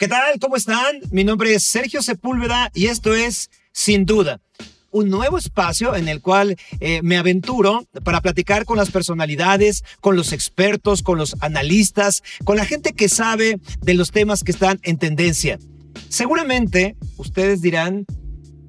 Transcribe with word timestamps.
¿Qué 0.00 0.08
tal? 0.08 0.38
¿Cómo 0.40 0.56
están? 0.56 0.98
Mi 1.10 1.24
nombre 1.24 1.52
es 1.52 1.62
Sergio 1.62 2.00
Sepúlveda 2.00 2.70
y 2.72 2.86
esto 2.86 3.14
es 3.14 3.50
Sin 3.70 4.06
Duda, 4.06 4.40
un 4.90 5.10
nuevo 5.10 5.36
espacio 5.36 5.94
en 5.94 6.08
el 6.08 6.22
cual 6.22 6.56
eh, 6.80 7.02
me 7.02 7.18
aventuro 7.18 7.86
para 8.02 8.22
platicar 8.22 8.64
con 8.64 8.78
las 8.78 8.90
personalidades, 8.90 9.84
con 10.00 10.16
los 10.16 10.32
expertos, 10.32 11.02
con 11.02 11.18
los 11.18 11.36
analistas, 11.42 12.22
con 12.44 12.56
la 12.56 12.64
gente 12.64 12.94
que 12.94 13.10
sabe 13.10 13.60
de 13.82 13.92
los 13.92 14.10
temas 14.10 14.42
que 14.42 14.52
están 14.52 14.80
en 14.84 14.96
tendencia. 14.96 15.58
Seguramente 16.08 16.96
ustedes 17.18 17.60
dirán, 17.60 18.06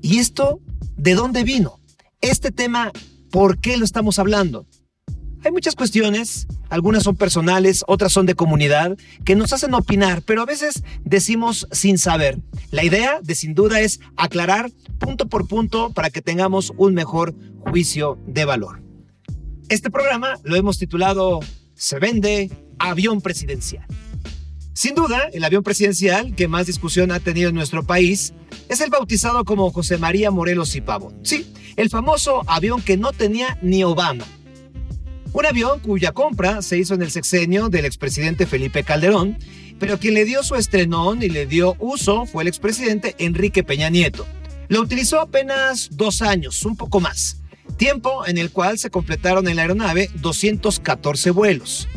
¿y 0.02 0.20
esto 0.20 0.60
de 0.98 1.16
dónde 1.16 1.46
vino? 1.46 1.80
Este 2.20 2.52
tema, 2.52 2.92
¿por 3.32 3.58
qué 3.62 3.78
lo 3.78 3.86
estamos 3.86 4.20
hablando? 4.20 4.66
Hay 5.44 5.52
muchas 5.52 5.74
cuestiones, 5.74 6.46
algunas 6.70 7.02
son 7.02 7.16
personales, 7.16 7.84
otras 7.88 8.14
son 8.14 8.28
de 8.28 8.36
comunidad, 8.36 8.96
que 9.26 9.36
nos 9.36 9.54
hacen 9.54 9.74
opinar, 9.74 10.22
pero 10.22 10.44
a 10.44 10.46
veces 10.46 10.84
decimos 11.04 11.68
sin 11.72 11.98
saber. 11.98 12.38
La 12.70 12.84
idea 12.84 13.20
de 13.24 13.34
sin 13.34 13.56
duda 13.56 13.82
es 13.82 14.00
aclarar 14.18 14.70
punto 15.00 15.28
por 15.28 15.48
punto 15.48 15.94
para 15.94 16.12
que 16.12 16.22
tengamos 16.22 16.72
un 16.78 16.94
mejor 16.94 17.34
juicio 17.58 18.20
de 18.28 18.46
valor. 18.46 18.84
Este 19.70 19.90
programa 19.90 20.36
lo 20.44 20.56
hemos 20.56 20.78
titulado 20.78 21.40
Se 21.74 21.98
vende 21.98 22.52
avión 22.78 23.20
presidencial. 23.20 23.88
Sin 24.74 24.94
duda, 24.94 25.28
el 25.34 25.44
avión 25.44 25.64
presidencial 25.64 26.36
que 26.36 26.48
más 26.48 26.68
discusión 26.68 27.12
ha 27.12 27.20
tenido 27.20 27.50
en 27.50 27.56
nuestro 27.56 27.84
país 27.84 28.34
es 28.70 28.80
el 28.80 28.92
bautizado 28.92 29.44
como 29.44 29.72
José 29.72 29.98
María 29.98 30.30
Morelos 30.30 30.76
y 30.76 30.82
Pavón. 30.82 31.18
Sí, 31.24 31.52
el 31.78 31.90
famoso 31.90 32.44
avión 32.46 32.84
que 32.84 32.96
no 32.96 33.12
tenía 33.12 33.58
ni 33.64 33.84
Obama 33.84 34.26
un 35.34 35.46
avión 35.46 35.80
cuya 35.80 36.12
compra 36.12 36.62
se 36.62 36.78
hizo 36.78 36.94
en 36.94 37.02
el 37.02 37.12
sexenio 37.12 37.70
del 37.70 37.86
expresidente 37.86 38.46
Felipe 38.46 38.84
Calderón, 38.84 39.38
pero 39.80 39.98
quien 39.98 40.14
le 40.14 40.26
dio 40.26 40.44
su 40.44 40.56
estrenón 40.56 41.24
y 41.24 41.30
le 41.30 41.46
dio 41.46 41.76
uso 41.80 42.26
fue 42.26 42.44
el 42.44 42.48
expresidente 42.48 43.16
Enrique 43.18 43.64
Peña 43.64 43.90
Nieto. 43.90 44.26
Lo 44.68 44.82
utilizó 44.82 45.20
apenas 45.20 45.90
dos 45.92 46.22
años, 46.22 46.64
un 46.66 46.78
poco 46.78 47.00
más, 47.00 47.42
tiempo 47.78 48.26
en 48.26 48.38
el 48.38 48.52
cual 48.52 48.78
se 48.78 48.90
completaron 48.90 49.48
en 49.48 49.56
la 49.56 49.64
aeronave 49.64 50.10
214 50.16 51.32
vuelos. 51.32 51.88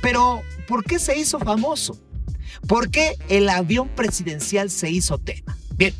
Pero, 0.00 0.42
¿por 0.66 0.84
qué 0.84 0.98
se 0.98 1.18
hizo 1.18 1.38
famoso? 1.38 1.98
¿Por 2.66 2.90
qué 2.90 3.16
el 3.28 3.48
avión 3.48 3.88
presidencial 3.88 4.70
se 4.70 4.90
hizo 4.90 5.18
tema? 5.18 5.56
Bien, 5.76 5.94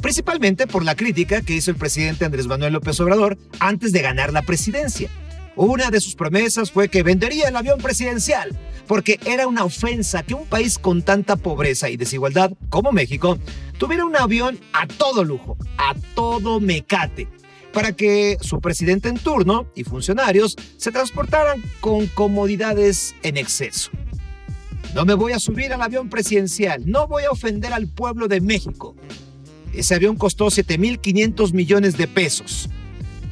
principalmente 0.00 0.66
por 0.66 0.84
la 0.84 0.96
crítica 0.96 1.42
que 1.42 1.54
hizo 1.54 1.70
el 1.70 1.76
presidente 1.76 2.24
Andrés 2.24 2.46
Manuel 2.46 2.72
López 2.72 2.98
Obrador 3.00 3.38
antes 3.60 3.92
de 3.92 4.02
ganar 4.02 4.32
la 4.32 4.42
presidencia. 4.42 5.10
Una 5.56 5.90
de 5.90 6.00
sus 6.00 6.16
promesas 6.16 6.72
fue 6.72 6.88
que 6.88 7.04
vendería 7.04 7.46
el 7.46 7.54
avión 7.54 7.78
presidencial, 7.78 8.58
porque 8.88 9.20
era 9.24 9.46
una 9.46 9.64
ofensa 9.64 10.24
que 10.24 10.34
un 10.34 10.46
país 10.46 10.78
con 10.78 11.02
tanta 11.02 11.36
pobreza 11.36 11.88
y 11.88 11.96
desigualdad 11.96 12.52
como 12.70 12.90
México 12.90 13.38
tuviera 13.78 14.04
un 14.04 14.16
avión 14.16 14.58
a 14.72 14.88
todo 14.88 15.22
lujo, 15.22 15.56
a 15.78 15.94
todo 16.16 16.58
mecate, 16.58 17.28
para 17.72 17.92
que 17.92 18.36
su 18.40 18.60
presidente 18.60 19.08
en 19.08 19.16
turno 19.16 19.66
y 19.76 19.84
funcionarios 19.84 20.56
se 20.76 20.90
transportaran 20.90 21.62
con 21.80 22.08
comodidades 22.08 23.14
en 23.22 23.36
exceso. 23.36 23.92
No 24.92 25.04
me 25.04 25.14
voy 25.14 25.32
a 25.32 25.38
subir 25.38 25.72
al 25.72 25.82
avión 25.82 26.08
presidencial, 26.08 26.82
no 26.84 27.06
voy 27.06 27.24
a 27.24 27.30
ofender 27.30 27.72
al 27.72 27.86
pueblo 27.86 28.26
de 28.26 28.40
México. 28.40 28.96
Ese 29.72 29.94
avión 29.94 30.16
costó 30.16 30.46
7.500 30.46 31.52
millones 31.52 31.96
de 31.96 32.08
pesos. 32.08 32.68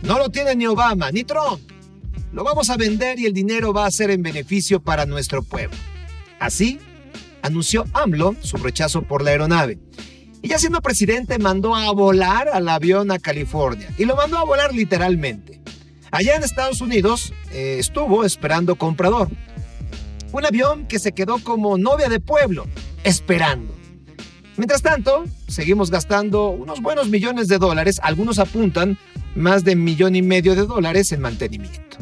No 0.03 0.19
lo 0.19 0.29
tiene 0.29 0.57
ni 0.57 0.67
Obama, 0.67 1.13
ni 1.13 1.23
Trump, 1.23 1.61
lo 2.33 2.45
vamos 2.45 2.71
a 2.71 2.77
vender 2.77 3.19
y 3.19 3.27
el 3.27 3.33
dinero 3.33 3.73
va 3.73 3.87
a 3.87 3.91
ser 3.91 4.11
en 4.11 4.23
beneficio 4.23 4.81
para 4.81 5.07
nuestro 5.07 5.43
pueblo. 5.43 5.77
Así, 6.41 6.81
anunció 7.43 7.85
AMLO 7.93 8.35
su 8.41 8.57
rechazo 8.57 9.03
por 9.03 9.23
la 9.23 9.31
aeronave. 9.31 9.79
Y 10.41 10.49
ya 10.49 10.59
siendo 10.59 10.81
presidente 10.81 11.39
mandó 11.39 11.77
a 11.77 11.93
volar 11.93 12.49
al 12.49 12.69
avión 12.69 13.11
a 13.11 13.19
California. 13.19 13.89
Y 13.99 14.07
lo 14.07 14.17
mandó 14.17 14.39
a 14.39 14.45
volar 14.45 14.75
literalmente. 14.75 15.61
Allá 16.11 16.35
en 16.35 16.43
Estados 16.43 16.81
Unidos 16.81 17.33
eh, 17.53 17.77
estuvo 17.79 18.25
esperando 18.25 18.77
comprador. 18.77 19.29
Un 20.33 20.45
avión 20.45 20.87
que 20.87 20.99
se 20.99 21.13
quedó 21.13 21.39
como 21.39 21.79
novia 21.79 22.09
de 22.09 22.19
pueblo, 22.19 22.67
esperando. 23.05 23.75
Mientras 24.57 24.83
tanto, 24.83 25.25
seguimos 25.49 25.91
gastando 25.91 26.49
unos 26.49 26.81
buenos 26.81 27.09
millones 27.09 27.49
de 27.49 27.59
dólares, 27.59 28.01
algunos 28.03 28.39
apuntan 28.39 28.99
más 29.35 29.65
de 29.65 29.73
un 29.75 29.85
millón 29.85 30.17
y 30.17 30.23
medio 30.23 30.55
de 30.55 30.67
dólares 30.67 31.13
en 31.13 31.21
mantenimiento. 31.21 31.99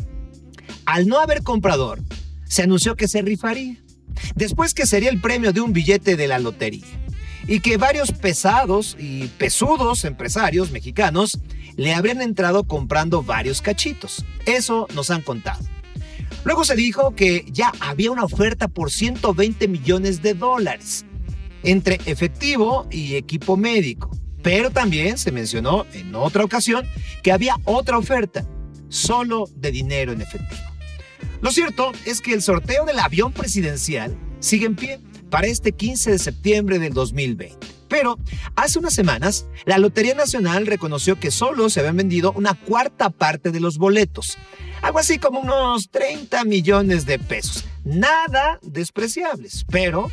Al 0.90 1.06
no 1.06 1.20
haber 1.20 1.44
comprador, 1.44 2.00
se 2.48 2.64
anunció 2.64 2.96
que 2.96 3.06
se 3.06 3.22
rifaría. 3.22 3.76
Después 4.34 4.74
que 4.74 4.86
sería 4.86 5.08
el 5.08 5.20
premio 5.20 5.52
de 5.52 5.60
un 5.60 5.72
billete 5.72 6.16
de 6.16 6.26
la 6.26 6.40
lotería. 6.40 6.84
Y 7.46 7.60
que 7.60 7.76
varios 7.76 8.10
pesados 8.10 8.96
y 8.98 9.28
pesudos 9.38 10.04
empresarios 10.04 10.72
mexicanos 10.72 11.38
le 11.76 11.94
habrían 11.94 12.20
entrado 12.20 12.64
comprando 12.64 13.22
varios 13.22 13.62
cachitos. 13.62 14.24
Eso 14.46 14.88
nos 14.92 15.12
han 15.12 15.22
contado. 15.22 15.64
Luego 16.42 16.64
se 16.64 16.74
dijo 16.74 17.14
que 17.14 17.44
ya 17.52 17.70
había 17.78 18.10
una 18.10 18.24
oferta 18.24 18.66
por 18.66 18.90
120 18.90 19.68
millones 19.68 20.22
de 20.22 20.34
dólares 20.34 21.04
entre 21.62 22.00
efectivo 22.06 22.88
y 22.90 23.14
equipo 23.14 23.56
médico. 23.56 24.10
Pero 24.42 24.72
también 24.72 25.18
se 25.18 25.30
mencionó 25.30 25.86
en 25.92 26.16
otra 26.16 26.42
ocasión 26.42 26.84
que 27.22 27.30
había 27.30 27.58
otra 27.62 27.96
oferta, 27.96 28.44
solo 28.88 29.48
de 29.54 29.70
dinero 29.70 30.10
en 30.10 30.22
efectivo. 30.22 30.69
Lo 31.40 31.50
cierto 31.50 31.92
es 32.04 32.20
que 32.20 32.34
el 32.34 32.42
sorteo 32.42 32.84
del 32.84 32.98
avión 32.98 33.32
presidencial 33.32 34.16
sigue 34.40 34.66
en 34.66 34.76
pie 34.76 35.00
para 35.30 35.46
este 35.46 35.72
15 35.72 36.12
de 36.12 36.18
septiembre 36.18 36.78
del 36.78 36.92
2020. 36.92 37.66
Pero 37.88 38.18
hace 38.54 38.78
unas 38.78 38.94
semanas, 38.94 39.46
la 39.64 39.78
Lotería 39.78 40.14
Nacional 40.14 40.66
reconoció 40.66 41.18
que 41.18 41.30
solo 41.30 41.70
se 41.70 41.80
habían 41.80 41.96
vendido 41.96 42.32
una 42.32 42.54
cuarta 42.54 43.10
parte 43.10 43.50
de 43.50 43.58
los 43.58 43.78
boletos, 43.78 44.38
algo 44.80 44.98
así 44.98 45.18
como 45.18 45.40
unos 45.40 45.90
30 45.90 46.44
millones 46.44 47.04
de 47.04 47.18
pesos. 47.18 47.64
Nada 47.84 48.60
despreciables, 48.62 49.64
pero 49.68 50.10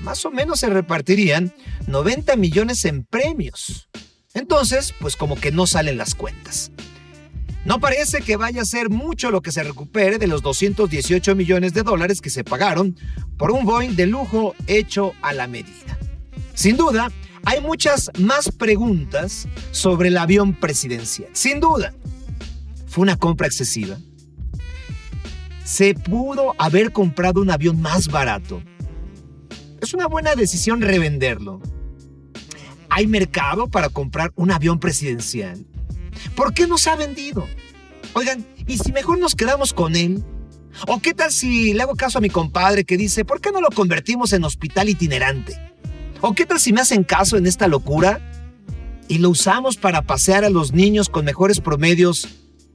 más 0.00 0.24
o 0.24 0.30
menos 0.30 0.60
se 0.60 0.68
repartirían 0.68 1.52
90 1.86 2.36
millones 2.36 2.84
en 2.84 3.04
premios. 3.04 3.88
Entonces, 4.34 4.94
pues 5.00 5.16
como 5.16 5.34
que 5.34 5.50
no 5.50 5.66
salen 5.66 5.98
las 5.98 6.14
cuentas. 6.14 6.70
No 7.68 7.80
parece 7.80 8.22
que 8.22 8.38
vaya 8.38 8.62
a 8.62 8.64
ser 8.64 8.88
mucho 8.88 9.30
lo 9.30 9.42
que 9.42 9.52
se 9.52 9.62
recupere 9.62 10.16
de 10.16 10.26
los 10.26 10.40
218 10.40 11.34
millones 11.34 11.74
de 11.74 11.82
dólares 11.82 12.22
que 12.22 12.30
se 12.30 12.42
pagaron 12.42 12.96
por 13.36 13.50
un 13.50 13.66
Boeing 13.66 13.94
de 13.94 14.06
lujo 14.06 14.54
hecho 14.66 15.12
a 15.20 15.34
la 15.34 15.46
medida. 15.46 15.98
Sin 16.54 16.78
duda, 16.78 17.12
hay 17.44 17.60
muchas 17.60 18.10
más 18.18 18.50
preguntas 18.50 19.46
sobre 19.70 20.08
el 20.08 20.16
avión 20.16 20.54
presidencial. 20.54 21.28
Sin 21.34 21.60
duda, 21.60 21.92
fue 22.86 23.02
una 23.02 23.16
compra 23.16 23.46
excesiva. 23.46 23.98
Se 25.62 25.92
pudo 25.92 26.54
haber 26.56 26.90
comprado 26.90 27.42
un 27.42 27.50
avión 27.50 27.82
más 27.82 28.08
barato. 28.08 28.62
Es 29.82 29.92
una 29.92 30.06
buena 30.06 30.34
decisión 30.36 30.80
revenderlo. 30.80 31.60
¿Hay 32.88 33.06
mercado 33.06 33.68
para 33.68 33.90
comprar 33.90 34.32
un 34.36 34.52
avión 34.52 34.80
presidencial? 34.80 35.66
¿Por 36.34 36.54
qué 36.54 36.66
no 36.66 36.78
se 36.78 36.90
ha 36.90 36.96
vendido? 36.96 37.46
Oigan, 38.14 38.46
¿y 38.66 38.78
si 38.78 38.92
mejor 38.92 39.18
nos 39.18 39.34
quedamos 39.34 39.72
con 39.72 39.96
él? 39.96 40.24
¿O 40.86 41.00
qué 41.00 41.14
tal 41.14 41.32
si 41.32 41.72
le 41.72 41.82
hago 41.82 41.94
caso 41.94 42.18
a 42.18 42.20
mi 42.20 42.30
compadre 42.30 42.84
que 42.84 42.96
dice, 42.96 43.24
¿por 43.24 43.40
qué 43.40 43.50
no 43.50 43.60
lo 43.60 43.70
convertimos 43.70 44.32
en 44.32 44.44
hospital 44.44 44.88
itinerante? 44.88 45.58
¿O 46.20 46.34
qué 46.34 46.46
tal 46.46 46.60
si 46.60 46.72
me 46.72 46.80
hacen 46.80 47.04
caso 47.04 47.36
en 47.36 47.46
esta 47.46 47.68
locura 47.68 48.20
y 49.08 49.18
lo 49.18 49.30
usamos 49.30 49.76
para 49.76 50.02
pasear 50.02 50.44
a 50.44 50.50
los 50.50 50.72
niños 50.72 51.08
con 51.08 51.24
mejores 51.24 51.60
promedios 51.60 52.28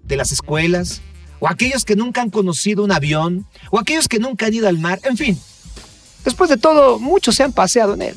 de 0.04 0.18
las 0.18 0.32
escuelas? 0.32 1.02
¿O 1.40 1.48
aquellos 1.48 1.86
que 1.86 1.96
nunca 1.96 2.22
han 2.22 2.30
conocido 2.30 2.84
un 2.84 2.92
avión? 2.92 3.46
¿O 3.70 3.80
aquellos 3.80 4.08
que 4.08 4.20
nunca 4.20 4.46
han 4.46 4.54
ido 4.54 4.68
al 4.68 4.80
mar? 4.80 5.00
En 5.04 5.18
fin, 5.18 5.40
después 6.24 6.50
de 6.50 6.58
todo, 6.58 7.00
muchos 7.00 7.36
se 7.36 7.44
han 7.44 7.54
paseado 7.54 7.94
en 7.96 8.02
él. 8.04 8.16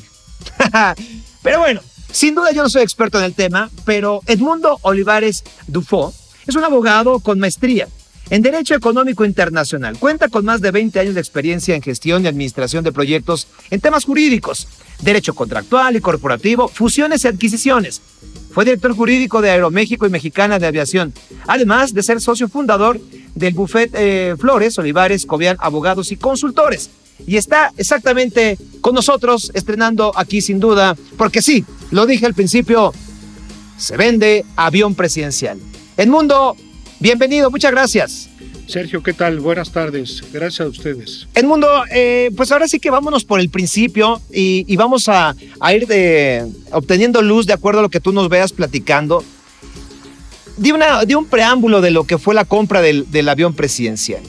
Pero 1.43 1.59
bueno, 1.59 1.81
sin 2.17 2.33
duda 2.33 2.51
yo 2.51 2.63
no 2.63 2.69
soy 2.69 2.81
experto 2.81 3.19
en 3.19 3.25
el 3.25 3.35
tema, 3.35 3.69
pero 3.85 4.21
Edmundo 4.25 4.79
Olivares 4.81 5.43
Dufo 5.67 6.11
es 6.47 6.55
un 6.55 6.63
abogado 6.63 7.19
con 7.19 7.37
maestría 7.37 7.87
en 8.31 8.41
Derecho 8.41 8.73
Económico 8.73 9.23
Internacional. 9.23 9.99
Cuenta 9.99 10.27
con 10.27 10.43
más 10.43 10.59
de 10.59 10.71
20 10.71 10.99
años 10.99 11.13
de 11.13 11.21
experiencia 11.21 11.75
en 11.75 11.83
gestión 11.83 12.23
y 12.23 12.27
administración 12.27 12.83
de 12.83 12.91
proyectos 12.91 13.47
en 13.69 13.81
temas 13.81 14.05
jurídicos, 14.05 14.67
derecho 14.99 15.35
contractual 15.35 15.95
y 15.95 16.01
corporativo, 16.01 16.67
fusiones 16.67 17.23
y 17.23 17.27
adquisiciones. 17.27 18.01
Fue 18.51 18.65
director 18.65 18.95
jurídico 18.95 19.43
de 19.43 19.51
Aeroméxico 19.51 20.07
y 20.07 20.09
Mexicana 20.09 20.57
de 20.57 20.65
Aviación, 20.65 21.13
además 21.45 21.93
de 21.93 22.01
ser 22.01 22.19
socio 22.19 22.49
fundador 22.49 22.99
del 23.35 23.53
Buffet 23.53 23.91
eh, 23.93 24.35
Flores, 24.39 24.79
Olivares, 24.79 25.27
Cobian, 25.27 25.57
Abogados 25.59 26.11
y 26.11 26.17
Consultores 26.17 26.89
y 27.25 27.37
está 27.37 27.73
exactamente 27.77 28.57
con 28.81 28.93
nosotros 28.95 29.51
estrenando 29.53 30.11
aquí 30.15 30.41
sin 30.41 30.59
duda, 30.59 30.95
porque 31.17 31.41
sí, 31.41 31.65
lo 31.91 32.05
dije 32.05 32.25
al 32.25 32.33
principio, 32.33 32.93
se 33.77 33.97
vende 33.97 34.45
avión 34.55 34.95
presidencial. 34.95 35.59
Edmundo, 35.97 36.55
bienvenido, 36.99 37.49
muchas 37.49 37.71
gracias. 37.71 38.29
Sergio, 38.67 39.01
¿qué 39.01 39.13
tal? 39.13 39.39
Buenas 39.39 39.71
tardes. 39.71 40.21
Gracias 40.33 40.65
a 40.65 40.69
ustedes. 40.69 41.27
Edmundo, 41.33 41.67
eh, 41.89 42.31
pues 42.35 42.51
ahora 42.51 42.67
sí 42.67 42.79
que 42.79 42.89
vámonos 42.89 43.23
por 43.23 43.39
el 43.39 43.49
principio 43.49 44.21
y, 44.29 44.75
vamos 44.75 45.07
a, 45.07 45.35
ir 45.73 45.87
de, 45.87 46.45
obteniendo 46.71 47.21
luz 47.21 47.47
de 47.47 47.53
acuerdo 47.53 47.79
a 47.79 47.83
lo 47.83 47.89
que 47.89 48.01
tú 48.01 48.11
nos 48.11 48.27
veas 48.27 48.51
platicando. 48.51 49.23
De, 50.57 50.73
una, 50.73 51.05
de 51.05 51.15
un 51.15 51.25
preámbulo 51.25 51.81
de 51.81 51.91
lo 51.91 52.05
que 52.05 52.17
fue 52.17 52.35
la 52.35 52.43
compra 52.43 52.81
del, 52.81 53.09
del 53.09 53.29
avión 53.29 53.53
presidencial 53.53 54.21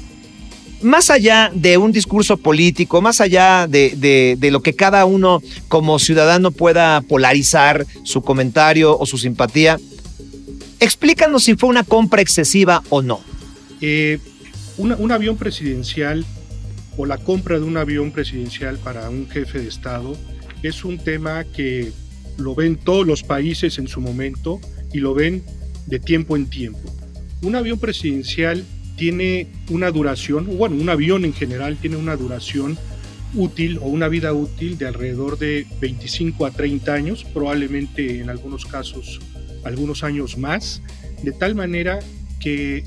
más 0.83 1.11
allá 1.11 1.51
de 1.55 1.79
un 1.79 1.93
discurso 1.93 2.37
político, 2.37 3.01
más 3.01 3.21
allá 3.21 3.67
de, 3.67 4.39
lo 4.51 4.63
que 4.63 4.75
cada 4.75 5.05
uno 5.05 5.43
como 5.69 5.99
ciudadano 5.99 6.51
pueda 6.51 7.01
polarizar 7.03 7.87
su 8.05 8.23
comentario 8.23 8.99
o 8.99 9.07
su 9.07 9.19
simpatía, 9.19 9.79
explícanos 10.81 11.45
si 11.45 11.55
fue 11.55 11.69
una 11.69 11.85
compra 11.85 12.23
excesiva 12.23 12.83
o 12.89 13.03
no. 13.03 13.21
Eh, 13.81 14.19
un 14.77 15.13
avión 15.13 15.37
presidencial 15.37 16.25
o 16.97 17.07
la 17.07 17.19
compra 17.19 17.59
de 17.59 17.65
un 17.65 17.77
avión 17.77 18.11
presidencial 18.11 18.79
para 18.79 19.09
un 19.09 19.29
jefe 19.29 19.61
de 19.61 19.69
Estado 19.69 20.17
es 20.63 20.85
un 20.85 20.99
tema 20.99 21.45
que 21.45 21.93
lo 22.37 22.55
ven 22.55 22.77
todos 22.77 23.07
los 23.07 23.23
países 23.23 23.79
en 23.79 23.89
su 23.89 24.01
momento 24.01 24.61
y 24.93 24.99
lo 24.99 25.15
ven 25.15 25.45
de 25.87 25.99
tiempo 25.99 26.37
en 26.37 26.47
tiempo. 26.47 26.81
Un 27.43 27.55
avión 27.55 27.79
presidencial 27.79 28.65
tiene 28.99 29.47
una 29.71 29.91
duración, 29.91 30.59
bueno, 30.59 30.77
un 30.77 30.91
avión 30.91 31.25
en 31.25 31.33
general 31.33 31.79
tiene 31.81 31.97
una 31.97 32.17
duración 32.17 32.77
útil 33.35 33.79
o 33.79 33.87
una 33.87 34.09
vida 34.09 34.33
útil 34.33 34.77
de 34.77 34.87
alrededor 34.87 35.39
de 35.39 35.67
25 35.81 36.45
a 36.45 36.50
30 36.50 36.93
años, 36.93 37.25
probablemente 37.25 38.21
en 38.21 38.29
algunos 38.29 38.67
casos 38.67 39.21
algunos 39.65 40.03
años 40.05 40.37
más, 40.37 40.83
de 41.23 41.33
tal 41.33 41.55
manera 41.55 41.99
que 42.41 42.85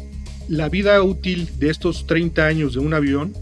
la 0.48 0.70
vida 0.70 1.02
útil 1.02 1.50
de 1.60 1.70
estos 1.70 2.08
30 2.08 2.46
años 2.46 2.74
de 2.74 2.80
un 2.80 2.94
avión, 2.94 3.34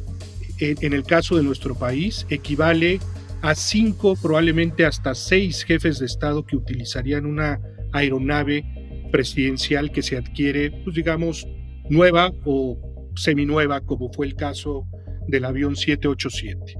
en, 0.60 0.94
el 0.94 1.04
caso 1.04 1.38
de 1.38 1.44
nuestro 1.44 1.74
país, 1.76 2.28
equivale 2.30 3.00
a 3.42 3.56
5, 3.56 4.18
probablemente 4.22 4.86
hasta 4.86 5.16
6 5.16 5.64
jefes 5.64 6.00
de 6.00 6.06
Estado 6.06 6.46
que 6.46 6.58
utilizarían 6.58 7.26
una 7.26 7.62
aeronave 7.94 8.66
presidencial 9.12 9.92
que 9.92 10.04
se 10.04 10.18
adquiere, 10.18 10.72
pues 10.84 10.96
digamos, 10.96 11.48
nueva 11.90 12.32
o 12.46 12.78
seminueva, 13.16 13.82
como 13.82 14.12
fue 14.12 14.28
el 14.28 14.36
caso 14.36 14.86
del 15.28 15.46
avión 15.46 15.76
787. 15.76 16.78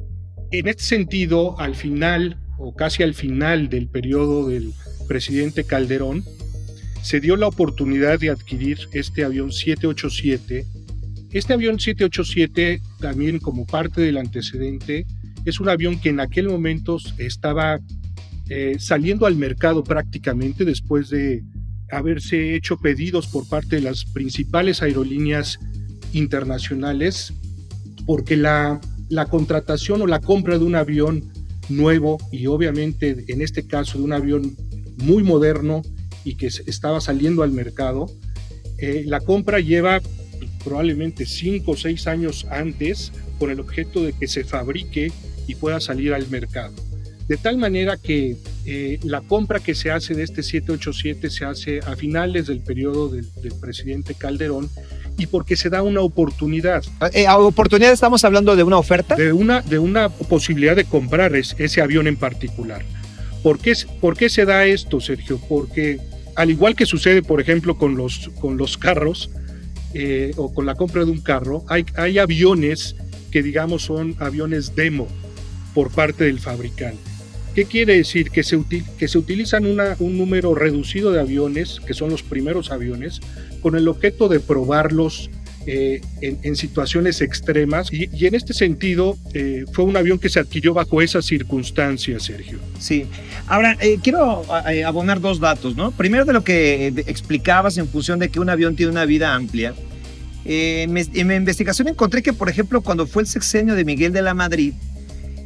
En 0.52 0.68
este 0.68 0.84
sentido, 0.84 1.60
al 1.60 1.76
final 1.76 2.40
o 2.58 2.76
casi 2.76 3.04
al 3.04 3.14
final 3.14 3.70
del 3.70 3.88
periodo 3.88 4.50
del 4.50 4.74
presidente 5.08 5.64
Calderón, 5.64 6.24
se 7.02 7.20
dio 7.20 7.38
la 7.38 7.48
oportunidad 7.48 8.20
de 8.20 8.30
adquirir 8.30 8.78
este 8.94 9.24
avión 9.24 9.52
787. 9.52 10.66
Este 11.32 11.54
avión 11.54 11.80
787, 11.80 12.82
también 13.00 13.40
como 13.40 13.66
parte 13.66 14.02
del 14.02 14.18
antecedente, 14.18 15.06
es 15.46 15.60
un 15.60 15.70
avión 15.70 16.00
que 16.00 16.10
en 16.10 16.20
aquel 16.20 16.50
momento 16.50 16.98
estaba 17.18 17.80
eh, 18.50 18.76
saliendo 18.80 19.26
al 19.26 19.36
mercado 19.36 19.84
prácticamente 19.84 20.66
después 20.66 21.10
de 21.10 21.44
haberse 21.92 22.56
hecho 22.56 22.78
pedidos 22.78 23.28
por 23.28 23.48
parte 23.48 23.78
de 23.78 23.82
las 23.82 24.06
principales 24.06 24.82
aerolíneas 24.82 25.60
internacionales 26.14 27.34
porque 28.06 28.38
la, 28.38 28.82
la 29.10 29.26
contratación 29.28 30.02
o 30.02 30.08
la 30.08 30.20
compra 30.20 30.58
de 30.58 30.66
un 30.66 30.76
avión 30.76 31.32
nuevo 31.70 32.18
y 32.32 32.48
obviamente 32.48 33.26
en 33.28 33.42
este 33.42 33.68
caso 33.68 33.98
de 33.98 34.04
un 34.04 34.14
avión 34.14 34.56
muy 34.98 35.24
moderno 35.24 35.82
y 36.24 36.36
que 36.36 36.48
estaba 36.48 37.02
saliendo 37.02 37.44
al 37.44 37.52
mercado, 37.52 38.08
eh, 38.78 39.04
la 39.06 39.20
compra 39.20 39.60
lleva 39.60 40.02
probablemente 40.64 41.26
cinco 41.26 41.72
o 41.72 41.78
seis 41.78 42.08
años 42.08 42.46
antes 42.50 43.12
con 43.38 43.52
el 43.52 43.60
objeto 43.60 44.04
de 44.04 44.14
que 44.14 44.28
se 44.28 44.44
fabrique 44.44 45.12
y 45.48 45.56
pueda 45.56 45.80
salir 45.80 46.14
al 46.14 46.28
mercado. 46.30 46.74
De 47.28 47.38
tal 47.38 47.58
manera 47.58 47.98
que 47.98 48.38
eh, 48.72 49.00
la 49.02 49.22
compra 49.22 49.60
que 49.60 49.74
se 49.74 49.90
hace 49.90 50.14
de 50.14 50.22
este 50.22 50.44
787 50.44 51.32
se 51.32 51.44
hace 51.44 51.80
a 51.80 51.96
finales 51.96 52.46
del 52.46 52.60
periodo 52.60 53.10
del, 53.10 53.26
presidente 53.60 54.14
Calderón 54.14 54.70
y 55.18 55.26
porque 55.26 55.56
se 55.56 55.72
da 55.72 55.82
una 55.82 56.02
oportunidad. 56.02 56.84
Eh, 57.14 57.26
¿A 57.26 57.40
oportunidad 57.40 57.92
estamos 57.92 58.24
hablando 58.24 58.56
de 58.56 58.62
una 58.62 58.78
oferta? 58.78 59.16
De 59.16 59.34
una, 59.34 59.62
de 59.62 59.80
una 59.80 60.10
posibilidad 60.10 60.76
de 60.76 60.86
comprar 60.86 61.36
ese 61.36 61.82
avión 61.82 62.06
en 62.06 62.16
particular. 62.16 62.86
¿Por 63.42 63.58
qué, 63.58 63.74
¿Por 64.00 64.16
qué 64.16 64.30
se 64.30 64.46
da 64.46 64.64
esto, 64.68 65.02
Sergio? 65.02 65.42
Porque 65.50 66.00
al 66.36 66.52
igual 66.52 66.76
que 66.76 66.86
sucede, 66.86 67.24
por 67.24 67.42
ejemplo, 67.42 67.76
con 67.76 67.96
los, 67.96 68.30
con 68.40 68.58
los 68.58 68.78
carros 68.78 69.32
eh, 69.96 70.32
o 70.38 70.54
con 70.54 70.68
la 70.68 70.76
compra 70.76 71.06
de 71.06 71.10
un 71.10 71.22
carro, 71.22 71.66
hay, 71.70 71.86
hay 71.96 72.20
aviones 72.20 72.96
que 73.32 73.42
digamos 73.42 73.82
son 73.82 74.16
aviones 74.20 74.76
demo 74.76 75.08
por 75.74 75.90
parte 75.90 76.26
del 76.26 76.40
fabricante. 76.40 77.09
¿Qué 77.60 77.66
quiere 77.66 77.98
decir? 77.98 78.32
Que 78.32 78.42
se, 78.42 78.58
que 78.98 79.10
se 79.10 79.18
utilizan 79.18 79.66
un 79.66 80.18
número 80.18 80.56
reducido 80.56 81.12
de 81.12 81.20
aviones, 81.20 81.82
que 81.86 81.94
son 81.94 82.10
los 82.10 82.24
primeros 82.24 82.72
aviones, 82.72 83.20
con 83.62 83.76
el 83.76 83.90
objeto 83.90 84.30
de 84.30 84.40
probarlos 84.40 85.30
eh, 85.68 86.00
en, 86.22 86.56
situaciones 86.56 87.20
extremas. 87.20 87.92
Y, 87.92 88.26
en 88.26 88.34
este 88.34 88.54
sentido, 88.54 89.18
eh, 89.34 89.66
fue 89.74 89.84
un 89.84 89.98
avión 89.98 90.20
que 90.20 90.30
se 90.30 90.40
adquirió 90.40 90.74
bajo 90.74 91.02
esas 91.02 91.26
circunstancias, 91.26 92.24
Sergio. 92.24 92.60
Sí. 92.80 93.08
Ahora, 93.46 93.76
eh, 93.82 94.00
quiero 94.02 94.46
abonar 94.86 95.20
dos 95.20 95.42
datos, 95.42 95.76
¿no? 95.76 95.92
Primero 95.92 96.24
de 96.24 96.32
lo 96.32 96.46
que 96.46 96.88
explicabas 97.08 97.78
en 97.78 97.90
función 97.90 98.20
de 98.20 98.30
que 98.30 98.40
un 98.40 98.50
avión 98.50 98.78
tiene 98.78 98.94
una 98.94 99.04
vida 99.04 99.36
amplia. 99.36 99.74
en 100.46 100.94
mi 100.94 101.36
investigación 101.36 101.90
encontré 101.90 102.24
que, 102.24 102.32
por 102.32 102.48
ejemplo, 102.48 102.80
cuando 102.80 103.06
fue 103.06 103.24
el 103.24 103.28
sexenio 103.28 103.76
de 103.76 103.84
Miguel 103.84 104.14
de 104.14 104.22
la 104.22 104.34
Madrid, 104.34 104.76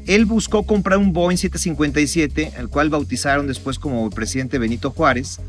él 0.08 0.26
buscó 0.26 0.64
comprar 0.64 0.98
un 0.98 1.14
Boeing 1.14 1.38
757, 1.38 2.54
el 2.58 2.70
cual 2.70 2.90
bautizaron 2.90 3.48
después 3.48 3.80
como 3.80 4.10
presidente 4.10 4.60
Benito 4.60 4.92
Juárez. 4.92 5.40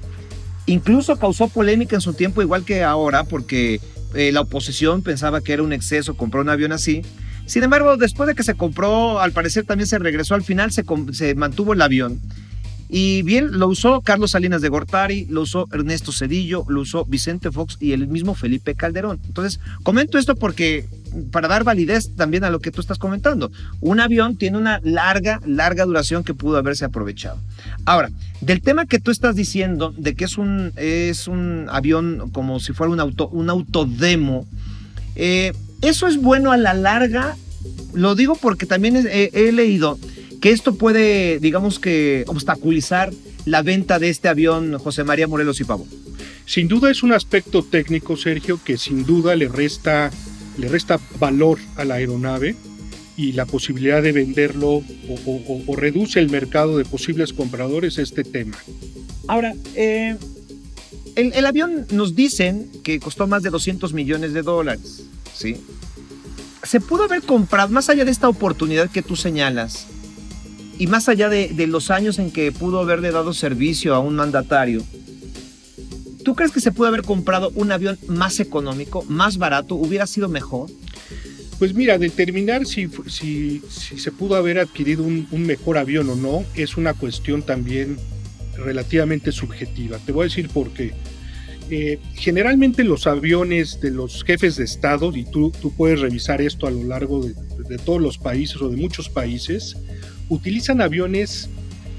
Incluso 0.66 1.16
causó 1.16 1.48
polémica 1.48 1.96
en 1.96 2.00
su 2.00 2.14
tiempo, 2.14 2.40
igual 2.40 2.64
que 2.64 2.82
ahora, 2.82 3.24
porque 3.24 3.80
eh, 4.14 4.32
la 4.32 4.42
oposición 4.42 5.02
pensaba 5.02 5.40
que 5.40 5.52
era 5.52 5.62
un 5.62 5.72
exceso 5.72 6.16
comprar 6.16 6.42
un 6.42 6.50
avión 6.50 6.72
así. 6.72 7.02
Sin 7.46 7.62
embargo, 7.62 7.96
después 7.96 8.26
de 8.26 8.34
que 8.34 8.42
se 8.42 8.54
compró, 8.54 9.20
al 9.20 9.32
parecer 9.32 9.64
también 9.64 9.86
se 9.86 9.98
regresó, 9.98 10.34
al 10.34 10.42
final 10.42 10.72
se 10.72 11.34
mantuvo 11.34 11.74
el 11.74 11.82
avión. 11.82 12.20
Y 12.96 13.22
bien, 13.22 13.58
lo 13.58 13.66
usó 13.66 14.02
Carlos 14.02 14.30
Salinas 14.30 14.62
de 14.62 14.68
Gortari, 14.68 15.26
lo 15.28 15.40
usó 15.40 15.66
Ernesto 15.72 16.12
Cedillo, 16.12 16.64
lo 16.68 16.82
usó 16.82 17.04
Vicente 17.04 17.50
Fox 17.50 17.76
y 17.80 17.90
el 17.90 18.06
mismo 18.06 18.36
Felipe 18.36 18.76
Calderón. 18.76 19.18
Entonces, 19.26 19.58
comento 19.82 20.16
esto 20.16 20.36
porque 20.36 20.86
para 21.32 21.48
dar 21.48 21.64
validez 21.64 22.14
también 22.14 22.44
a 22.44 22.50
lo 22.50 22.60
que 22.60 22.70
tú 22.70 22.80
estás 22.80 22.98
comentando. 22.98 23.50
Un 23.80 23.98
avión 23.98 24.36
tiene 24.36 24.58
una 24.58 24.78
larga, 24.84 25.40
larga 25.44 25.86
duración 25.86 26.22
que 26.22 26.34
pudo 26.34 26.56
haberse 26.56 26.84
aprovechado. 26.84 27.40
Ahora, 27.84 28.10
del 28.40 28.62
tema 28.62 28.86
que 28.86 29.00
tú 29.00 29.10
estás 29.10 29.34
diciendo, 29.34 29.92
de 29.96 30.14
que 30.14 30.26
es 30.26 30.38
un, 30.38 30.70
es 30.76 31.26
un 31.26 31.66
avión 31.70 32.30
como 32.30 32.60
si 32.60 32.74
fuera 32.74 32.92
un 32.92 33.00
auto, 33.00 33.26
un 33.26 33.50
autodemo, 33.50 34.46
eh, 35.16 35.52
eso 35.82 36.06
es 36.06 36.22
bueno 36.22 36.52
a 36.52 36.56
la 36.56 36.74
larga. 36.74 37.34
Lo 37.92 38.14
digo 38.14 38.36
porque 38.40 38.66
también 38.66 39.04
he 39.04 39.50
leído 39.50 39.98
que 40.44 40.50
esto 40.50 40.74
puede, 40.74 41.38
digamos 41.38 41.78
que, 41.78 42.24
obstaculizar 42.26 43.10
la 43.46 43.62
venta 43.62 43.98
de 43.98 44.10
este 44.10 44.28
avión 44.28 44.76
José 44.76 45.02
María 45.02 45.26
Morelos 45.26 45.58
y 45.62 45.64
Pavo. 45.64 45.86
Sin 46.44 46.68
duda 46.68 46.90
es 46.90 47.02
un 47.02 47.14
aspecto 47.14 47.62
técnico, 47.62 48.14
Sergio, 48.18 48.60
que 48.62 48.76
sin 48.76 49.06
duda 49.06 49.36
le 49.36 49.48
resta 49.48 50.10
le 50.58 50.68
resta 50.68 51.00
valor 51.18 51.58
a 51.76 51.86
la 51.86 51.94
aeronave 51.94 52.56
y 53.16 53.32
la 53.32 53.46
posibilidad 53.46 54.02
de 54.02 54.12
venderlo 54.12 54.82
o, 55.24 55.76
reduce 55.76 56.20
el 56.20 56.28
mercado 56.28 56.76
de 56.76 56.84
posibles 56.84 57.32
compradores 57.32 57.96
este 57.96 58.22
tema. 58.22 58.58
Ahora, 59.28 59.54
eh, 59.74 60.14
el, 61.16 61.46
avión 61.46 61.86
nos 61.90 62.14
dicen 62.14 62.70
que 62.82 63.00
costó 63.00 63.26
más 63.26 63.42
de 63.42 63.48
200 63.48 63.94
millones 63.94 64.34
de 64.34 64.42
dólares, 64.42 65.04
¿sí? 65.34 65.56
Se 66.64 66.80
pudo 66.80 67.04
haber 67.04 67.22
comprado, 67.22 67.70
más 67.70 67.88
allá 67.88 68.04
de 68.04 68.10
esta 68.10 68.28
oportunidad 68.28 68.90
que 68.90 69.00
tú 69.00 69.16
señalas, 69.16 69.86
y 70.78 70.86
más 70.86 71.08
allá 71.08 71.28
de, 71.28 71.66
los 71.66 71.90
años 71.90 72.18
en 72.18 72.30
que 72.30 72.52
pudo 72.52 72.80
haberle 72.80 73.10
dado 73.10 73.32
servicio 73.32 73.94
a 73.94 73.98
un 74.00 74.16
mandatario, 74.16 74.82
¿Tú 76.24 76.34
crees 76.34 76.52
que 76.52 76.60
se 76.60 76.72
pudo 76.72 76.88
haber 76.88 77.02
comprado 77.02 77.52
un 77.54 77.70
avión 77.70 77.98
más 78.08 78.40
económico, 78.40 79.04
más 79.08 79.36
barato? 79.36 79.74
¿Hubiera 79.74 80.06
sido 80.06 80.30
mejor? 80.30 80.70
Pues 81.58 81.74
mira, 81.74 81.98
determinar 81.98 82.66
si, 82.66 82.88
se 83.68 84.10
pudo 84.10 84.34
haber 84.34 84.58
adquirido 84.58 85.04
un, 85.04 85.28
mejor 85.46 85.76
avión 85.76 86.08
o 86.08 86.16
no 86.16 86.44
es 86.54 86.78
una 86.78 86.94
cuestión 86.94 87.42
también 87.42 87.98
relativamente 88.56 89.32
subjetiva. 89.32 89.98
Te 89.98 90.12
voy 90.12 90.22
a 90.22 90.28
decir 90.28 90.48
por 90.48 90.70
qué. 90.70 90.94
Eh, 91.70 91.98
generalmente 92.14 92.84
los 92.84 93.06
aviones 93.06 93.80
de 93.80 93.90
los 93.90 94.24
jefes 94.24 94.56
de 94.56 94.64
Estado, 94.64 95.14
y 95.14 95.24
tú, 95.24 95.52
tú 95.60 95.72
puedes 95.74 96.00
revisar 96.00 96.40
esto 96.40 96.66
a 96.66 96.70
lo 96.70 96.84
largo 96.84 97.22
de, 97.24 97.34
de 97.68 97.78
todos 97.78 98.00
los 98.00 98.18
países 98.18 98.60
o 98.62 98.68
de 98.68 98.76
muchos 98.76 99.08
países, 99.08 99.76
utilizan 100.28 100.80
aviones 100.80 101.48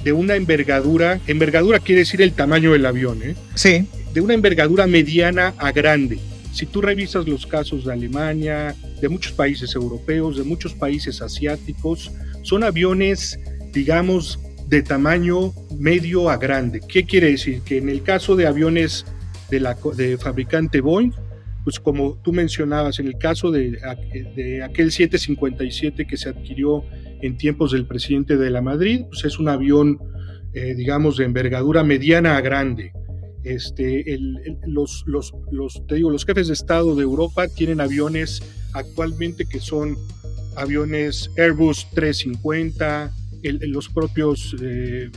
de 0.03 0.13
una 0.13 0.35
envergadura, 0.35 1.19
envergadura 1.27 1.79
quiere 1.79 1.99
decir 1.99 2.21
el 2.21 2.33
tamaño 2.33 2.73
del 2.73 2.85
avión, 2.85 3.21
¿eh? 3.23 3.35
Sí 3.55 3.87
de 4.15 4.21
una 4.21 4.33
envergadura 4.33 4.87
mediana 4.87 5.53
a 5.57 5.73
grande. 5.73 6.17
Si 6.53 6.65
tú 6.65 6.81
revisas 6.81 7.27
los 7.27 7.45
casos 7.45 7.83
de 7.83 7.91
Alemania, 7.91 8.73
de 9.01 9.09
muchos 9.09 9.33
países 9.33 9.75
europeos, 9.75 10.37
de 10.37 10.45
muchos 10.45 10.73
países 10.73 11.21
asiáticos, 11.21 12.13
son 12.41 12.63
aviones, 12.63 13.37
digamos, 13.73 14.39
de 14.67 14.81
tamaño 14.81 15.51
medio 15.77 16.29
a 16.29 16.37
grande. 16.37 16.79
¿Qué 16.87 17.03
quiere 17.03 17.31
decir? 17.31 17.61
Que 17.63 17.79
en 17.79 17.89
el 17.89 18.03
caso 18.03 18.37
de 18.37 18.47
aviones 18.47 19.05
de, 19.49 19.59
la, 19.59 19.77
de 19.97 20.17
fabricante 20.17 20.79
Boeing, 20.79 21.11
pues 21.65 21.77
como 21.77 22.17
tú 22.23 22.31
mencionabas, 22.31 22.99
en 22.99 23.07
el 23.07 23.17
caso 23.17 23.51
de, 23.51 23.77
de, 24.33 24.63
aquel 24.63 24.93
757 24.93 26.07
que 26.07 26.15
se 26.15 26.29
adquirió 26.29 26.85
en 27.21 27.37
tiempos 27.37 27.71
del 27.71 27.85
presidente 27.85 28.37
de 28.37 28.49
la 28.49 28.61
Madrid, 28.61 29.01
pues 29.09 29.25
es 29.25 29.39
un 29.39 29.49
avión, 29.49 29.99
eh, 30.53 30.75
digamos, 30.75 31.17
de 31.17 31.25
envergadura 31.25 31.83
mediana 31.83 32.37
a 32.37 32.41
grande. 32.41 32.91
Este, 33.43 34.03
los, 34.65 35.03
los, 35.05 35.33
los, 35.51 35.85
te 35.87 35.95
digo, 35.95 36.09
los 36.09 36.25
jefes 36.25 36.47
de 36.47 36.53
Estado 36.53 36.95
de 36.95 37.03
Europa 37.03 37.47
tienen 37.47 37.79
aviones 37.79 38.41
actualmente 38.73 39.45
que 39.45 39.59
son 39.59 39.95
aviones 40.55 41.29
Airbus 41.37 41.87
350, 41.93 43.11
los 43.43 43.89
propios, 43.89 44.55
eh, 44.61 45.11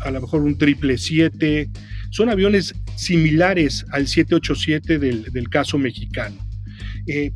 a 0.00 0.10
lo 0.10 0.20
mejor 0.20 0.42
un 0.42 0.58
777, 0.58 1.70
son 2.10 2.28
aviones 2.28 2.74
similares 2.96 3.84
al 3.90 4.06
787 4.06 4.98
del, 4.98 5.24
del 5.32 5.48
caso 5.48 5.78
mexicano. 5.78 6.36
Eh, 7.06 7.32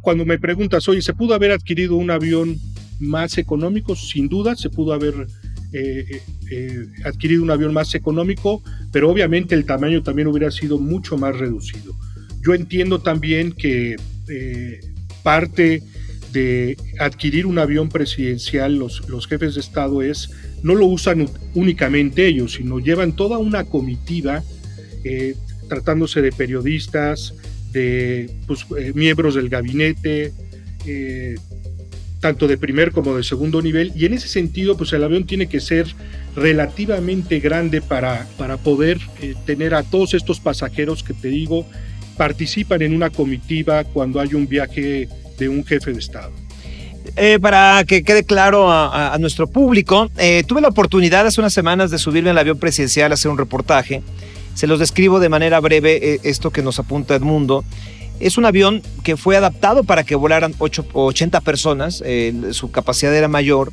cuando 0.00 0.24
me 0.24 0.38
preguntas, 0.38 0.88
oye, 0.88 1.02
¿se 1.02 1.14
pudo 1.14 1.34
haber 1.34 1.52
adquirido 1.52 1.96
un 1.96 2.10
avión 2.10 2.58
más 3.00 3.38
económico? 3.38 3.94
Sin 3.96 4.28
duda, 4.28 4.56
se 4.56 4.70
pudo 4.70 4.92
haber 4.92 5.26
eh, 5.72 6.20
adquirido 7.04 7.42
un 7.42 7.50
avión 7.50 7.72
más 7.72 7.94
económico, 7.94 8.62
pero 8.92 9.10
obviamente 9.10 9.54
el 9.54 9.64
tamaño 9.64 10.02
también 10.02 10.28
hubiera 10.28 10.50
sido 10.50 10.78
mucho 10.78 11.16
más 11.16 11.36
reducido. 11.36 11.94
Yo 12.44 12.54
entiendo 12.54 13.00
también 13.00 13.52
que 13.52 13.96
parte 15.22 15.82
de 16.32 16.76
adquirir 16.98 17.46
un 17.46 17.58
avión 17.58 17.88
presidencial 17.88 18.76
los, 18.76 19.08
los 19.08 19.26
jefes 19.26 19.54
de 19.54 19.60
Estado 19.60 20.02
es, 20.02 20.30
no 20.62 20.74
lo 20.74 20.86
usan 20.86 21.28
únicamente 21.54 22.26
ellos, 22.26 22.54
sino 22.54 22.78
llevan 22.78 23.14
toda 23.16 23.38
una 23.38 23.64
comitiva, 23.64 24.42
eh, 25.04 25.34
tratándose 25.68 26.22
de 26.22 26.32
periodistas, 26.32 27.34
de 27.72 28.30
pues, 28.46 28.66
eh, 28.78 28.92
miembros 28.94 29.34
del 29.34 29.48
gabinete, 29.48 30.32
eh, 30.86 31.36
tanto 32.20 32.48
de 32.48 32.56
primer 32.56 32.92
como 32.92 33.16
de 33.16 33.22
segundo 33.22 33.62
nivel, 33.62 33.92
y 33.94 34.06
en 34.06 34.14
ese 34.14 34.28
sentido, 34.28 34.76
pues 34.76 34.92
el 34.92 35.04
avión 35.04 35.26
tiene 35.26 35.48
que 35.48 35.60
ser 35.60 35.86
relativamente 36.34 37.40
grande 37.40 37.80
para, 37.80 38.26
para 38.36 38.56
poder 38.56 38.98
tener 39.44 39.74
a 39.74 39.82
todos 39.82 40.14
estos 40.14 40.40
pasajeros 40.40 41.02
que 41.02 41.14
te 41.14 41.28
digo, 41.28 41.66
participan 42.16 42.82
en 42.82 42.94
una 42.94 43.10
comitiva 43.10 43.84
cuando 43.84 44.20
hay 44.20 44.34
un 44.34 44.48
viaje 44.48 45.08
de 45.38 45.48
un 45.48 45.64
jefe 45.64 45.92
de 45.92 45.98
Estado. 45.98 46.32
Eh, 47.14 47.38
para 47.40 47.84
que 47.86 48.02
quede 48.02 48.24
claro 48.24 48.70
a, 48.70 49.16
nuestro 49.20 49.46
público, 49.46 50.10
eh, 50.18 50.42
tuve 50.46 50.60
la 50.60 50.68
oportunidad 50.68 51.26
hace 51.26 51.40
unas 51.40 51.52
semanas 51.52 51.90
de 51.90 51.98
subirme 51.98 52.30
al 52.30 52.38
avión 52.38 52.58
presidencial 52.58 53.12
a 53.12 53.14
hacer 53.14 53.30
un 53.30 53.38
reportaje. 53.38 54.02
Se 54.54 54.66
los 54.66 54.78
describo 54.78 55.20
de 55.20 55.28
manera 55.28 55.60
breve 55.60 56.14
eh, 56.14 56.20
esto 56.24 56.50
que 56.50 56.62
nos 56.62 56.78
apunta 56.78 57.14
Edmundo. 57.14 57.64
Es 58.20 58.38
un 58.38 58.46
avión 58.46 58.82
que 59.02 59.16
fue 59.16 59.36
adaptado 59.36 59.84
para 59.84 60.04
que 60.04 60.14
volaran 60.14 60.54
8, 60.58 60.86
80 60.92 61.40
personas, 61.42 62.02
su 62.52 62.70
capacidad 62.70 63.14
era 63.14 63.28
mayor. 63.28 63.72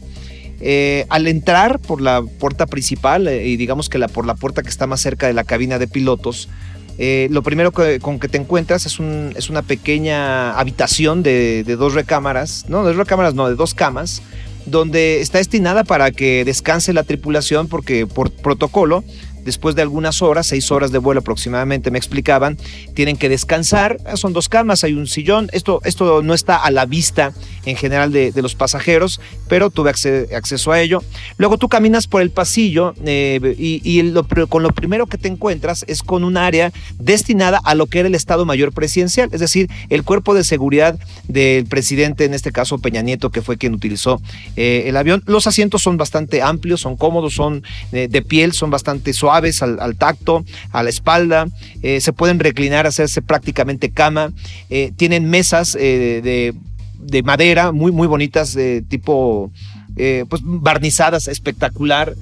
al 1.10 1.28
entrar 1.28 1.80
por 1.80 2.02
la 2.02 2.22
puerta 2.22 2.66
principal, 2.66 3.28
y 3.28 3.58
digamos 3.58 3.90
que 3.90 3.98
la, 3.98 4.08
por 4.08 4.26
la 4.26 4.36
puerta 4.36 4.62
que 4.62 4.70
está 4.70 4.88
más 4.88 5.02
cerca 5.02 5.28
de 5.28 5.34
la 5.34 5.44
cabina 5.44 5.80
de 5.80 5.88
pilotos, 5.88 6.50
eh, 6.98 7.28
lo 7.32 7.42
primero 7.42 7.72
con 7.72 8.20
que 8.20 8.28
te 8.28 8.38
encuentras 8.38 8.86
es 8.86 9.50
una 9.50 9.62
pequeña 9.64 10.58
habitación 10.60 11.24
de, 11.24 11.64
de, 11.64 11.76
dos 11.76 11.94
recámaras, 11.94 12.66
no, 12.68 12.84
de 12.84 12.90
dos 12.90 12.98
recámaras, 12.98 13.34
no, 13.34 13.50
de 13.50 13.56
dos 13.56 13.74
camas, 13.74 14.22
donde 14.66 15.22
está 15.22 15.40
destinada 15.40 15.84
para 15.84 16.12
que 16.12 16.46
descanse 16.46 16.94
la 16.94 17.04
tripulación 17.04 17.68
porque 17.68 18.06
por 18.06 18.32
protocolo 18.32 19.04
después 19.44 19.76
de 19.76 19.82
algunas 19.82 20.22
horas, 20.22 20.48
seis 20.48 20.72
horas 20.72 20.92
de 20.92 20.98
vuelo 20.98 21.22
aproximadamente, 21.22 21.92
me 21.92 21.98
explicaban, 21.98 22.58
tienen 22.94 23.18
que 23.18 23.30
descansar. 23.30 23.98
Son 24.16 24.34
dos 24.34 24.50
camas, 24.50 24.84
hay 24.84 24.94
un 24.94 25.08
sillón. 25.08 25.50
Esto, 25.52 25.82
esto 25.84 26.22
no 26.22 26.34
está 26.34 26.58
a 26.58 26.72
la 26.72 26.86
vista 26.86 27.34
en 27.66 27.76
general 27.76 28.12
de, 28.12 28.34
los 28.44 28.56
pasajeros, 28.56 29.22
pero 29.48 29.70
tuve 29.70 29.90
acceso 29.90 30.72
a 30.72 30.82
ello. 30.82 31.02
Luego 31.38 31.58
tú 31.58 31.70
caminas 31.70 32.08
por 32.08 32.22
el 32.22 32.30
pasillo 32.30 32.94
eh, 33.06 33.56
y, 33.58 34.12
con 34.50 34.64
lo 34.64 34.70
primero 34.70 35.08
que 35.08 35.18
te 35.18 35.30
encuentras 35.30 35.86
es 35.88 36.04
con 36.04 36.24
un 36.24 36.36
área 36.36 36.72
destinada 37.00 37.60
a 37.64 37.76
lo 37.76 37.88
que 37.88 38.00
era 38.00 38.08
el 38.08 38.16
Estado 38.16 38.46
Mayor 38.46 38.74
Presidencial, 38.74 39.30
es 39.32 39.40
decir, 39.40 39.70
el 39.90 40.04
cuerpo 40.04 40.34
de 40.34 40.44
seguridad 40.44 41.00
del 41.28 41.66
presidente, 41.66 42.26
en 42.26 42.34
este 42.34 42.52
caso 42.52 42.80
Peña 42.80 43.02
Nieto, 43.02 43.30
que 43.30 43.42
fue 43.42 43.58
quien 43.58 43.74
utilizó 43.74 44.22
eh, 44.56 44.84
el 44.88 44.98
avión. 44.98 45.24
Los 45.26 45.48
asientos 45.48 45.82
son 45.82 45.98
bastante 45.98 46.42
amplios, 46.42 46.82
son 46.82 46.98
cómodos, 46.98 47.34
son 47.34 47.64
eh, 47.92 48.08
de 48.10 48.22
piel, 48.22 48.52
son 48.54 48.70
bastante 48.70 49.14
suaves 49.14 49.33
al, 49.62 49.96
tacto, 49.98 50.44
a 50.72 50.84
la 50.84 50.90
espalda, 50.90 51.48
eh, 51.82 52.02
se 52.02 52.14
pueden 52.14 52.40
reclinar, 52.40 52.88
hacerse 52.88 53.22
prácticamente 53.22 53.92
cama, 53.92 54.32
eh, 54.70 54.92
tienen 54.96 55.30
mesas 55.30 55.78
eh, 55.80 56.54
de, 57.00 57.24
madera 57.24 57.72
muy, 57.72 57.92
muy 57.92 58.08
bonitas, 58.08 58.58
tipo 58.88 59.52
pues 59.96 60.42
barnizadas, 60.44 61.28
espectacular. 61.28 62.16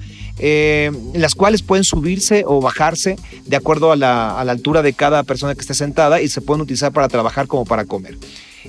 las 1.14 1.34
cuales 1.34 1.62
pueden 1.62 1.84
subirse 1.84 2.44
o 2.46 2.60
bajarse 2.60 3.16
de 3.46 3.56
acuerdo 3.56 3.92
a 3.92 3.96
la, 3.96 4.38
a 4.38 4.44
la 4.44 4.52
altura 4.52 4.82
de 4.82 4.92
cada 4.92 5.22
persona 5.22 5.54
que 5.54 5.60
esté 5.60 5.74
sentada 5.74 6.20
y 6.20 6.28
se 6.28 6.40
pueden 6.40 6.62
utilizar 6.62 6.92
para 6.92 7.08
trabajar 7.08 7.46
como 7.46 7.64
para 7.64 7.84
comer. 7.84 8.16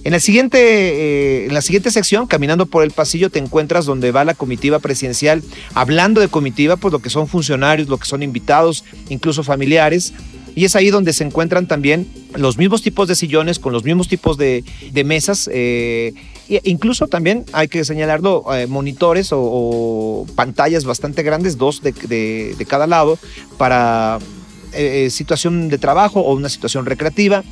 En, 0.04 0.14
el 0.14 0.22
siguiente, 0.22 0.58
eh, 0.60 1.46
en 1.46 1.54
la 1.54 1.62
siguiente 1.62 1.92
sección, 1.92 2.28
caminando 2.28 2.66
por 2.66 2.84
el 2.84 2.92
pasillo, 2.92 3.30
te 3.30 3.40
encuentras 3.40 3.86
donde 3.86 4.12
va 4.12 4.24
la 4.24 4.34
comitiva 4.34 4.80
presidencial, 4.80 5.44
hablando 5.74 6.20
de 6.22 6.28
comitiva, 6.28 6.78
pues 6.78 6.92
lo 6.92 7.00
que 7.00 7.10
son 7.10 7.28
funcionarios, 7.28 7.88
lo 7.88 7.98
que 7.98 8.06
son 8.06 8.24
invitados, 8.24 8.84
incluso 9.10 9.44
familiares. 9.44 10.14
Y 10.56 10.66
es 10.66 10.76
ahí 10.76 10.90
donde 10.90 11.14
se 11.14 11.24
encuentran 11.24 11.68
también 11.68 12.08
los 12.36 12.58
mismos 12.58 12.82
tipos 12.82 13.08
de 13.08 13.16
sillones 13.16 13.58
con 13.60 13.74
los 13.74 13.84
mismos 13.84 14.08
tipos 14.08 14.38
de, 14.38 14.64
mesas. 15.06 15.50
Eh, 15.52 16.14
e 16.50 16.62
incluso 16.66 17.08
también 17.08 17.46
hay 17.54 17.68
que 17.68 17.84
señalarlo, 17.84 18.46
eh, 18.54 18.68
monitores 18.68 19.30
o, 19.32 20.28
pantallas 20.36 20.86
bastante 20.86 21.24
grandes, 21.24 21.58
dos 21.58 21.82
de, 21.82 22.66
cada 22.68 22.88
lado, 22.88 23.18
para 23.58 24.20
situación 25.10 25.70
de 25.70 25.78
trabajo 25.78 26.22
o 26.22 26.34
una 26.34 26.50
situación 26.50 26.86
recreativa. 26.86 27.44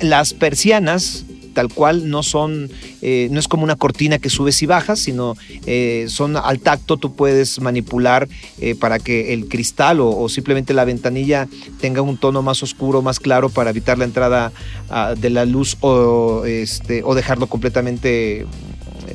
Las 0.00 0.32
persianas 0.32 1.24
tal 1.52 1.68
cual 1.68 2.10
no 2.10 2.22
son, 2.22 2.70
eh, 3.00 3.28
no 3.30 3.38
es 3.38 3.48
como 3.48 3.64
una 3.64 3.76
cortina 3.76 4.18
que 4.18 4.30
subes 4.30 4.62
y 4.62 4.66
bajas, 4.66 5.00
sino 5.00 5.36
eh, 5.66 6.06
son 6.08 6.36
al 6.36 6.60
tacto, 6.60 6.96
tú 6.96 7.14
puedes 7.14 7.60
manipular 7.60 8.28
eh, 8.60 8.74
para 8.74 8.98
que 8.98 9.32
el 9.32 9.48
cristal 9.48 10.00
o, 10.00 10.28
simplemente 10.28 10.74
la 10.74 10.84
ventanilla 10.84 11.48
tenga 11.80 12.02
un 12.02 12.16
tono 12.16 12.42
más 12.42 12.62
oscuro, 12.62 13.02
más 13.02 13.20
claro 13.20 13.48
para 13.48 13.70
evitar 13.70 13.98
la 13.98 14.04
entrada 14.04 14.52
ah, 14.90 15.14
de 15.18 15.30
la 15.30 15.44
luz 15.44 15.76
o, 15.80 16.44
este, 16.44 17.02
o 17.04 17.14
dejarlo 17.14 17.46
completamente 17.46 18.46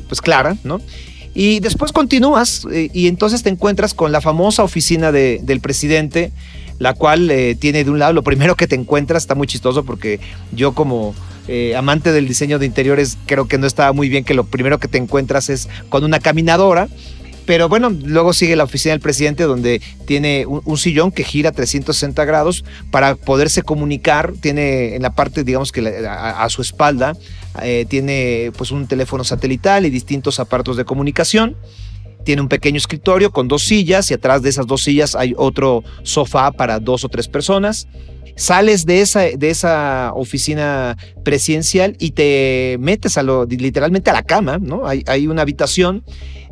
pues 0.06 0.20
clara, 0.20 0.56
¿no? 0.64 0.80
Y 1.34 1.60
después 1.60 1.92
continúas 1.92 2.66
y 2.92 3.06
entonces 3.06 3.42
te 3.42 3.50
encuentras 3.50 3.94
con 3.94 4.10
la 4.10 4.20
famosa 4.20 4.64
oficina 4.64 5.12
del 5.12 5.60
presidente, 5.60 6.32
la 6.78 6.94
cual 6.94 7.32
tiene 7.58 7.84
de 7.84 7.90
un 7.90 7.98
lado, 7.98 8.12
lo 8.12 8.22
primero 8.22 8.54
que 8.56 8.66
te 8.66 8.74
encuentras, 8.74 9.22
está 9.22 9.34
muy 9.34 9.46
chistoso 9.46 9.84
porque 9.84 10.20
yo 10.52 10.72
como 10.72 11.14
eh, 11.48 11.74
amante 11.74 12.12
del 12.12 12.28
diseño 12.28 12.58
de 12.58 12.66
interiores, 12.66 13.16
creo 13.24 13.48
que 13.48 13.56
no 13.56 13.66
estaba 13.66 13.94
muy 13.94 14.10
bien 14.10 14.22
que 14.22 14.34
lo 14.34 14.44
primero 14.44 14.78
que 14.78 14.86
te 14.86 14.98
encuentras 14.98 15.48
es 15.48 15.68
con 15.88 16.04
una 16.04 16.20
caminadora. 16.20 16.88
Pero 17.46 17.70
bueno, 17.70 17.88
luego 17.88 18.34
sigue 18.34 18.56
la 18.56 18.64
oficina 18.64 18.92
del 18.92 19.00
presidente 19.00 19.44
donde 19.44 19.80
tiene 20.04 20.44
un, 20.44 20.76
sillón 20.76 21.10
que 21.10 21.24
gira 21.24 21.50
360 21.50 22.22
grados 22.26 22.62
para 22.90 23.14
poderse 23.14 23.62
comunicar. 23.62 24.34
Tiene 24.38 24.96
en 24.96 25.00
la 25.00 25.14
parte, 25.14 25.44
digamos 25.44 25.72
que 25.72 25.80
a, 26.06 26.46
su 26.50 26.60
espalda, 26.60 27.16
eh, 27.62 27.86
tiene 27.88 28.52
pues 28.58 28.70
un 28.70 28.86
teléfono 28.86 29.24
satelital 29.24 29.86
y 29.86 29.90
distintos 29.90 30.40
aparatos 30.40 30.76
de 30.76 30.84
comunicación 30.84 31.56
tiene 32.28 32.42
un 32.42 32.48
pequeño 32.48 32.76
escritorio 32.76 33.30
con 33.30 33.48
dos 33.48 33.62
sillas 33.62 34.10
y 34.10 34.14
atrás 34.14 34.42
de 34.42 34.50
esas 34.50 34.66
dos 34.66 34.82
sillas 34.82 35.14
hay 35.14 35.32
otro 35.38 35.82
sofá 36.02 36.52
para 36.52 36.78
dos 36.78 37.02
o 37.02 37.08
tres 37.08 37.26
personas 37.26 37.88
sales 38.36 38.84
de 38.84 39.00
esa, 39.00 39.20
de 39.20 39.48
esa 39.48 40.12
oficina 40.14 40.98
presidencial 41.24 41.96
y 41.98 42.10
te 42.10 42.76
metes 42.80 43.16
a 43.16 43.22
lo, 43.22 43.46
literalmente 43.46 44.10
a 44.10 44.12
la 44.12 44.24
cama, 44.24 44.58
¿no? 44.58 44.86
Hay, 44.86 45.04
hay 45.06 45.26
una 45.26 45.40
habitación 45.40 46.04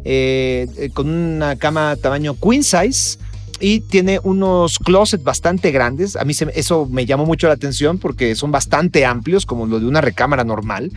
eh, 0.07 0.67
eh, 0.79 0.89
con 0.95 1.11
una 1.11 1.57
cama 1.57 1.95
tamaño 2.01 2.37
queen 2.41 2.65
size 2.65 3.19
y 3.61 3.81
tiene 3.81 4.19
unos 4.23 4.79
closets 4.79 5.25
bastante 5.25 5.73
grandes. 5.73 6.17
A 6.17 6.25
mí 6.25 6.33
eso 6.55 6.87
me 6.91 7.05
llamó 7.05 7.27
mucho 7.27 7.49
la 7.49 7.53
atención 7.53 7.99
porque 7.99 8.35
son 8.35 8.51
bastante 8.51 9.05
amplios, 9.05 9.45
como 9.45 9.67
lo 9.67 9.79
de 9.79 9.85
una 9.85 10.01
recámara 10.01 10.43
normal. 10.43 10.91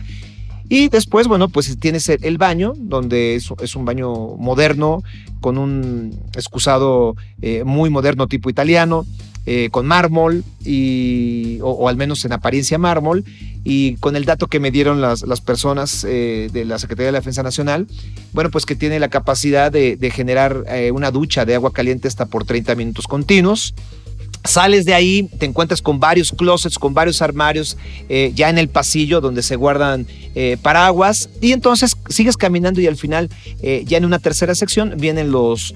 Y 0.72 0.88
después, 0.88 1.26
bueno, 1.26 1.48
pues 1.48 1.76
tienes 1.80 2.08
el 2.08 2.38
baño, 2.38 2.74
donde 2.76 3.34
es, 3.34 3.74
un 3.74 3.84
baño 3.84 4.36
moderno, 4.36 5.02
con 5.40 5.58
un 5.58 6.16
excusado 6.36 7.16
eh, 7.42 7.64
muy 7.64 7.90
moderno 7.90 8.28
tipo 8.28 8.48
italiano. 8.48 9.04
Eh, 9.46 9.70
con 9.70 9.86
mármol, 9.86 10.44
y, 10.64 11.58
o, 11.62 11.88
al 11.88 11.96
menos 11.96 12.24
en 12.26 12.32
apariencia 12.34 12.76
mármol, 12.78 13.24
y 13.64 13.96
con 13.96 14.14
el 14.14 14.26
dato 14.26 14.48
que 14.48 14.60
me 14.60 14.70
dieron 14.70 15.00
las, 15.00 15.22
las 15.22 15.40
personas 15.40 16.04
eh, 16.06 16.50
de 16.52 16.66
la 16.66 16.78
Secretaría 16.78 17.06
de 17.06 17.12
la 17.12 17.18
Defensa 17.20 17.42
Nacional, 17.42 17.86
bueno, 18.32 18.50
pues 18.50 18.66
que 18.66 18.76
tiene 18.76 19.00
la 19.00 19.08
capacidad 19.08 19.72
de, 19.72 20.12
generar 20.14 20.64
una 20.92 21.10
ducha 21.10 21.46
de 21.46 21.54
agua 21.54 21.72
caliente 21.72 22.06
hasta 22.06 22.26
por 22.26 22.44
30 22.44 22.74
minutos 22.74 23.08
continuos. 23.08 23.74
Sales 24.44 24.86
de 24.86 24.94
ahí, 24.94 25.28
te 25.38 25.44
encuentras 25.44 25.82
con 25.82 26.00
varios 26.00 26.32
closets, 26.32 26.78
con 26.78 26.94
varios 26.94 27.20
armarios 27.20 27.76
eh, 28.08 28.32
ya 28.34 28.48
en 28.48 28.56
el 28.56 28.68
pasillo 28.68 29.20
donde 29.20 29.42
se 29.42 29.54
guardan 29.54 30.06
eh, 30.34 30.56
paraguas 30.62 31.28
y 31.42 31.52
entonces 31.52 31.94
sigues 32.08 32.38
caminando 32.38 32.80
y 32.80 32.86
al 32.86 32.96
final 32.96 33.28
eh, 33.62 33.84
ya 33.86 33.98
en 33.98 34.06
una 34.06 34.18
tercera 34.18 34.54
sección 34.54 34.94
vienen 34.96 35.30
los 35.30 35.74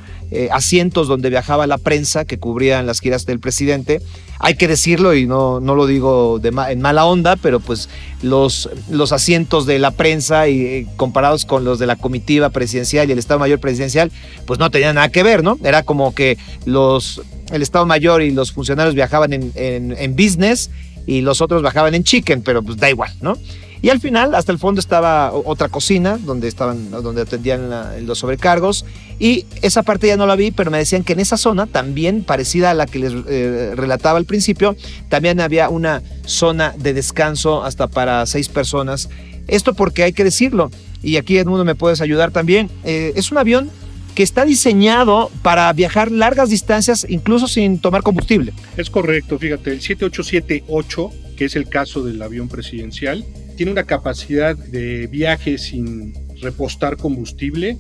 asientos 0.51 1.07
donde 1.07 1.31
viajaba 1.31 1.69
la 1.69 1.79
prensa 1.79 2.25
que 2.25 2.39
cubrían 2.39 2.87
las 2.87 2.99
giras 2.99 3.25
del 3.25 3.39
presidente. 3.39 4.01
Hay 4.41 4.57
que 4.57 4.67
decirlo 4.67 5.15
y 5.15 5.27
no, 5.27 5.61
no 5.61 5.77
lo 5.77 5.87
digo 5.87 6.41
en 6.43 6.81
mala 6.81 7.07
onda, 7.07 7.37
pero 7.37 7.61
pues 7.61 7.89
los, 8.21 8.69
los 8.91 9.13
asientos 9.13 9.65
de 9.65 9.79
la 9.79 9.93
prensa 9.93 10.49
y 10.49 10.89
comparados 10.97 11.45
con 11.45 11.65
los 11.65 11.79
de 11.79 11.87
la 11.87 11.95
comitiva 11.95 12.51
presidencial 12.51 13.09
y 13.09 13.13
el 13.13 13.21
Estado 13.21 13.39
Mayor 13.39 13.61
presidencial, 13.61 14.11
pues 14.45 14.59
no 14.59 14.73
tenían 14.73 14.97
nada 14.97 15.09
que 15.09 15.23
ver, 15.23 15.45
¿no? 15.45 15.57
Era 15.63 15.85
como 15.85 16.15
que 16.17 16.37
los 16.65 17.23
el 17.55 17.63
Estado 17.63 17.87
Mayor 17.87 18.23
y 18.23 18.31
los 18.31 18.53
funcionarios 18.53 18.95
viajaban 18.95 19.33
en, 19.33 19.53
en, 19.55 20.17
business 20.17 20.71
y 21.07 21.21
los 21.21 21.41
otros 21.41 21.63
bajaban 21.63 21.95
en 21.95 22.05
chicken, 22.05 22.43
pero 22.43 22.63
pues 22.63 22.77
da 22.77 22.91
igual, 22.91 23.13
¿no? 23.21 23.37
Y 23.85 23.91
al 23.91 24.01
final, 24.01 24.35
hasta 24.35 24.51
el 24.51 24.59
fondo 24.59 24.81
estaba 24.81 25.31
otra 25.31 25.69
cocina 25.69 26.19
donde 26.19 26.49
estaban, 26.49 26.91
donde 26.91 27.21
atendían 27.21 28.07
los 28.07 28.19
sobrecargos. 28.19 28.87
Y 29.19 29.45
esa 29.61 29.83
parte 29.83 30.07
ya 30.07 30.17
no 30.17 30.27
la 30.27 30.37
vi, 30.37 30.53
pero 30.53 30.71
me 30.71 30.79
decían 30.79 31.05
que 31.05 31.13
en 31.13 31.21
esa 31.21 31.37
zona, 31.37 31.67
también 31.67 32.25
parecida 32.25 32.71
a 32.71 32.75
la 32.75 32.87
que 32.87 32.99
les 32.99 33.13
eh, 33.29 33.73
relataba 33.77 34.19
al 34.19 34.25
principio, 34.25 34.75
también 35.11 35.39
había 35.39 35.69
una 35.69 36.03
zona 36.25 36.75
de 36.79 36.95
descanso 36.95 37.63
hasta 37.63 37.87
para 37.87 38.25
seis 38.25 38.49
personas. 38.49 39.11
Esto 39.49 39.75
porque 39.75 40.03
hay 40.03 40.15
que 40.15 40.25
decirlo, 40.25 40.71
y 41.03 41.19
aquí 41.19 41.37
Edmundo 41.37 41.67
me 41.67 41.75
puedes 41.75 42.01
ayudar 42.01 42.31
también. 42.31 42.71
Eh, 42.85 43.13
es 43.17 43.33
un 43.33 43.37
avión 43.37 43.71
que 44.15 44.23
está 44.23 44.45
diseñado 44.45 45.31
para 45.43 45.73
viajar 45.73 46.11
largas 46.11 46.51
distancias 46.51 47.07
incluso 47.09 47.49
sin 47.49 47.79
tomar 47.79 48.03
combustible. 48.03 48.53
Es 48.77 48.91
correcto, 48.91 49.39
fíjate, 49.39 49.73
el 49.73 49.81
7878, 49.81 51.11
que 51.37 51.47
es 51.47 51.57
el 51.57 51.69
caso 51.69 52.05
del 52.05 52.23
avión 52.23 52.49
presidencial, 52.49 53.25
tiene 53.57 53.73
una 53.73 53.85
capacidad 53.85 54.57
de 54.57 55.07
viaje 55.09 55.59
sin 55.59 56.15
repostar 56.41 56.97
combustible 56.97 57.79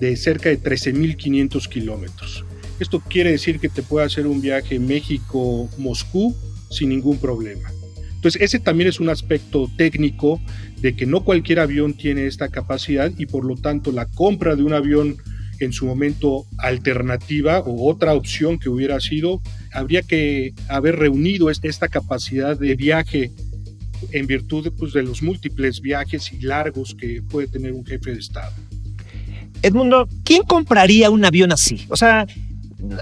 de 0.00 0.16
cerca 0.16 0.48
de 0.48 0.60
13.500 0.60 1.68
kilómetros. 1.68 2.44
Esto 2.78 3.00
quiere 3.00 3.30
decir 3.30 3.58
que 3.58 3.68
te 3.68 3.82
puede 3.82 4.06
hacer 4.06 4.26
un 4.26 4.40
viaje 4.40 4.78
México-Moscú 4.78 6.36
sin 6.70 6.90
ningún 6.90 7.18
problema. 7.18 7.70
Entonces, 8.16 8.42
ese 8.42 8.58
también 8.58 8.88
es 8.88 9.00
un 9.00 9.08
aspecto 9.08 9.70
técnico 9.76 10.40
de 10.78 10.94
que 10.94 11.06
no 11.06 11.24
cualquier 11.24 11.60
avión 11.60 11.94
tiene 11.94 12.26
esta 12.26 12.48
capacidad 12.48 13.10
y 13.16 13.26
por 13.26 13.44
lo 13.44 13.56
tanto 13.56 13.92
la 13.92 14.06
compra 14.06 14.56
de 14.56 14.62
un 14.62 14.72
avión 14.72 15.16
en 15.60 15.72
su 15.72 15.86
momento 15.86 16.46
alternativa 16.58 17.60
o 17.60 17.90
otra 17.90 18.14
opción 18.14 18.58
que 18.58 18.68
hubiera 18.68 19.00
sido, 19.00 19.40
habría 19.72 20.02
que 20.02 20.54
haber 20.68 20.96
reunido 20.96 21.50
esta 21.50 21.88
capacidad 21.88 22.58
de 22.58 22.74
viaje 22.74 23.32
en 24.12 24.26
virtud 24.26 24.72
pues, 24.78 24.92
de 24.92 25.02
los 25.02 25.22
múltiples 25.22 25.80
viajes 25.80 26.32
y 26.32 26.40
largos 26.40 26.94
que 26.94 27.22
puede 27.22 27.48
tener 27.48 27.72
un 27.72 27.84
jefe 27.84 28.12
de 28.12 28.18
Estado. 28.18 28.52
Edmundo, 29.62 30.08
¿quién 30.24 30.42
compraría 30.42 31.10
un 31.10 31.24
avión 31.24 31.52
así? 31.52 31.86
O 31.88 31.96
sea, 31.96 32.26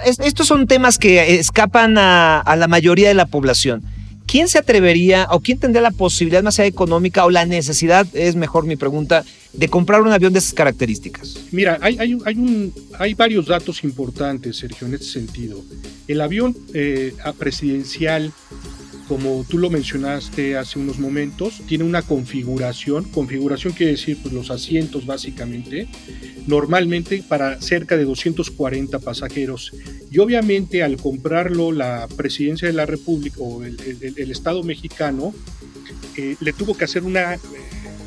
estos 0.04 0.46
son 0.46 0.66
temas 0.66 0.98
que 0.98 1.34
escapan 1.34 1.96
a 1.98 2.56
la 2.56 2.68
mayoría 2.68 3.08
de 3.08 3.14
la 3.14 3.26
población. 3.26 3.82
¿Quién 4.26 4.48
se 4.48 4.58
atrevería 4.58 5.28
o 5.30 5.40
quién 5.40 5.58
tendría 5.58 5.82
la 5.82 5.90
posibilidad 5.90 6.42
más 6.42 6.58
allá 6.58 6.68
económica 6.68 7.24
o 7.24 7.30
la 7.30 7.46
necesidad, 7.46 8.06
es 8.14 8.36
mejor 8.36 8.66
mi 8.66 8.76
pregunta, 8.76 9.24
de 9.52 9.68
comprar 9.68 10.02
un 10.02 10.12
avión 10.12 10.32
de 10.32 10.40
esas 10.40 10.54
características? 10.54 11.36
Mira, 11.52 11.78
hay, 11.80 13.14
varios 13.14 13.46
datos 13.46 13.84
importantes, 13.84 14.56
Sergio, 14.56 14.86
en 14.86 14.94
este 14.94 15.06
sentido. 15.06 15.62
El 16.08 16.20
avión 16.20 16.56
eh, 16.72 17.14
presidencial 17.38 18.32
como 19.08 19.44
tú 19.48 19.58
lo 19.58 19.70
mencionaste 19.70 20.56
hace 20.56 20.78
unos 20.78 20.98
momentos, 20.98 21.62
tiene 21.66 21.84
una 21.84 22.02
configuración, 22.02 23.04
configuración 23.04 23.72
quiere 23.74 23.92
decir 23.92 24.18
pues, 24.22 24.32
los 24.32 24.50
asientos 24.50 25.04
básicamente, 25.04 25.88
normalmente 26.46 27.22
para 27.28 27.60
cerca 27.60 27.96
de 27.96 28.04
240 28.04 28.98
pasajeros. 29.00 29.72
Y 30.14 30.20
obviamente 30.20 30.84
al 30.84 30.96
comprarlo 30.96 31.72
la 31.72 32.06
presidencia 32.16 32.68
de 32.68 32.74
la 32.74 32.86
República 32.86 33.38
o 33.40 33.64
el, 33.64 34.30
Estado 34.30 34.62
mexicano, 34.62 35.34
eh, 36.16 36.36
le 36.38 36.52
tuvo 36.52 36.76
que 36.76 36.84
hacer 36.84 37.02
una 37.02 37.36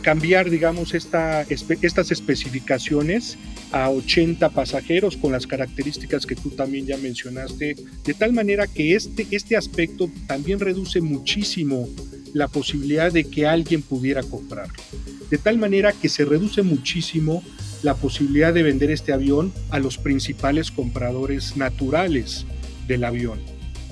cambiar, 0.03 0.49
digamos, 0.49 0.93
esta, 0.93 1.41
estas 1.41 2.11
especificaciones 2.11 3.37
a 3.73 3.89
80 3.89 4.51
pasajeros 4.51 5.17
con 5.17 5.33
las 5.33 5.47
características 5.47 6.25
que 6.25 6.37
tú 6.37 6.51
también 6.51 6.85
ya 6.85 6.95
mencionaste, 6.95 7.75
de 8.05 8.13
tal 8.13 8.31
manera 8.31 8.67
que 8.67 8.95
este, 8.95 9.27
este 9.31 9.57
aspecto 9.57 10.09
también 10.27 10.61
reduce 10.61 11.01
muchísimo 11.01 11.89
la 12.33 12.47
posibilidad 12.47 13.11
de 13.11 13.25
que 13.25 13.45
alguien 13.45 13.81
pudiera 13.81 14.23
comprarlo. 14.23 14.81
De 15.29 15.37
tal 15.37 15.57
manera 15.57 15.91
que 15.91 16.07
se 16.07 16.23
reduce 16.23 16.61
muchísimo 16.61 17.43
la 17.83 17.95
posibilidad 17.95 18.53
de 18.53 18.63
vender 18.63 18.91
este 18.91 19.13
avión 19.13 19.53
a 19.69 19.79
los 19.79 19.97
principales 19.97 20.71
compradores 20.71 21.57
naturales 21.57 22.45
del 22.87 23.03
avión. 23.03 23.39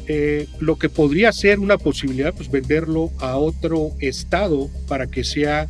Eh, 0.08 0.48
lo 0.60 0.78
que 0.78 0.90
podría 0.90 1.32
ser 1.32 1.60
una 1.60 1.78
posibilidad, 1.78 2.34
pues 2.34 2.52
venderlo 2.52 3.12
a 3.20 3.38
otro 3.38 3.92
estado 4.00 4.70
para 4.88 5.08
que 5.08 5.24
sea 5.24 5.68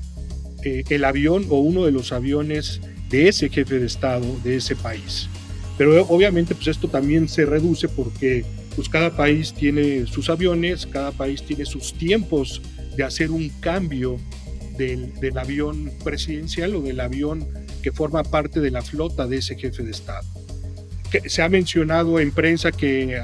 eh, 0.64 0.84
el 0.90 1.06
avión 1.06 1.46
o 1.50 1.60
uno 1.60 1.86
de 1.86 1.92
los 1.92 2.12
aviones 2.12 2.82
de 3.10 3.30
ese 3.30 3.50
jefe 3.50 3.80
de 3.80 3.86
Estado 3.86 4.26
de 4.44 4.58
ese 4.58 4.76
país. 4.76 5.30
Pero 5.78 6.06
obviamente 6.08 6.56
pues 6.56 6.68
esto 6.68 6.88
también 6.88 7.30
se 7.30 7.46
reduce 7.46 7.88
porque 7.88 8.46
pues 8.76 8.90
cada 8.90 9.16
país 9.16 9.54
tiene 9.54 10.06
sus 10.06 10.30
aviones, 10.30 10.86
cada 10.86 11.12
país 11.12 11.44
tiene 11.44 11.66
sus 11.66 11.94
tiempos 11.94 12.62
de 12.98 13.04
hacer 13.04 13.32
un 13.32 13.50
cambio 13.60 14.18
del, 14.78 15.14
del 15.20 15.38
avión 15.38 15.92
presidencial 16.04 16.76
o 16.76 16.82
del 16.82 17.00
avión 17.00 17.48
que 17.86 17.92
forma 17.92 18.24
parte 18.24 18.62
de 18.62 18.72
la 18.72 18.82
flota 18.82 19.28
de 19.28 19.38
ese 19.38 19.56
jefe 19.56 19.84
de 19.84 19.92
Estado. 19.92 20.26
Se 21.28 21.44
ha 21.44 21.50
mencionado 21.50 22.20
en 22.20 22.32
prensa 22.32 22.72
que, 22.72 23.22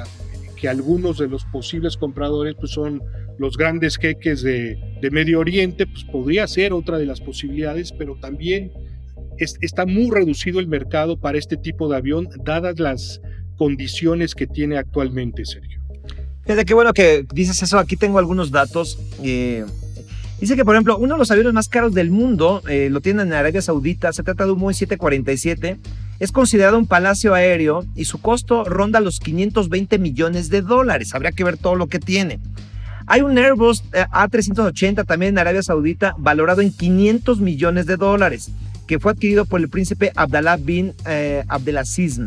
que 0.56 0.69
algunos 0.69 1.17
de 1.17 1.28
los 1.28 1.45
posibles 1.45 1.97
compradores 1.97 2.54
pues 2.60 2.71
son 2.71 3.02
los 3.39 3.58
grandes 3.58 3.97
jeques 3.97 4.43
de, 4.43 4.78
Medio 5.12 5.39
Oriente, 5.39 5.88
pues 5.88 6.04
podría 6.04 6.45
ser 6.45 6.74
otra 6.74 7.00
de 7.00 7.08
las 7.08 7.21
posibilidades, 7.21 7.91
pero 7.91 8.19
también 8.21 8.71
está 9.39 9.88
muy 9.88 10.12
reducido 10.12 10.60
el 10.60 10.67
mercado 10.67 11.19
para 11.19 11.39
este 11.39 11.58
tipo 11.58 11.89
de 11.89 11.97
avión, 11.97 12.30
dadas 12.45 12.80
las 12.80 13.19
condiciones 13.58 14.36
que 14.36 14.45
tiene 14.45 14.78
actualmente, 14.78 15.43
Sergio. 15.43 15.82
Fíjate 16.43 16.65
qué 16.65 16.76
bueno 16.76 16.93
que 16.93 17.26
dices 17.34 17.63
eso. 17.63 17.80
Aquí 17.80 17.95
tengo 17.95 18.19
algunos 18.19 18.52
datos. 18.52 19.00
Eh, 19.24 19.65
dice 20.41 20.56
que, 20.58 20.65
por 20.65 20.75
ejemplo, 20.75 20.97
uno 20.97 21.15
de 21.15 21.19
los 21.19 21.32
aviones 21.32 21.54
más 21.54 21.69
caros 21.69 21.93
del 21.93 22.12
mundo 22.12 22.62
eh, 22.67 22.89
lo 22.91 22.99
tienen 22.99 23.27
en 23.27 23.34
Arabia 23.34 23.62
Saudita. 23.62 24.12
Se 24.12 24.23
trata 24.23 24.45
de 24.45 24.51
un 24.51 24.60
Boeing 24.60 24.75
747. 24.75 25.77
Es 26.19 26.32
considerado 26.34 26.77
un 26.77 26.88
palacio 26.88 27.34
aéreo 27.34 27.86
y 27.95 28.06
su 28.06 28.19
costo 28.19 28.65
ronda 28.65 28.99
los 28.99 29.19
520 29.19 29.97
millones 29.99 30.49
de 30.49 30.62
dólares. 30.62 31.15
Habría 31.15 31.32
que 31.32 31.45
ver 31.45 31.58
todo 31.58 31.75
lo 31.75 31.88
que 31.88 31.99
tiene. 31.99 32.39
Hay 33.08 33.21
un 33.21 33.38
Airbus 33.38 33.84
eh, 33.93 34.06
A380 34.12 35.06
también 35.06 35.34
en 35.34 35.39
Arabia 35.39 35.63
Saudita 35.63 36.15
valorado 36.17 36.62
en 36.62 36.71
500 36.71 37.39
millones 37.39 37.86
de 37.86 37.95
dólares 37.97 38.51
que 38.91 38.99
fue 38.99 39.13
adquirido 39.13 39.45
por 39.45 39.62
el 39.62 39.69
príncipe 39.69 40.12
Abdallah 40.17 40.58
bin 40.58 40.93
eh, 41.06 41.45
Abdelaziz. 41.47 42.19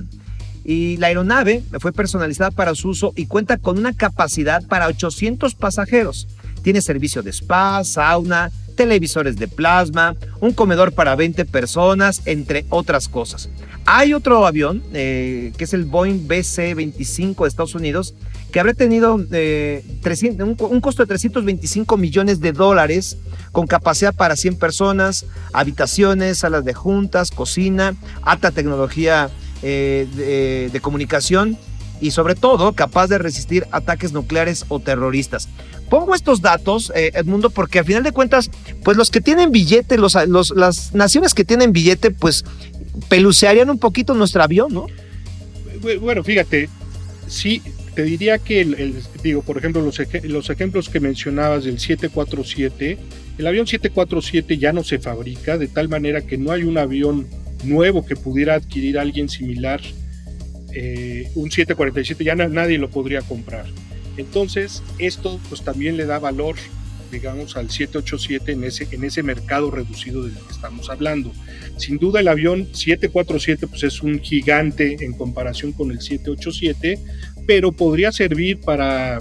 Y 0.65 0.97
la 0.97 1.09
aeronave 1.09 1.63
fue 1.79 1.93
personalizada 1.93 2.51
para 2.51 2.75
su 2.75 2.89
uso 2.89 3.13
y 3.17 3.27
cuenta 3.27 3.59
con 3.59 3.77
una 3.77 3.93
capacidad 3.93 4.67
para 4.67 4.87
800 4.87 5.55
pasajeros. 5.57 6.27
Tiene 6.65 6.81
servicio 6.81 7.23
de 7.23 7.31
spa, 7.31 7.85
sauna, 7.85 8.51
televisores 8.75 9.37
de 9.37 9.49
plasma, 9.49 10.17
un 10.41 10.53
comedor 10.53 10.93
para 10.93 11.15
20 11.15 11.45
personas, 11.45 12.23
entre 12.25 12.65
otras 12.71 13.07
cosas. 13.07 13.49
Hay 13.87 14.15
otro 14.15 14.47
avión, 14.47 14.83
eh, 14.95 15.53
que 15.59 15.65
es 15.65 15.75
el 15.75 15.85
Boeing 15.85 16.27
BC-25 16.27 17.43
de 17.43 17.49
Estados 17.49 17.75
Unidos, 17.75 18.15
que 18.51 18.59
habrá 18.59 18.73
tenido 18.73 19.21
eh, 19.31 19.85
un, 20.39 20.81
costo 20.81 21.03
de 21.03 21.07
325 21.07 21.99
millones 21.99 22.41
de 22.41 22.53
dólares, 22.53 23.19
con 23.53 23.67
capacidad 23.67 24.15
para 24.15 24.37
100 24.37 24.57
personas, 24.57 25.27
habitaciones, 25.53 26.39
salas 26.39 26.65
de 26.65 26.73
juntas, 26.73 27.31
cocina, 27.31 27.95
alta 28.23 28.53
tecnología 28.53 29.29
eh, 29.63 30.71
de, 30.73 30.81
comunicación 30.81 31.59
y 32.05 32.11
sobre 32.11 32.35
todo 32.35 32.75
capaz 32.75 33.07
de 33.07 33.17
resistir 33.17 33.67
ataques 33.71 34.13
nucleares 34.13 34.67
o 34.69 34.79
terroristas. 34.79 35.49
Pongo 35.89 36.15
estos 36.15 36.43
datos, 36.43 36.93
Edmundo, 36.95 37.49
porque 37.49 37.79
al 37.79 37.87
final 37.87 38.03
de 38.03 38.13
cuentas, 38.13 38.51
pues 38.83 38.99
los 38.99 39.11
que 39.11 39.23
tienen 39.23 39.51
billete, 39.51 39.97
los, 39.97 40.15
las 40.55 40.95
naciones 40.95 41.33
que 41.33 41.45
tienen 41.45 41.73
billete, 41.73 42.11
pues 42.11 42.45
pelucearían 43.09 43.71
un 43.71 43.79
poquito 43.79 44.13
nuestro 44.13 44.43
avión, 44.43 44.75
¿no? 44.75 44.87
Bueno, 46.03 46.23
fíjate, 46.23 46.69
sí, 47.27 47.63
te 47.95 48.03
diría 48.03 48.37
que, 48.37 48.93
digo, 49.23 49.41
por 49.41 49.57
ejemplo, 49.57 49.81
los, 49.81 49.99
los 50.25 50.51
ejemplos 50.51 50.91
que 50.91 51.01
mencionabas 51.01 51.65
del 51.65 51.79
747, 51.79 52.99
el 53.39 53.47
avión 53.47 53.67
747 53.67 54.59
ya 54.59 54.75
no 54.75 54.85
se 54.85 54.99
fabrica, 54.99 55.57
de 55.57 55.69
tal 55.69 55.89
manera 55.89 56.21
que 56.21 56.37
no 56.37 56.53
hay 56.53 56.65
un 56.65 56.77
avión 56.77 57.27
nuevo 57.65 58.05
que 58.05 58.15
pudiera 58.15 58.57
adquirir 58.57 58.99
alguien 58.99 59.31
similar. 59.31 59.81
Eh, 60.75 61.31
un 61.35 61.51
747 61.51 62.25
ya 62.25 62.35
nadie 62.35 62.79
lo 62.79 62.91
podría 62.91 63.23
comprar. 63.23 63.67
Entonces, 64.17 64.83
esto 64.99 65.41
pues 65.49 65.63
también 65.63 65.97
le 65.97 66.07
da 66.07 66.19
valor 66.19 66.57
digamos, 67.15 67.57
al 67.57 67.71
787 67.71 68.53
en 68.53 68.65
ese, 68.65 68.89
en 68.91 69.05
ese 69.05 69.23
mercado 69.23 69.71
reducido 69.71 70.25
del 70.25 70.35
que 70.35 70.53
estamos 70.53 70.91
hablando. 70.91 71.33
Sin 71.77 71.99
duda 71.99 72.21
el 72.21 72.29
avión 72.29 72.69
747 72.73 73.67
pues 73.69 73.85
es 73.85 74.03
un 74.03 74.21
gigante 74.21 74.97
en 75.01 75.13
comparación 75.13 75.73
con 75.73 75.91
el 75.91 76.01
787, 76.01 76.99
pero 77.47 77.73
podría 77.73 78.13
servir 78.13 78.61
para, 78.61 79.21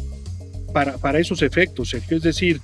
para, 0.74 0.98
para 0.98 1.20
esos 1.20 1.42
efectos, 1.42 1.90
Sergio. 1.90 2.18
Es 2.18 2.24
decir, 2.24 2.60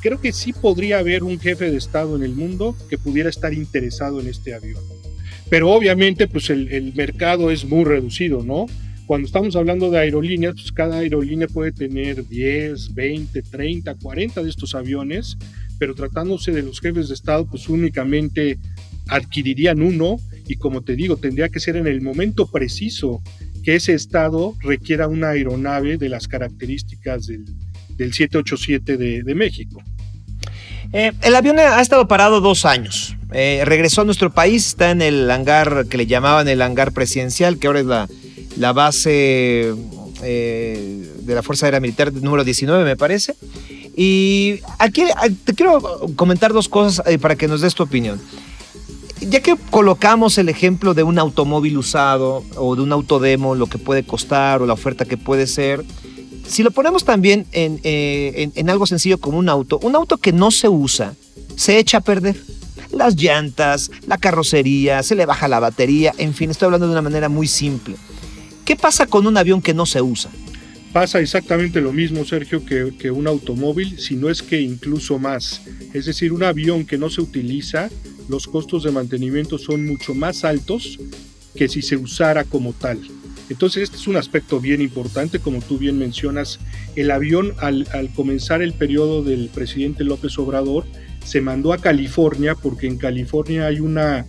creo 0.00 0.20
que 0.20 0.32
sí 0.32 0.52
podría 0.52 0.98
haber 0.98 1.22
un 1.22 1.38
jefe 1.38 1.70
de 1.70 1.76
Estado 1.76 2.16
en 2.16 2.22
el 2.22 2.34
mundo 2.34 2.76
que 2.90 2.98
pudiera 2.98 3.30
estar 3.30 3.54
interesado 3.54 4.20
en 4.20 4.28
este 4.28 4.54
avión. 4.54 4.97
Pero 5.50 5.70
obviamente 5.70 6.26
pues 6.28 6.50
el, 6.50 6.68
el 6.72 6.94
mercado 6.94 7.50
es 7.50 7.64
muy 7.64 7.84
reducido, 7.84 8.42
¿no? 8.44 8.66
Cuando 9.06 9.26
estamos 9.26 9.56
hablando 9.56 9.90
de 9.90 9.98
aerolíneas, 9.98 10.54
pues 10.54 10.70
cada 10.70 10.98
aerolínea 10.98 11.48
puede 11.48 11.72
tener 11.72 12.28
10, 12.28 12.94
20, 12.94 13.40
30, 13.42 13.94
40 13.94 14.42
de 14.42 14.50
estos 14.50 14.74
aviones, 14.74 15.38
pero 15.78 15.94
tratándose 15.94 16.52
de 16.52 16.62
los 16.62 16.78
jefes 16.78 17.08
de 17.08 17.14
Estado, 17.14 17.46
pues 17.46 17.70
únicamente 17.70 18.58
adquirirían 19.08 19.80
uno 19.80 20.18
y 20.46 20.56
como 20.56 20.82
te 20.82 20.96
digo, 20.96 21.16
tendría 21.16 21.48
que 21.48 21.60
ser 21.60 21.76
en 21.76 21.86
el 21.86 22.00
momento 22.00 22.50
preciso 22.50 23.22
que 23.62 23.76
ese 23.76 23.94
Estado 23.94 24.54
requiera 24.60 25.08
una 25.08 25.30
aeronave 25.30 25.98
de 25.98 26.08
las 26.08 26.28
características 26.28 27.26
del, 27.26 27.44
787 27.98 28.96
de, 28.96 29.34
México. 29.34 29.82
Eh, 30.92 31.12
el 31.22 31.36
avión 31.36 31.58
ha 31.58 31.80
estado 31.80 32.08
parado 32.08 32.40
dos 32.40 32.64
años. 32.64 33.16
Eh, 33.32 33.62
regresó 33.64 34.02
a 34.02 34.04
nuestro 34.04 34.30
país, 34.30 34.66
está 34.66 34.90
en 34.90 35.02
el 35.02 35.30
hangar 35.30 35.86
que 35.88 35.98
le 35.98 36.06
llamaban 36.06 36.48
el 36.48 36.62
hangar 36.62 36.92
presidencial, 36.92 37.58
que 37.58 37.66
ahora 37.66 37.80
es 37.80 37.86
la 37.86 38.08
la 38.58 38.72
base 38.72 39.74
eh, 40.22 41.12
de 41.20 41.34
la 41.34 41.42
Fuerza 41.42 41.66
Aérea 41.66 41.80
Militar 41.80 42.12
número 42.12 42.44
19, 42.44 42.84
me 42.84 42.96
parece. 42.96 43.34
Y 43.96 44.60
aquí 44.78 45.04
te 45.44 45.54
quiero 45.54 45.80
comentar 46.16 46.52
dos 46.52 46.68
cosas 46.68 47.06
eh, 47.06 47.18
para 47.18 47.36
que 47.36 47.48
nos 47.48 47.60
des 47.60 47.74
tu 47.74 47.82
opinión. 47.82 48.20
Ya 49.20 49.40
que 49.40 49.56
colocamos 49.70 50.38
el 50.38 50.48
ejemplo 50.48 50.94
de 50.94 51.02
un 51.02 51.18
automóvil 51.18 51.78
usado 51.78 52.44
o 52.56 52.76
de 52.76 52.82
un 52.82 52.92
autodemo, 52.92 53.54
lo 53.54 53.66
que 53.66 53.78
puede 53.78 54.04
costar 54.04 54.62
o 54.62 54.66
la 54.66 54.74
oferta 54.74 55.04
que 55.04 55.16
puede 55.16 55.46
ser, 55.48 55.84
si 56.48 56.62
lo 56.62 56.70
ponemos 56.70 57.04
también 57.04 57.46
en, 57.52 57.80
eh, 57.84 58.50
en 58.54 58.70
algo 58.70 58.86
sencillo 58.86 59.18
como 59.18 59.38
un 59.38 59.48
auto, 59.48 59.78
un 59.82 59.94
auto 59.94 60.18
que 60.18 60.32
no 60.32 60.50
se 60.50 60.68
usa, 60.68 61.14
se 61.56 61.78
echa 61.78 61.98
a 61.98 62.00
perder 62.00 62.36
las 62.92 63.16
llantas, 63.16 63.90
la 64.06 64.18
carrocería, 64.18 65.02
se 65.02 65.14
le 65.14 65.26
baja 65.26 65.48
la 65.48 65.60
batería, 65.60 66.14
en 66.18 66.34
fin, 66.34 66.50
estoy 66.50 66.66
hablando 66.66 66.86
de 66.86 66.92
una 66.92 67.02
manera 67.02 67.28
muy 67.28 67.46
simple. 67.46 67.96
¿Qué 68.64 68.76
pasa 68.76 69.06
con 69.06 69.26
un 69.26 69.36
avión 69.36 69.62
que 69.62 69.74
no 69.74 69.86
se 69.86 70.02
usa? 70.02 70.30
Pasa 70.92 71.20
exactamente 71.20 71.80
lo 71.80 71.92
mismo, 71.92 72.24
Sergio, 72.24 72.64
que, 72.64 73.10
un 73.10 73.26
automóvil, 73.26 73.98
si 73.98 74.16
no 74.16 74.30
es 74.30 74.42
que 74.42 74.60
incluso 74.60 75.18
más. 75.18 75.62
Es 75.92 76.06
decir, 76.06 76.32
un 76.32 76.42
avión 76.42 76.86
que 76.86 76.98
no 76.98 77.10
se 77.10 77.20
utiliza, 77.20 77.90
los 78.28 78.46
costos 78.46 78.84
de 78.84 78.90
mantenimiento 78.90 79.58
son 79.58 79.86
mucho 79.86 80.14
más 80.14 80.44
altos 80.44 80.98
que 81.54 81.68
si 81.68 81.82
se 81.82 81.96
usara 81.96 82.44
como 82.44 82.72
tal. 82.72 83.00
Entonces, 83.50 83.84
este 83.84 83.96
es 83.96 84.06
un 84.06 84.16
aspecto 84.16 84.60
bien 84.60 84.80
importante, 84.80 85.38
como 85.38 85.60
tú 85.60 85.78
bien 85.78 85.98
mencionas. 85.98 86.58
El 86.96 87.10
avión, 87.10 87.54
al, 87.58 87.86
comenzar 88.14 88.62
el 88.62 88.72
periodo 88.72 89.22
del 89.22 89.48
presidente 89.48 90.04
López 90.04 90.38
Obrador, 90.38 90.84
se 91.24 91.40
mandó 91.40 91.72
a 91.72 91.78
California 91.78 92.54
porque 92.54 92.86
en 92.86 92.96
California 92.98 93.66
hay 93.66 93.80
una, 93.80 94.26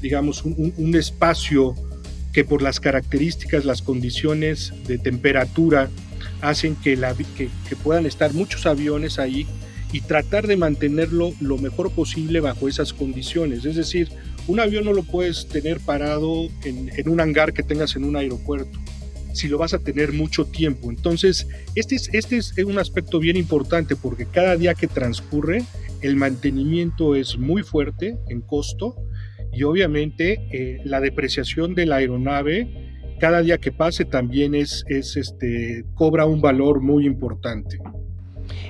digamos, 0.00 0.44
un 0.44 0.94
espacio 0.94 1.74
que 2.32 2.44
por 2.44 2.62
las 2.62 2.80
características, 2.80 3.64
las 3.64 3.82
condiciones 3.82 4.72
de 4.86 4.98
temperatura, 4.98 5.88
hacen 6.40 6.76
que, 6.76 6.98
puedan 7.82 8.06
estar 8.06 8.32
muchos 8.32 8.66
aviones 8.66 9.18
ahí 9.18 9.46
y 9.92 10.00
tratar 10.02 10.46
de 10.46 10.56
mantenerlo 10.56 11.32
lo 11.40 11.58
mejor 11.58 11.90
posible 11.90 12.40
bajo 12.40 12.68
esas 12.68 12.92
condiciones. 12.92 13.64
Es 13.64 13.74
decir, 13.74 14.08
un 14.46 14.60
avión 14.60 14.84
no 14.84 14.92
lo 14.92 15.02
puedes 15.02 15.48
tener 15.48 15.80
parado 15.80 16.48
en, 16.64 17.08
un 17.08 17.20
hangar 17.20 17.52
que 17.52 17.62
tengas 17.62 17.96
en 17.96 18.04
un 18.04 18.16
aeropuerto, 18.16 18.78
si 19.32 19.48
lo 19.48 19.58
vas 19.58 19.74
a 19.74 19.78
tener 19.78 20.12
mucho 20.12 20.44
tiempo. 20.44 20.90
Entonces, 20.90 21.46
este 21.74 21.96
es, 21.96 22.10
este 22.12 22.38
es 22.38 22.64
un 22.64 22.78
aspecto 22.78 23.18
bien 23.18 23.36
importante 23.36 23.96
porque 23.96 24.26
cada 24.26 24.56
día 24.56 24.74
que 24.74 24.86
transcurre, 24.86 25.64
el 26.02 26.16
mantenimiento 26.16 27.14
es 27.14 27.38
muy 27.38 27.62
fuerte 27.62 28.16
en 28.28 28.40
costo 28.40 28.96
y 29.52 29.64
obviamente 29.64 30.40
eh, 30.52 30.80
la 30.84 31.00
depreciación 31.00 31.74
de 31.74 31.86
la 31.86 31.96
aeronave 31.96 32.90
cada 33.20 33.42
día 33.42 33.58
que 33.58 33.70
pase 33.70 34.04
también 34.04 34.54
es, 34.54 34.84
es 34.88 35.16
este, 35.16 35.84
cobra 35.94 36.24
un 36.24 36.40
valor 36.40 36.80
muy 36.80 37.06
importante. 37.06 37.78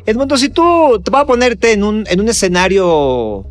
Edmundo, 0.04 0.36
si 0.36 0.48
tú 0.48 1.00
te 1.02 1.10
vas 1.10 1.22
a 1.22 1.26
ponerte 1.26 1.72
en 1.72 1.84
un, 1.84 2.04
en 2.08 2.20
un 2.20 2.28
escenario 2.28 3.46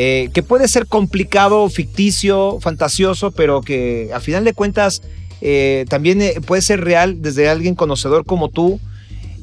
eh, 0.00 0.30
que 0.32 0.44
puede 0.44 0.68
ser 0.68 0.86
complicado, 0.86 1.68
ficticio, 1.68 2.60
fantasioso, 2.60 3.32
pero 3.32 3.62
que 3.62 4.10
a 4.14 4.20
final 4.20 4.44
de 4.44 4.52
cuentas 4.52 5.02
eh, 5.40 5.86
también 5.88 6.22
puede 6.46 6.62
ser 6.62 6.84
real 6.84 7.20
desde 7.20 7.48
alguien 7.48 7.74
conocedor 7.74 8.24
como 8.24 8.48
tú 8.48 8.78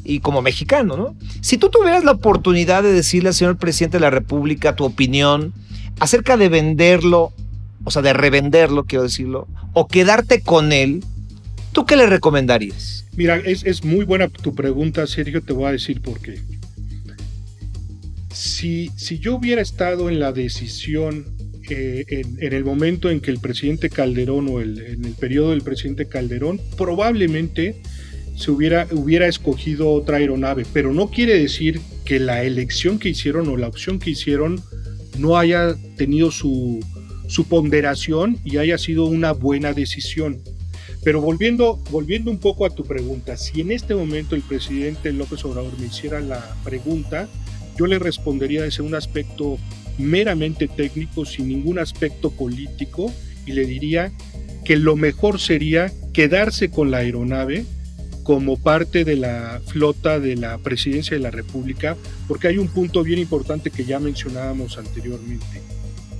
y 0.05 0.21
como 0.21 0.41
mexicano, 0.41 0.95
¿no? 0.95 1.13
Si 1.41 1.57
tú 1.57 1.69
tuvieras 1.69 2.05
la 2.05 2.11
oportunidad 2.11 2.83
de 2.83 2.93
decirle 2.93 3.27
al 3.27 3.35
señor 3.35 3.57
presidente 3.57 3.97
de 3.97 4.01
la 4.01 4.11
República 4.11 4.77
tu 4.77 4.85
opinión 4.85 5.51
acerca 5.99 6.37
de 6.37 6.47
venderlo, 6.47 7.33
o 7.83 7.91
sea, 7.91 8.01
de 8.01 8.13
revenderlo, 8.13 8.85
quiero 8.85 9.03
decirlo, 9.03 9.49
o 9.73 9.89
quedarte 9.89 10.39
con 10.39 10.71
él, 10.71 11.03
¿tú 11.73 11.85
qué 11.85 11.97
le 11.97 12.05
recomendarías? 12.05 13.05
Mira, 13.17 13.37
es, 13.37 13.83
muy 13.83 14.05
buena 14.05 14.29
tu 14.29 14.55
pregunta, 14.55 15.05
Sergio, 15.05 15.41
te 15.41 15.51
voy 15.51 15.65
a 15.65 15.71
decir 15.71 16.01
por 16.01 16.19
qué. 16.21 16.39
Si, 18.35 18.91
si 18.97 19.17
yo 19.19 19.35
hubiera 19.35 19.61
estado 19.61 20.09
en 20.09 20.19
la 20.19 20.31
decisión 20.31 21.35
eh, 21.69 22.05
en, 22.09 22.53
el 22.53 22.63
momento 22.63 23.09
en 23.09 23.21
que 23.21 23.31
el 23.31 23.39
presidente 23.39 23.89
Calderón 23.89 24.47
o 24.49 24.61
el, 24.61 24.79
en 24.79 25.05
el 25.05 25.13
periodo 25.13 25.51
del 25.51 25.61
presidente 25.61 26.07
Calderón, 26.07 26.61
probablemente 26.77 27.81
se 28.35 28.51
hubiera, 28.51 28.87
hubiera 28.91 29.27
escogido 29.27 29.89
otra 29.91 30.17
aeronave, 30.17 30.65
pero 30.73 30.93
no 30.93 31.09
quiere 31.09 31.39
decir 31.39 31.81
que 32.03 32.19
la 32.19 32.43
elección 32.43 32.99
que 32.99 33.09
hicieron 33.09 33.47
o 33.47 33.57
la 33.57 33.67
opción 33.67 33.97
que 33.97 34.11
hicieron 34.11 34.61
no 35.17 35.37
haya 35.37 35.75
tenido 35.97 36.29
su, 36.29 36.85
ponderación 37.49 38.37
y 38.43 38.57
haya 38.57 38.77
sido 38.77 39.05
una 39.05 39.31
buena 39.31 39.73
decisión. 39.73 40.41
Pero 41.03 41.21
volviendo, 41.21 41.77
volviendo 41.89 42.29
un 42.29 42.39
poco 42.39 42.65
a 42.65 42.69
tu 42.69 42.83
pregunta, 42.83 43.37
si 43.37 43.61
en 43.61 43.71
este 43.71 43.95
momento 43.95 44.35
el 44.35 44.41
presidente 44.41 45.11
López 45.13 45.43
Obrador 45.45 45.77
me 45.79 45.87
hiciera 45.87 46.19
la 46.19 46.55
pregunta, 46.63 47.27
yo 47.77 47.87
le 47.87 47.99
respondería 47.99 48.63
desde 48.63 48.83
un 48.83 48.95
aspecto 48.95 49.57
meramente 49.97 50.67
técnico, 50.67 51.25
sin 51.25 51.47
ningún 51.47 51.79
aspecto 51.79 52.31
político, 52.31 53.13
y 53.45 53.53
le 53.53 53.65
diría 53.65 54.11
que 54.63 54.75
lo 54.77 54.95
mejor 54.95 55.39
sería 55.39 55.91
quedarse 56.13 56.69
con 56.69 56.91
la 56.91 56.97
aeronave 56.97 57.65
como 58.23 58.57
parte 58.57 59.05
de 59.05 59.15
la 59.15 59.61
flota 59.67 60.19
de 60.19 60.35
la 60.35 60.57
presidencia 60.57 61.15
de 61.15 61.21
la 61.21 61.29
República, 61.29 61.95
porque 62.27 62.47
hay 62.47 62.57
un 62.57 62.67
punto 62.67 63.03
bien 63.03 63.19
importante 63.19 63.69
que 63.69 63.85
ya 63.85 63.99
mencionábamos 63.99 64.79
anteriormente. 64.79 65.61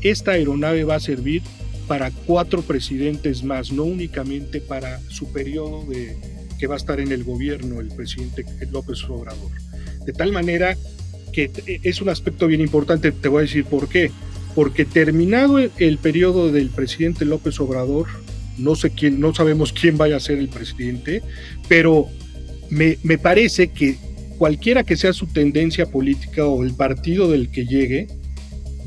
Esta 0.02 0.32
aeronave 0.32 0.84
va 0.84 0.96
a 0.96 1.00
servir 1.00 1.42
para 1.88 2.12
cuatro 2.12 2.62
presidentes 2.62 3.44
más, 3.44 3.72
no 3.72 3.84
únicamente 3.84 4.62
para 4.62 5.00
su 5.10 5.32
periodo 5.32 5.84
de, 5.86 6.16
que 6.60 6.68
va 6.68 6.76
a 6.76 6.78
estar 6.78 7.00
en 7.00 7.12
el 7.12 7.24
gobierno 7.24 7.80
el 7.80 7.90
presidente 7.90 8.46
López 8.72 9.04
Obrador. 9.06 9.52
De 10.06 10.14
tal 10.14 10.32
manera 10.32 10.78
que 11.36 11.52
es 11.84 12.02
un 12.02 12.08
aspecto 12.08 12.48
bien 12.48 12.62
importante, 12.62 13.12
te 13.12 13.28
voy 13.28 13.40
a 13.40 13.42
decir 13.42 13.66
por 13.66 13.90
qué. 13.90 14.10
Porque 14.56 14.86
terminado 14.86 15.60
el 15.60 15.98
periodo 15.98 16.50
del 16.50 16.70
presidente 16.70 17.26
López 17.26 17.60
Obrador, 17.60 18.08
no 18.58 18.76
sé 18.76 18.92
quién, 18.92 19.20
no 19.20 19.36
sabemos 19.36 19.74
quién 19.74 19.98
vaya 19.98 20.16
a 20.16 20.22
ser 20.22 20.38
el 20.38 20.48
presidente, 20.48 21.22
pero 21.68 22.08
me, 22.70 22.96
parece 23.18 23.68
que 23.68 23.98
cualquiera 24.38 24.86
que 24.86 24.96
sea 24.96 25.12
su 25.12 25.28
tendencia 25.28 25.88
política 25.88 26.46
o 26.46 26.64
el 26.64 26.74
partido 26.74 27.30
del 27.30 27.52
que 27.52 27.66
llegue, 27.66 28.08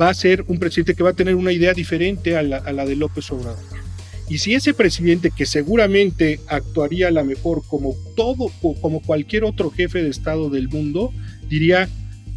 va 0.01 0.09
a 0.09 0.15
ser 0.15 0.43
un 0.49 0.59
presidente 0.59 0.95
que 0.95 1.03
va 1.03 1.11
a 1.11 1.15
tener 1.15 1.35
una 1.35 1.53
idea 1.53 1.75
diferente 1.75 2.35
a 2.35 2.43
la, 2.43 2.57
a 2.57 2.73
la 2.73 2.87
de 2.87 2.97
López 2.97 3.31
Obrador. 3.31 3.63
Y 4.31 4.39
si 4.39 4.55
ese 4.55 4.73
presidente, 4.73 5.31
que 5.31 5.45
seguramente 5.45 6.41
actuaría 6.47 7.09
a 7.09 7.11
la 7.11 7.25
mejor 7.25 7.63
como 7.67 7.95
todo 8.17 8.51
como 8.81 9.03
cualquier 9.03 9.45
otro 9.45 9.71
jefe 9.71 10.03
de 10.03 10.09
Estado 10.09 10.49
del 10.49 10.69
mundo, 10.69 11.13
diría, 11.49 11.89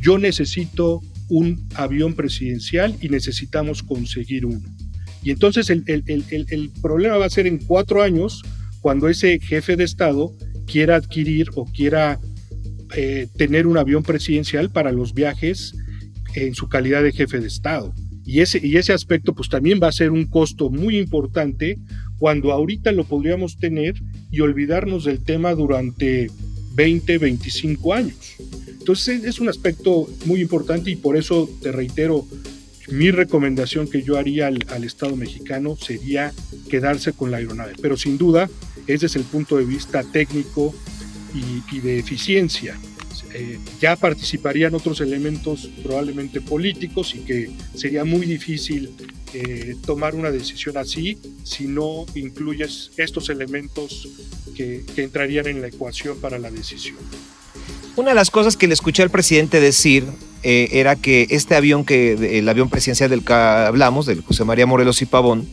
yo 0.02 0.18
necesito 0.18 1.02
un 1.30 1.68
avión 1.76 2.14
presidencial 2.14 2.98
y 3.02 3.10
necesitamos 3.10 3.84
conseguir 3.84 4.46
uno. 4.46 4.62
Y 5.24 5.32
entonces 5.32 5.70
el, 5.70 6.72
problema 6.82 7.18
va 7.18 7.26
a 7.26 7.30
ser 7.30 7.48
en 7.48 7.60
cuatro 7.60 8.02
años 8.02 8.42
cuando 8.82 9.08
ese 9.08 9.40
jefe 9.40 9.76
de 9.76 9.84
Estado 9.84 10.34
quiera 10.66 10.96
adquirir 10.96 11.50
o 11.56 11.66
quiera 11.66 12.20
eh, 12.96 13.28
tener 13.38 13.68
un 13.68 13.78
avión 13.78 14.04
presidencial 14.04 14.72
para 14.72 14.92
los 14.92 15.14
viajes 15.14 15.74
en 16.34 16.56
su 16.56 16.68
calidad 16.68 17.04
de 17.04 17.12
jefe 17.12 17.40
de 17.40 17.48
Estado. 17.48 17.94
Y 18.26 18.42
ese, 18.42 18.60
y 18.66 18.78
ese 18.78 18.94
aspecto 18.94 19.34
pues 19.34 19.50
también 19.50 19.80
va 19.82 19.88
a 19.88 19.92
ser 19.92 20.12
un 20.12 20.26
costo 20.26 20.70
muy 20.70 20.98
importante 20.98 21.78
cuando 22.18 22.52
ahorita 22.52 22.92
lo 22.92 23.04
podríamos 23.04 23.58
tener 23.58 23.96
y 24.32 24.42
olvidarnos 24.42 25.06
del 25.06 25.24
tema 25.24 25.54
durante 25.54 26.30
20, 26.76 27.18
25 27.18 27.94
años. 27.94 28.36
Entonces 28.82 29.24
es 29.26 29.40
un 29.40 29.48
aspecto 29.48 30.10
muy 30.26 30.42
importante 30.42 30.90
y 30.90 30.96
por 30.96 31.16
eso 31.16 31.48
te 31.62 31.72
reitero, 31.72 32.28
mi 32.90 33.12
recomendación 33.12 33.88
que 33.88 34.02
yo 34.02 34.18
haría 34.18 34.48
al, 34.48 34.84
Estado 34.84 35.16
mexicano 35.16 35.78
sería 35.78 36.34
quedarse 36.68 37.14
con 37.14 37.30
la 37.30 37.38
aeronave, 37.38 37.74
pero 37.80 37.96
sin 37.96 38.18
duda 38.18 38.50
es 38.88 39.02
desde 39.02 39.20
el 39.20 39.26
punto 39.26 39.58
de 39.58 39.66
vista 39.66 40.04
técnico 40.04 40.74
y, 41.72 41.80
de 41.80 42.00
eficiencia. 42.00 42.76
Eh, 43.36 43.60
ya 43.80 43.96
participarían 43.96 44.74
otros 44.74 45.00
elementos 45.00 45.70
probablemente 45.84 46.42
políticos 46.42 47.14
y 47.14 47.20
que 47.20 47.52
sería 47.76 48.04
muy 48.04 48.26
difícil 48.26 48.90
eh, 49.36 49.76
tomar 49.86 50.16
una 50.16 50.32
decisión 50.32 50.76
así 50.76 51.20
si 51.44 51.68
no 51.68 52.08
incluyes 52.16 52.92
estos 52.98 53.30
elementos 53.30 54.10
que, 54.56 54.84
que 54.96 55.04
entrarían 55.04 55.46
en 55.46 55.62
la 55.62 55.68
ecuación 55.68 56.20
para 56.20 56.40
la 56.40 56.50
decisión. 56.50 56.98
Una 57.96 58.10
de 58.10 58.16
las 58.16 58.32
cosas 58.32 58.56
que 58.56 58.68
le 58.68 58.74
escuché 58.74 59.04
al 59.04 59.10
presidente 59.10 59.60
decir 59.60 60.06
eh, 60.44 60.70
era 60.72 60.96
que 60.96 61.28
este 61.30 61.56
avión, 61.56 61.84
que 61.84 62.40
el 62.40 62.48
avión 62.48 62.70
presidencial 62.70 63.10
del 63.10 63.24
que 63.24 63.34
hablamos, 63.34 64.06
del 64.06 64.22
José 64.22 64.46
María 64.46 64.66
Morelos 64.66 65.02
y 65.02 65.06
Pavón, 65.06 65.48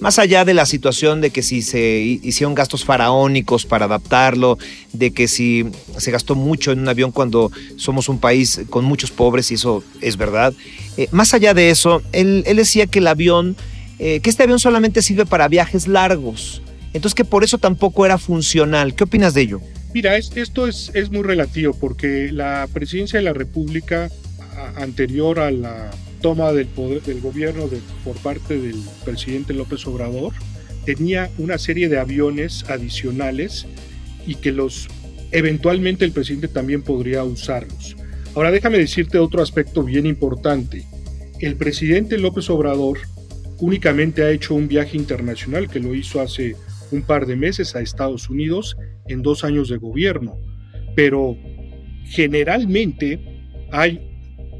más 0.00 0.18
allá 0.18 0.44
de 0.44 0.54
la 0.54 0.66
situación 0.66 1.20
de 1.20 1.30
que 1.30 1.42
si 1.42 1.62
se 1.62 2.00
hicieron 2.22 2.54
gastos 2.54 2.84
faraónicos 2.84 3.64
para 3.64 3.86
adaptarlo, 3.86 4.58
de 4.92 5.12
que 5.12 5.28
si 5.28 5.66
se 5.96 6.10
gastó 6.10 6.34
mucho 6.34 6.72
en 6.72 6.80
un 6.80 6.88
avión 6.88 7.12
cuando 7.12 7.50
somos 7.76 8.08
un 8.08 8.18
país 8.18 8.62
con 8.70 8.84
muchos 8.84 9.10
pobres, 9.12 9.50
y 9.50 9.54
eso 9.54 9.84
es 10.00 10.16
verdad, 10.16 10.52
eh, 10.96 11.08
más 11.12 11.32
allá 11.32 11.54
de 11.54 11.70
eso, 11.70 12.02
él, 12.12 12.44
decía 12.56 12.86
que 12.86 12.98
el 12.98 13.06
avión, 13.06 13.56
eh, 14.00 14.20
que 14.20 14.30
este 14.30 14.42
avión 14.42 14.58
solamente 14.58 15.00
sirve 15.00 15.26
para 15.26 15.48
viajes 15.48 15.86
largos, 15.86 16.60
entonces 16.92 17.14
que 17.14 17.24
por 17.24 17.44
eso 17.44 17.58
tampoco 17.58 18.04
era 18.04 18.18
funcional. 18.18 18.94
¿Qué 18.94 19.04
opinas 19.04 19.32
de 19.32 19.42
ello? 19.42 19.60
Mira, 19.94 20.16
esto 20.16 20.66
es, 20.66 20.90
es 20.92 21.12
muy 21.12 21.22
relativo 21.22 21.72
porque 21.72 22.32
la 22.32 22.68
presidencia 22.72 23.20
de 23.20 23.24
la 23.24 23.32
República 23.32 24.10
anterior 24.74 25.38
a 25.38 25.52
la 25.52 25.92
toma 26.20 26.52
del 26.52 26.66
poder 26.66 27.00
del 27.02 27.20
gobierno 27.20 27.68
por 28.02 28.16
parte 28.16 28.58
del 28.58 28.76
presidente 29.04 29.54
López 29.54 29.86
Obrador 29.86 30.32
tenía 30.84 31.30
una 31.38 31.58
serie 31.58 31.88
de 31.88 32.00
aviones 32.00 32.64
adicionales 32.68 33.66
y 34.26 34.34
que 34.34 34.50
los 34.50 34.88
eventualmente 35.30 36.04
el 36.04 36.10
presidente 36.10 36.48
también 36.48 36.82
podría 36.82 37.22
usarlos. 37.22 37.94
Ahora 38.34 38.50
déjame 38.50 38.78
decirte 38.78 39.18
otro 39.18 39.42
aspecto 39.42 39.84
bien 39.84 40.06
importante. 40.06 40.84
El 41.38 41.54
presidente 41.54 42.18
López 42.18 42.50
Obrador 42.50 42.98
únicamente 43.60 44.24
ha 44.24 44.30
hecho 44.30 44.56
un 44.56 44.66
viaje 44.66 44.96
internacional 44.96 45.68
que 45.68 45.78
lo 45.78 45.94
hizo 45.94 46.20
hace 46.20 46.56
un 46.94 47.02
par 47.02 47.26
de 47.26 47.36
meses 47.36 47.74
a 47.74 47.80
Estados 47.80 48.30
Unidos 48.30 48.76
en 49.06 49.22
dos 49.22 49.44
años 49.44 49.68
de 49.68 49.76
gobierno, 49.76 50.38
pero 50.94 51.36
generalmente 52.04 53.20
hay 53.72 54.00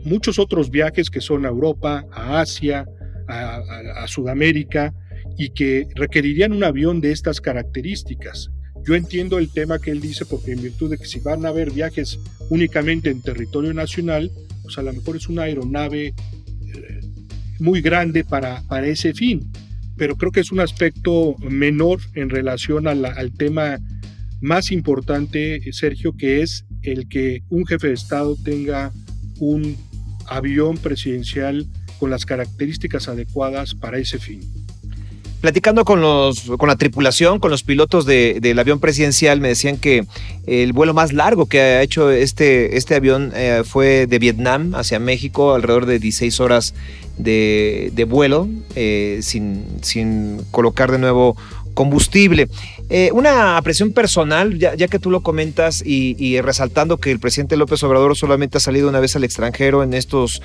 muchos 0.05 0.39
otros 0.39 0.71
viajes 0.71 1.11
que 1.11 1.21
son 1.21 1.47
a 1.47 1.49
Europa, 1.49 2.05
a 2.13 2.41
Asia, 2.41 2.87
a, 3.29 4.07
Sudamérica 4.07 4.93
y 5.39 5.51
que 5.51 5.87
requerirían 5.95 6.53
un 6.53 6.65
avión 6.65 7.01
de 7.01 7.13
estas 7.13 7.41
características. 7.41 8.51
Yo 8.87 8.95
entiendo 8.95 9.39
el 9.39 9.51
tema 9.51 9.79
que 9.79 9.91
él 9.91 10.01
dice 10.01 10.27
porque 10.27 10.53
en 10.53 10.63
virtud 10.63 10.91
de 10.91 10.99
que 10.99 11.07
si 11.07 11.21
van 11.21 11.47
a 11.47 11.49
haber 11.49 11.71
viajes 11.71 12.19
únicamente 12.51 13.09
en 13.09 13.23
territorio 13.23 13.73
nacional, 13.73 14.31
pues 14.63 14.77
a 14.77 14.83
lo 14.83 14.93
mejor 14.93 15.17
es 15.17 15.29
una 15.29 15.43
aeronave 15.43 16.09
eh, 16.09 16.15
muy 17.61 17.81
grande 17.81 18.25
para, 18.25 18.63
para 18.69 18.87
ese 18.87 19.15
fin. 19.15 19.51
Pero 19.97 20.17
creo 20.17 20.33
que 20.33 20.41
es 20.41 20.53
un 20.53 20.61
aspecto 20.61 21.37
menor 21.39 22.01
en 22.15 22.31
relación 22.31 22.87
al 22.89 23.33
tema 23.33 23.79
más 24.41 24.73
importante, 24.73 25.61
Sergio, 25.73 26.17
que 26.17 26.43
es 26.43 26.67
el 26.83 27.09
que 27.09 27.43
un 27.49 27.65
jefe 27.67 27.89
de 27.89 27.95
Estado 27.95 28.37
tenga 28.45 28.93
un 29.39 29.77
avión 30.27 30.77
presidencial 30.79 31.67
con 31.99 32.11
las 32.11 32.27
características 32.27 33.09
adecuadas 33.09 33.75
para 33.75 33.99
ese 33.99 34.19
fin. 34.19 34.41
Platicando 35.45 35.85
con, 35.85 36.01
los, 36.01 36.53
con 36.57 36.71
la 36.71 36.77
tripulación, 36.77 37.39
con 37.39 37.51
los 37.51 37.63
pilotos 37.63 38.07
del 38.07 38.59
avión 38.59 38.81
presidencial, 38.81 39.43
me 39.43 39.49
decían 39.49 39.77
que 39.77 40.07
el 40.47 40.73
vuelo 40.73 40.95
más 40.95 41.13
largo 41.13 41.45
que 41.45 41.61
ha 41.61 41.83
hecho 41.83 42.11
este, 42.11 42.79
este 42.79 42.95
avión 42.95 43.31
eh, 43.35 43.61
fue 43.63 44.07
de 44.07 44.19
Vietnam 44.19 44.75
hacia 44.75 44.99
México, 44.99 45.53
alrededor 45.53 45.85
de 45.85 45.99
16 45.99 46.41
horas 46.41 46.73
de, 47.19 48.07
vuelo, 48.09 48.49
eh, 48.75 49.19
sin, 49.21 49.67
sin 49.83 50.41
colocar 50.51 50.91
de 50.91 50.99
nuevo 50.99 51.37
combustible. 51.75 52.49
Eh, 52.89 53.11
una 53.13 53.59
apreciación 53.59 53.93
personal, 53.93 54.59
ya, 54.59 54.75
que 54.89 54.99
tú 54.99 55.11
lo 55.11 55.23
comentas 55.23 55.83
y, 55.85 56.41
resaltando 56.41 56.97
que 56.97 57.11
el 57.11 57.21
presidente 57.21 57.59
López 57.59 57.83
Obrador 57.83 58.17
solamente 58.17 58.57
ha 58.57 58.61
salido 58.61 58.89
una 58.89 58.99
vez 58.99 59.15
al 59.15 59.25
extranjero 59.25 59.83
en 59.83 59.93
estos 59.93 60.41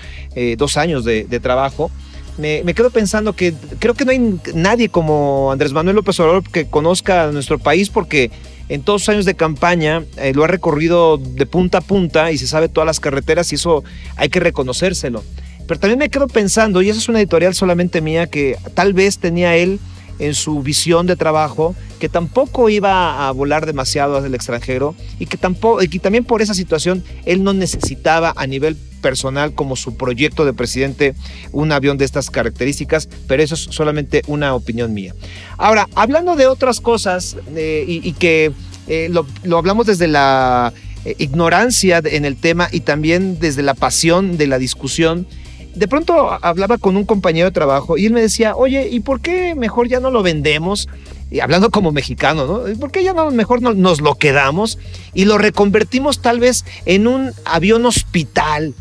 dos 0.57 0.75
años 0.75 1.05
de, 1.05 1.39
trabajo. 1.39 1.89
Me, 2.37 2.73
quedo 2.73 2.89
pensando 2.89 3.33
que 3.33 3.53
creo 3.79 3.93
que 3.93 4.05
no 4.05 4.11
hay 4.11 4.39
nadie 4.53 4.89
como 4.89 5.51
Andrés 5.51 5.73
Manuel 5.73 5.97
López 5.97 6.19
Obrador 6.19 6.43
que 6.43 6.67
conozca 6.67 7.31
nuestro 7.31 7.59
país 7.59 7.89
porque 7.89 8.31
en 8.69 8.81
todos 8.81 9.01
los 9.01 9.09
años 9.09 9.25
de 9.25 9.35
campaña 9.35 10.03
eh, 10.17 10.31
lo 10.33 10.43
ha 10.43 10.47
recorrido 10.47 11.17
de 11.17 11.45
punta 11.45 11.79
a 11.79 11.81
punta 11.81 12.31
y 12.31 12.37
se 12.37 12.47
sabe 12.47 12.69
todas 12.69 12.85
las 12.85 12.99
carreteras 12.99 13.51
y 13.51 13.55
eso 13.55 13.83
hay 14.15 14.29
que 14.29 14.39
reconocérselo. 14.39 15.23
Pero 15.67 15.79
también 15.79 15.99
me 15.99 16.09
quedo 16.09 16.27
pensando, 16.27 16.81
y 16.81 16.89
esa 16.89 16.99
es 16.99 17.09
una 17.09 17.19
editorial 17.19 17.53
solamente 17.53 18.01
mía, 18.01 18.25
que 18.25 18.57
tal 18.73 18.93
vez 18.93 19.19
tenía 19.19 19.55
él 19.55 19.79
en 20.19 20.35
su 20.35 20.61
visión 20.61 21.07
de 21.07 21.15
trabajo, 21.15 21.75
que 21.99 22.09
tampoco 22.09 22.69
iba 22.69 23.27
a 23.27 23.31
volar 23.31 23.65
demasiado 23.65 24.17
hacia 24.17 24.27
el 24.27 24.35
extranjero 24.35 24.95
y 25.17 25.25
que, 25.25 25.37
tampoco, 25.37 25.81
y 25.81 25.87
también 25.99 26.25
por 26.25 26.41
esa 26.41 26.53
situación 26.53 27.03
él 27.25 27.43
no 27.43 27.53
necesitaba 27.53 28.33
a 28.35 28.45
nivel 28.47 28.75
personal 29.01 29.53
como 29.53 29.75
su 29.75 29.95
proyecto 29.95 30.45
de 30.45 30.53
presidente 30.53 31.15
un 31.51 31.71
avión 31.71 31.97
de 31.97 32.05
estas 32.05 32.29
características, 32.29 33.09
pero 33.27 33.41
eso 33.41 33.55
es 33.55 33.61
solamente 33.61 34.21
una 34.27 34.53
opinión 34.53 34.93
mía. 34.93 35.15
Ahora, 35.57 35.87
hablando 35.95 36.35
de 36.35 36.47
otras 36.47 36.81
cosas 36.81 37.37
eh, 37.55 37.85
y, 37.87 38.11
que 38.13 38.51
eh, 38.87 39.07
lo, 39.09 39.25
lo, 39.43 39.57
hablamos 39.57 39.87
desde 39.87 40.07
la 40.07 40.73
eh, 41.05 41.15
ignorancia 41.17 42.01
en 42.03 42.25
el 42.25 42.35
tema 42.35 42.67
y 42.71 42.81
también 42.81 43.39
desde 43.39 43.63
la 43.63 43.73
pasión 43.73 44.37
de 44.37 44.47
la 44.47 44.59
discusión, 44.59 45.27
de 45.75 45.87
pronto 45.87 46.31
hablaba 46.43 46.77
con 46.77 46.97
un 46.97 47.05
compañero 47.05 47.47
de 47.47 47.51
trabajo 47.51 47.97
y 47.97 48.05
él 48.05 48.13
me 48.13 48.21
decía, 48.21 48.55
oye, 48.55 48.87
¿y 48.91 48.99
por 48.99 49.21
qué 49.21 49.55
mejor 49.55 49.87
ya 49.87 49.99
no 49.99 50.11
lo 50.11 50.23
vendemos? 50.23 50.87
Y 51.31 51.41
hablando 51.41 51.69
como 51.69 51.91
mexicano, 51.91 52.45
¿no? 52.45 52.79
¿Por 52.79 52.91
qué 52.91 53.03
ya 53.03 53.13
no 53.13 53.29
mejor 53.31 53.61
no, 53.61 53.73
nos 53.73 54.01
lo 54.01 54.15
quedamos 54.15 54.79
y 55.13 55.25
lo 55.25 55.37
reconvertimos 55.37 56.21
tal 56.21 56.39
vez 56.39 56.65
en 56.85 57.07
un 57.07 57.31
avión 57.45 57.85
hospital? 57.85 58.73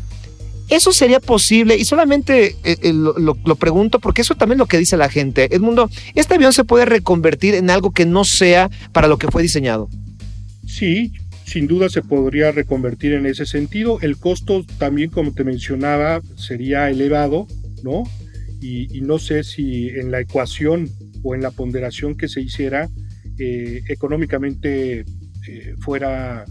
¿Eso 0.69 0.91
sería 0.91 1.19
posible? 1.19 1.77
Y 1.77 1.85
solamente 1.85 2.55
eh, 2.63 2.77
eh, 2.81 2.93
lo, 2.93 3.55
pregunto 3.55 3.99
porque 3.99 4.21
eso 4.21 4.35
también 4.35 4.59
lo 4.59 4.67
que 4.67 4.77
dice 4.77 4.97
la 4.97 5.09
gente. 5.09 5.53
Edmundo, 5.53 5.89
¿este 6.13 6.35
avión 6.35 6.53
se 6.53 6.63
puede 6.63 6.85
reconvertir 6.85 7.55
en 7.55 7.71
algo 7.71 7.91
que 7.91 8.05
no 8.05 8.23
sea 8.23 8.69
para 8.91 9.07
lo 9.07 9.17
que 9.17 9.29
fue 9.29 9.41
diseñado? 9.41 9.89
Sí, 10.67 11.11
sin 11.49 11.65
duda 11.65 11.89
se 11.89 12.03
podría 12.03 12.51
reconvertir 12.51 13.13
en 13.13 13.25
ese 13.25 13.47
sentido. 13.47 13.99
El 14.01 14.17
costo 14.17 14.63
también, 14.77 15.09
como 15.09 15.33
te 15.33 15.43
mencionaba, 15.43 16.21
sería 16.35 16.89
elevado, 16.91 17.47
¿no? 17.83 18.03
Y, 18.61 19.01
no 19.01 19.17
sé 19.17 19.43
si 19.43 19.89
en 19.89 20.11
la 20.11 20.19
ecuación 20.19 20.89
o 21.23 21.33
en 21.33 21.41
la 21.41 21.49
ponderación 21.49 22.15
que 22.15 22.27
se 22.27 22.41
hiciera 22.41 22.87
eh, 23.39 23.81
económicamente 23.87 25.05
eh, 25.47 25.75
fuera, 25.79 26.45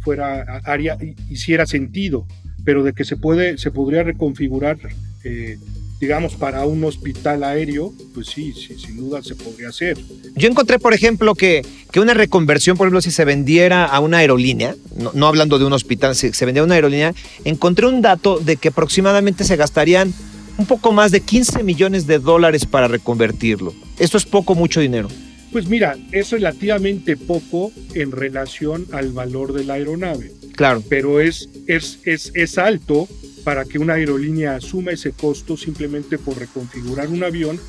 fuera 0.00 0.60
área, 0.64 0.98
hiciera 1.30 1.64
sentido, 1.64 2.26
pero 2.64 2.82
de 2.82 2.92
que 2.92 3.04
se 3.04 3.16
puede, 3.16 3.56
se 3.56 3.70
podría 3.70 4.02
reconfigurar 4.02 4.76
eh, 5.24 5.56
digamos, 6.02 6.34
para 6.34 6.66
un 6.66 6.82
hospital 6.82 7.44
aéreo, 7.44 7.94
pues 8.12 8.26
sí, 8.26 8.52
sí, 8.54 8.74
sin 8.76 8.96
duda 8.96 9.22
se 9.22 9.36
podría 9.36 9.68
hacer. 9.68 9.96
Yo 10.34 10.48
encontré, 10.48 10.80
por 10.80 10.94
ejemplo, 10.94 11.36
que, 11.36 11.64
que 11.92 12.00
una 12.00 12.12
reconversión, 12.12 12.76
por 12.76 12.88
ejemplo, 12.88 13.00
si 13.00 13.12
se 13.12 13.24
vendiera 13.24 13.84
a 13.84 14.00
una 14.00 14.16
aerolínea, 14.16 14.74
no, 15.14 15.28
hablando 15.28 15.60
de 15.60 15.64
un 15.64 15.72
hospital, 15.72 16.16
si 16.16 16.32
se 16.32 16.44
vendiera 16.44 16.64
a 16.64 16.66
una 16.66 16.74
aerolínea, 16.74 17.14
encontré 17.44 17.86
un 17.86 18.02
dato 18.02 18.40
de 18.40 18.56
que 18.56 18.68
aproximadamente 18.70 19.44
se 19.44 19.54
gastarían 19.54 20.12
un 20.58 20.66
poco 20.66 20.90
más 20.90 21.12
de 21.12 21.20
15 21.20 21.62
millones 21.62 22.08
de 22.08 22.18
dólares 22.18 22.66
para 22.66 22.88
reconvertirlo. 22.88 23.72
Esto 24.00 24.18
es 24.18 24.24
poco, 24.24 24.56
mucho 24.56 24.80
dinero. 24.80 25.06
Pues 25.52 25.68
mira, 25.68 25.96
es 26.10 26.32
relativamente 26.32 27.16
poco 27.16 27.70
en 27.94 28.10
relación 28.10 28.88
al 28.90 29.12
valor 29.12 29.52
de 29.52 29.62
la 29.62 29.74
aeronave. 29.74 30.32
Claro. 30.56 30.82
Pero 30.88 31.20
es, 31.20 31.48
es, 31.68 32.00
es, 32.04 32.32
es 32.34 32.58
alto 32.58 33.06
para 33.44 33.64
que 33.64 33.78
una 33.78 33.94
aerolínea 33.94 34.56
asuma 34.56 34.92
ese 34.92 35.12
costo 35.12 35.56
simplemente 35.56 36.18
por 36.18 36.38
reconfigurar 36.38 37.08
un 37.08 37.24
avión 37.24 37.60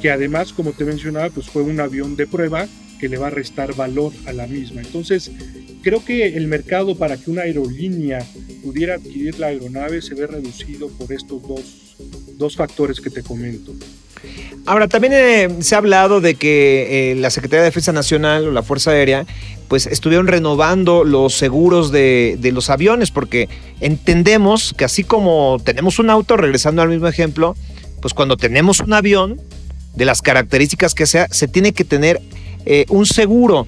que 0.00 0.10
además, 0.10 0.52
como 0.52 0.72
te 0.72 0.84
mencionaba, 0.84 1.30
pues 1.30 1.46
fue 1.46 1.62
un 1.62 1.78
avión 1.80 2.16
de 2.16 2.26
prueba 2.26 2.66
que 2.98 3.08
le 3.08 3.18
va 3.18 3.28
a 3.28 3.30
restar 3.30 3.74
valor 3.74 4.12
a 4.26 4.32
la 4.32 4.46
misma. 4.46 4.80
Entonces, 4.80 5.30
creo 5.82 6.04
que 6.04 6.36
el 6.36 6.46
mercado 6.48 6.96
para 6.96 7.16
que 7.16 7.30
una 7.30 7.42
aerolínea 7.42 8.24
pudiera 8.62 8.94
adquirir 8.94 9.38
la 9.38 9.48
aeronave 9.48 10.02
se 10.02 10.14
ve 10.14 10.26
reducido 10.26 10.88
por 10.88 11.12
estos 11.12 11.42
dos, 11.42 11.96
dos 12.36 12.56
factores 12.56 13.00
que 13.00 13.10
te 13.10 13.22
comento. 13.22 13.74
Ahora, 14.66 14.86
también 14.86 15.12
eh, 15.14 15.48
se 15.60 15.74
ha 15.74 15.78
hablado 15.78 16.20
de 16.20 16.36
que 16.36 17.12
eh, 17.12 17.14
la 17.16 17.30
Secretaría 17.30 17.62
de 17.62 17.70
Defensa 17.70 17.92
Nacional 17.92 18.46
o 18.46 18.52
la 18.52 18.62
Fuerza 18.62 18.92
Aérea, 18.92 19.26
pues 19.72 19.86
estuvieron 19.86 20.26
renovando 20.26 21.02
los 21.02 21.32
seguros 21.32 21.90
de, 21.90 22.38
los 22.52 22.68
aviones, 22.68 23.10
porque 23.10 23.48
entendemos 23.80 24.74
que 24.76 24.84
así 24.84 25.02
como 25.02 25.62
tenemos 25.64 25.98
un 25.98 26.10
auto, 26.10 26.36
regresando 26.36 26.82
al 26.82 26.90
mismo 26.90 27.08
ejemplo, 27.08 27.56
pues 28.02 28.12
cuando 28.12 28.36
tenemos 28.36 28.80
un 28.80 28.92
avión, 28.92 29.40
de 29.94 30.04
las 30.04 30.20
características 30.20 30.92
que 30.92 31.06
sea, 31.06 31.26
se 31.30 31.48
tiene 31.48 31.72
que 31.72 31.84
tener 31.84 32.20
eh, 32.66 32.84
un 32.90 33.06
seguro. 33.06 33.66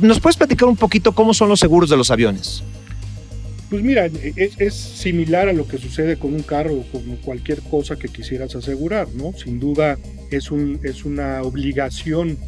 ¿Nos 0.00 0.18
puedes 0.18 0.36
platicar 0.36 0.68
un 0.68 0.76
poquito 0.76 1.12
cómo 1.12 1.32
son 1.32 1.48
los 1.50 1.60
seguros 1.60 1.88
de 1.88 1.96
los 1.96 2.10
aviones? 2.10 2.64
Pues 3.70 3.84
mira, 3.84 4.10
es, 4.34 4.74
similar 4.74 5.48
a 5.48 5.52
lo 5.52 5.68
que 5.68 5.78
sucede 5.78 6.18
con 6.18 6.34
un 6.34 6.42
carro 6.42 6.74
o 6.74 6.82
con 6.90 7.14
cualquier 7.18 7.60
cosa 7.62 7.94
que 7.94 8.08
quisieras 8.08 8.56
asegurar, 8.56 9.06
¿no? 9.14 9.32
Sin 9.34 9.60
duda 9.60 9.98
es, 10.32 10.50
un, 10.50 10.80
es 10.82 11.04
una 11.04 11.42
obligación 11.42 12.38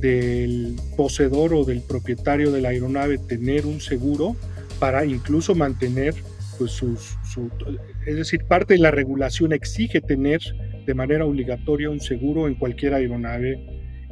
del 0.00 0.76
poseedor 0.96 1.54
o 1.54 1.64
del 1.64 1.82
propietario 1.82 2.50
de 2.50 2.60
la 2.60 2.70
aeronave 2.70 3.18
tener 3.18 3.66
un 3.66 3.80
seguro 3.80 4.36
para 4.78 5.04
incluso 5.04 5.54
mantener 5.54 6.14
pues 6.58 6.72
su, 6.72 6.98
es 8.04 8.16
decir, 8.16 8.44
parte 8.44 8.74
de 8.74 8.80
la 8.80 8.90
regulación 8.90 9.52
exige 9.52 10.00
tener 10.00 10.40
de 10.86 10.94
manera 10.94 11.24
obligatoria 11.24 11.88
un 11.90 12.00
seguro 12.00 12.48
en 12.48 12.56
cualquier 12.56 12.94
aeronave, 12.94 13.64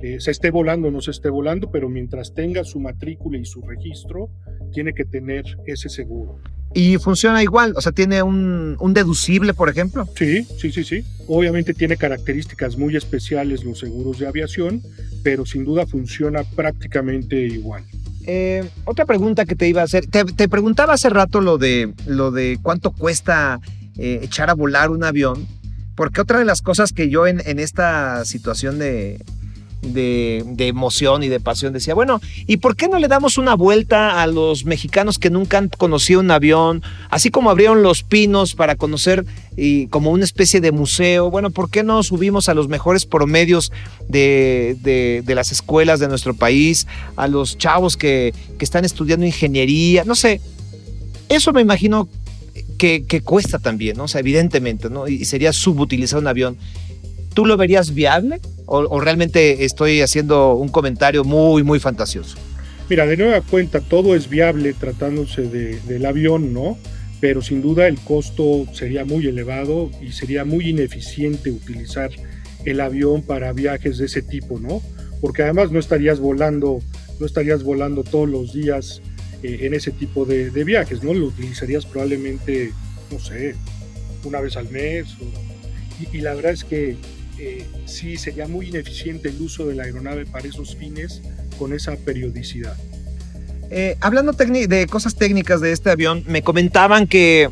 eh, 0.03 0.21
se 0.21 0.31
esté 0.31 0.51
volando 0.51 0.89
o 0.89 0.91
no 0.91 1.01
se 1.01 1.11
esté 1.11 1.29
volando, 1.29 1.71
pero 1.71 1.89
mientras 1.89 2.35
tenga 2.35 2.63
su 2.65 2.79
matrícula 2.79 3.39
y 3.39 3.45
su 3.45 3.63
registro, 3.63 4.31
tiene 4.73 4.93
que 4.93 5.05
tener 5.05 5.45
ese 5.67 5.89
seguro. 5.89 6.39
Y 6.75 6.99
funciona 6.99 7.43
igual, 7.43 7.73
o 7.77 7.81
sea, 7.81 7.93
tiene 7.93 8.23
un, 8.23 8.77
deducible, 8.93 9.55
por 9.55 9.69
ejemplo. 9.69 10.07
Sí, 10.17 10.47
sí, 10.59 10.71
sí, 10.71 10.85
sí. 10.85 11.05
Obviamente 11.27 11.75
tiene 11.75 11.97
características 11.97 12.77
muy 12.77 12.97
especiales 12.97 13.65
los 13.65 13.79
seguros 13.79 14.19
de 14.19 14.27
aviación, 14.27 14.83
pero 15.23 15.47
sin 15.47 15.65
duda 15.65 15.87
funciona 15.87 16.43
prácticamente 16.45 17.37
igual. 17.37 17.85
Eh, 18.27 18.69
otra 18.85 19.07
pregunta 19.07 19.45
que 19.45 19.55
te 19.55 19.69
iba 19.69 19.81
a 19.81 19.85
hacer, 19.85 20.07
te, 20.07 20.49
preguntaba 20.49 20.95
hace 20.95 21.09
rato 21.09 21.41
lo 21.41 21.59
de, 21.59 21.95
lo 22.07 22.31
de 22.31 22.59
cuánto 22.61 22.91
cuesta 22.91 23.61
eh, 23.97 24.21
echar 24.23 24.51
a 24.51 24.55
volar 24.55 24.91
un 24.91 25.05
avión, 25.05 25.47
porque 25.95 26.21
otra 26.21 26.39
de 26.39 26.45
las 26.45 26.61
cosas 26.61 26.93
que 26.93 27.09
yo 27.09 27.27
en 27.27 27.59
esta 27.59 28.25
situación 28.25 28.79
de, 28.79 29.19
de, 29.93 30.45
emoción 30.59 31.23
y 31.23 31.29
de 31.29 31.41
pasión. 31.41 31.73
Decía, 31.73 31.95
bueno, 31.95 32.21
¿y 32.47 32.59
por 32.59 32.77
qué 32.77 32.89
no 32.89 32.99
le 32.99 33.09
damos 33.09 33.39
una 33.39 33.55
vuelta 33.55 34.23
a 34.23 34.27
los 34.27 34.65
mexicanos 34.65 35.19
que 35.19 35.31
nunca 35.31 35.59
han 35.59 35.69
conocido 35.69 36.21
un 36.21 36.31
avión? 36.31 36.83
Así 37.11 37.31
como 37.31 37.51
abrieron 37.51 37.83
los 37.83 38.03
pinos 38.03 38.55
para 38.55 38.77
conocer 38.77 39.25
y 39.57 39.87
como 39.89 40.11
una 40.11 40.25
especie 40.25 40.61
de 40.61 40.73
museo. 40.73 41.31
Bueno, 41.31 41.51
¿por 41.51 41.71
qué 41.71 41.83
no 41.83 42.03
subimos 42.03 42.49
a 42.49 42.55
los 42.55 42.69
mejores 42.69 43.07
promedios 43.07 43.73
de, 44.09 44.77
de, 44.83 45.35
las 45.35 45.53
escuelas 45.53 46.01
de 46.01 46.09
nuestro 46.09 46.35
país? 46.35 46.87
A 47.17 47.29
los 47.29 47.59
chavos 47.59 47.97
que, 47.97 48.35
que 48.59 48.65
están 48.65 48.85
estudiando 48.85 49.27
ingeniería. 49.27 50.05
No 50.05 50.15
sé, 50.15 50.41
eso 51.29 51.53
me 51.53 51.61
imagino 51.61 52.09
que, 52.79 53.05
que, 53.05 53.21
cuesta 53.21 53.59
también, 53.59 53.97
¿no? 53.97 54.05
O 54.05 54.09
sea, 54.09 54.21
evidentemente, 54.21 54.91
¿no? 54.91 55.09
Y 55.09 55.25
sería 55.25 55.53
subutilizar 55.53 56.19
un 56.19 56.27
avión. 56.27 56.57
¿Tú 57.37 57.45
lo 57.45 57.59
verías 57.59 57.93
viable 57.93 58.41
o, 58.65 58.99
realmente 58.99 59.67
estoy 59.67 60.01
haciendo 60.01 60.55
un 60.55 60.71
comentario 60.71 61.23
muy, 61.23 61.63
muy 61.63 61.79
fantasioso? 61.79 62.39
Mira, 62.89 63.05
de 63.05 63.19
nueva 63.19 63.43
cuenta, 63.43 63.83
todo 63.83 64.17
es 64.17 64.31
viable 64.31 64.73
tratándose 64.73 65.43
del 65.43 66.07
avión, 66.07 66.55
¿no? 66.55 66.79
Pero 67.21 67.43
sin 67.43 67.61
duda 67.61 67.89
el 67.89 67.99
costo 67.99 68.65
sería 68.73 69.05
muy 69.05 69.27
elevado 69.27 69.91
y 70.01 70.13
sería 70.13 70.47
muy 70.47 70.71
ineficiente 70.71 71.51
utilizar 71.51 72.09
el 72.65 72.81
avión 72.81 73.21
para 73.21 73.53
viajes 73.53 73.99
de 73.99 74.07
ese 74.07 74.23
tipo, 74.23 74.59
¿no? 74.59 74.81
Porque 75.21 75.43
además 75.43 75.71
no 75.71 75.79
estarías 75.79 76.21
volando, 76.21 76.79
no 77.21 77.27
estarías 77.27 77.63
volando 77.63 78.03
todos 78.03 78.31
los 78.31 78.55
días 78.55 79.03
eh, 79.43 79.59
en 79.61 79.75
ese 79.75 79.91
tipo 79.91 80.25
de, 80.25 80.49
viajes, 80.65 81.03
¿no? 81.03 81.13
Lo 81.13 81.27
utilizarías 81.27 81.85
probablemente, 81.85 82.73
no 83.13 83.19
sé, 83.19 83.57
una 84.25 84.41
vez 84.41 84.57
al 84.57 84.71
mes. 84.71 85.09
y, 86.15 86.23
la 86.23 86.33
verdad 86.33 86.53
es 86.53 86.65
que 86.65 86.97
eh, 87.39 87.67
sí 87.85 88.17
sería 88.17 88.49
muy 88.49 88.69
ineficiente 88.69 89.29
el 89.29 89.41
uso 89.41 89.67
de 89.67 89.75
la 89.75 89.85
aeronave 89.85 90.27
para 90.27 90.49
esos 90.49 90.77
fines 90.77 91.23
con 91.59 91.73
esa 91.73 91.97
periodicidad. 91.97 92.77
Eh, 93.71 93.97
hablando 94.01 94.33
de 94.33 94.87
cosas 94.87 95.17
técnicas 95.17 95.61
de 95.61 95.73
este 95.73 95.91
avión, 95.91 96.25
me 96.29 96.43
comentaban 96.43 97.07
que, 97.07 97.51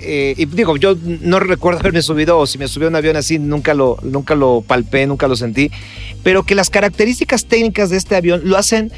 eh, 0.00 0.34
y 0.36 0.44
digo, 0.46 0.76
yo 0.76 0.96
no 1.04 1.38
recuerdo 1.38 1.80
haberme 1.80 2.02
subido, 2.02 2.38
o 2.38 2.46
si 2.46 2.58
me 2.58 2.68
subió 2.68 2.88
un 2.88 2.96
avión 2.96 3.16
así, 3.16 3.38
nunca 3.38 3.72
lo, 3.72 3.98
nunca 4.02 4.34
lo 4.34 4.62
palpé, 4.66 5.06
nunca 5.06 5.28
lo 5.28 5.36
sentí, 5.36 5.70
pero 6.22 6.42
que 6.42 6.54
las 6.54 6.68
características 6.68 7.46
técnicas 7.46 7.90
de 7.90 7.96
este 7.96 8.16
avión 8.16 8.42
lo 8.44 8.56
hacen 8.58 8.92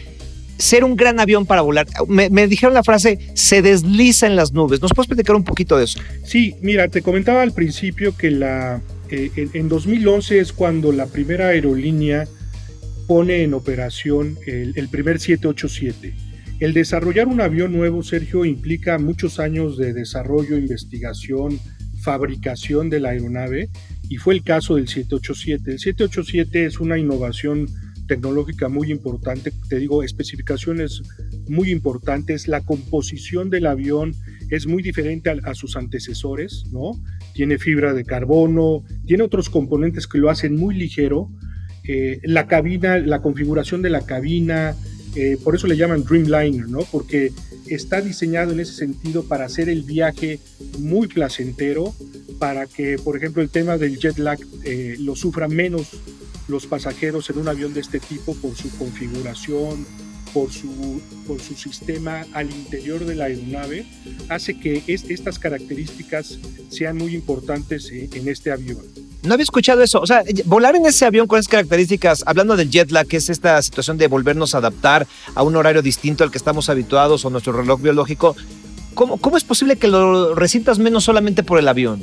ser 0.56 0.84
un 0.84 0.96
gran 0.96 1.20
avión 1.20 1.46
para 1.46 1.60
volar. 1.60 1.86
Me, 2.08 2.30
me, 2.30 2.48
dijeron 2.48 2.74
la 2.74 2.82
frase, 2.82 3.18
se 3.34 3.60
desliza 3.60 4.26
en 4.26 4.36
las 4.36 4.52
nubes. 4.52 4.80
¿Nos 4.80 4.92
puedes 4.92 5.08
platicar 5.08 5.36
un 5.36 5.44
poquito 5.44 5.76
de 5.76 5.84
eso? 5.84 6.00
Sí, 6.24 6.54
mira, 6.60 6.88
te 6.88 7.02
comentaba 7.02 7.42
al 7.42 7.52
principio 7.52 8.16
que 8.16 8.30
la, 8.30 8.80
eh, 9.14 9.48
en, 9.52 9.68
2011 9.68 10.40
es 10.40 10.52
cuando 10.52 10.90
la 10.90 11.06
primera 11.06 11.48
aerolínea 11.48 12.26
pone 13.06 13.42
en 13.42 13.54
operación 13.54 14.36
el, 14.46 14.88
primer 14.88 15.20
787. 15.20 16.14
El 16.58 16.72
desarrollar 16.72 17.28
un 17.28 17.40
avión 17.40 17.72
nuevo, 17.72 18.02
Sergio, 18.02 18.44
implica 18.44 18.98
muchos 18.98 19.38
años 19.38 19.76
de 19.76 19.92
desarrollo, 19.92 20.56
investigación, 20.56 21.60
fabricación 22.00 22.90
de 22.90 23.00
la 23.00 23.10
aeronave 23.10 23.70
y 24.08 24.16
fue 24.16 24.34
el 24.34 24.42
caso 24.42 24.76
del 24.76 24.88
787. 24.88 25.72
El 25.72 25.78
787 25.78 26.66
es 26.66 26.80
una 26.80 26.98
innovación 26.98 27.68
tecnológica 28.06 28.68
muy 28.68 28.90
importante, 28.90 29.52
te 29.68 29.78
digo, 29.78 30.02
especificaciones 30.02 31.02
muy 31.48 31.70
importantes, 31.70 32.48
la 32.48 32.60
composición 32.62 33.48
del 33.50 33.66
avión 33.66 34.14
es 34.50 34.66
muy 34.66 34.82
diferente 34.82 35.30
a, 35.30 35.54
sus 35.54 35.76
antecesores, 35.76 36.64
¿no? 36.70 36.92
Tiene 37.34 37.58
fibra 37.58 37.92
de 37.92 38.04
carbono, 38.04 38.84
tiene 39.06 39.24
otros 39.24 39.50
componentes 39.50 40.06
que 40.06 40.18
lo 40.18 40.30
hacen 40.30 40.56
muy 40.56 40.74
ligero. 40.74 41.28
Eh, 41.86 42.20
la 42.22 42.46
cabina, 42.46 42.98
la 42.98 43.20
configuración 43.20 43.82
de 43.82 43.90
la 43.90 44.06
cabina, 44.06 44.74
eh, 45.16 45.36
por 45.42 45.54
eso 45.54 45.66
le 45.66 45.76
llaman 45.76 46.04
Dreamliner, 46.04 46.68
¿no? 46.68 46.80
Porque 46.90 47.32
está 47.66 48.00
diseñado 48.00 48.52
en 48.52 48.60
ese 48.60 48.72
sentido 48.72 49.24
para 49.24 49.44
hacer 49.44 49.68
el 49.68 49.82
viaje 49.82 50.40
muy 50.78 51.08
placentero, 51.08 51.94
para 52.38 52.66
que, 52.66 52.96
por 53.02 53.16
ejemplo, 53.16 53.42
el 53.42 53.50
tema 53.50 53.76
del 53.76 53.98
jet 53.98 54.18
lag 54.18 54.38
eh, 54.64 54.96
lo 54.98 55.14
sufran 55.14 55.54
menos 55.54 55.88
los 56.48 56.66
pasajeros 56.66 57.30
en 57.30 57.38
un 57.38 57.48
avión 57.48 57.72
de 57.74 57.80
este 57.80 58.00
tipo 58.00 58.34
por 58.34 58.54
su 58.54 58.70
configuración, 58.76 59.86
por 60.32 60.52
su, 60.52 61.00
por 61.26 61.40
su 61.40 61.54
sistema 61.54 62.26
al 62.32 62.50
interior 62.50 63.04
de 63.04 63.14
la 63.14 63.24
aeronave, 63.24 63.86
hace 64.28 64.58
que 64.58 64.82
estas 64.86 65.38
características 65.38 66.38
sean 66.70 66.96
muy 66.96 67.14
importantes 67.14 67.90
eh, 67.90 68.08
en 68.12 68.28
este 68.28 68.52
avión. 68.52 68.78
No 69.22 69.34
había 69.34 69.44
escuchado 69.44 69.82
eso. 69.82 70.00
O 70.00 70.06
sea, 70.06 70.22
volar 70.44 70.76
en 70.76 70.84
ese 70.86 71.06
avión 71.06 71.26
con 71.26 71.38
esas 71.38 71.48
características, 71.48 72.22
hablando 72.26 72.56
del 72.56 72.70
jet 72.70 72.90
lag, 72.90 73.06
que 73.06 73.16
es 73.16 73.30
esta 73.30 73.60
situación 73.62 73.96
de 73.96 74.06
volvernos 74.06 74.54
a 74.54 74.58
adaptar 74.58 75.06
a 75.34 75.42
un 75.42 75.56
horario 75.56 75.80
distinto 75.80 76.24
al 76.24 76.30
que 76.30 76.38
estamos 76.38 76.68
habituados 76.68 77.24
o 77.24 77.30
nuestro 77.30 77.54
reloj 77.54 77.80
biológico, 77.80 78.36
¿cómo, 78.92 79.16
cómo 79.16 79.36
es 79.36 79.44
posible 79.44 79.76
que 79.76 79.88
lo 79.88 80.34
resientas 80.34 80.78
menos 80.78 81.04
solamente 81.04 81.42
por 81.42 81.58
el 81.58 81.68
avión? 81.68 82.02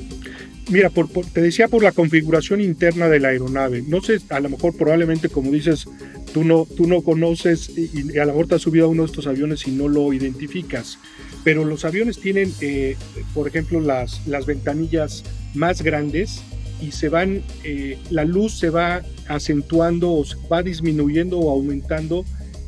Mira, 0.69 0.89
por, 0.89 1.09
te 1.09 1.41
decía 1.41 1.67
por 1.67 1.83
la 1.83 1.91
configuración 1.91 2.61
interna 2.61 3.07
de 3.07 3.19
la 3.19 3.29
aeronave. 3.29 3.83
No 3.85 4.01
sé, 4.01 4.19
a 4.29 4.39
lo 4.39 4.49
mejor 4.49 4.75
probablemente 4.75 5.29
como 5.29 5.51
dices, 5.51 5.87
tú 6.33 6.43
no, 6.43 6.65
tú 6.77 6.87
no 6.87 7.01
conoces 7.01 7.69
y, 7.69 8.17
a 8.17 8.25
lo 8.25 8.33
mejor 8.33 8.47
te 8.47 8.55
has 8.55 8.61
subido 8.61 8.85
a 8.85 8.89
uno 8.89 9.03
de 9.03 9.07
estos 9.07 9.27
aviones 9.27 9.67
y 9.67 9.71
no 9.71 9.87
lo 9.87 10.11
identificas. 10.13 10.97
Pero 11.43 11.65
los 11.65 11.85
aviones 11.85 12.19
tienen, 12.19 12.53
eh, 12.61 12.95
por 13.33 13.47
ejemplo, 13.47 13.79
las, 13.79 14.25
las 14.27 14.45
ventanillas 14.45 15.23
más 15.53 15.81
grandes 15.81 16.41
y 16.81 16.91
se 16.91 17.09
van, 17.09 17.43
eh, 17.63 17.97
la 18.09 18.25
luz 18.25 18.57
se 18.57 18.69
va 18.69 19.01
acentuando 19.27 20.11
o 20.11 20.25
va 20.51 20.63
disminuyendo 20.63 21.39
o 21.39 21.51
aumentando 21.51 22.25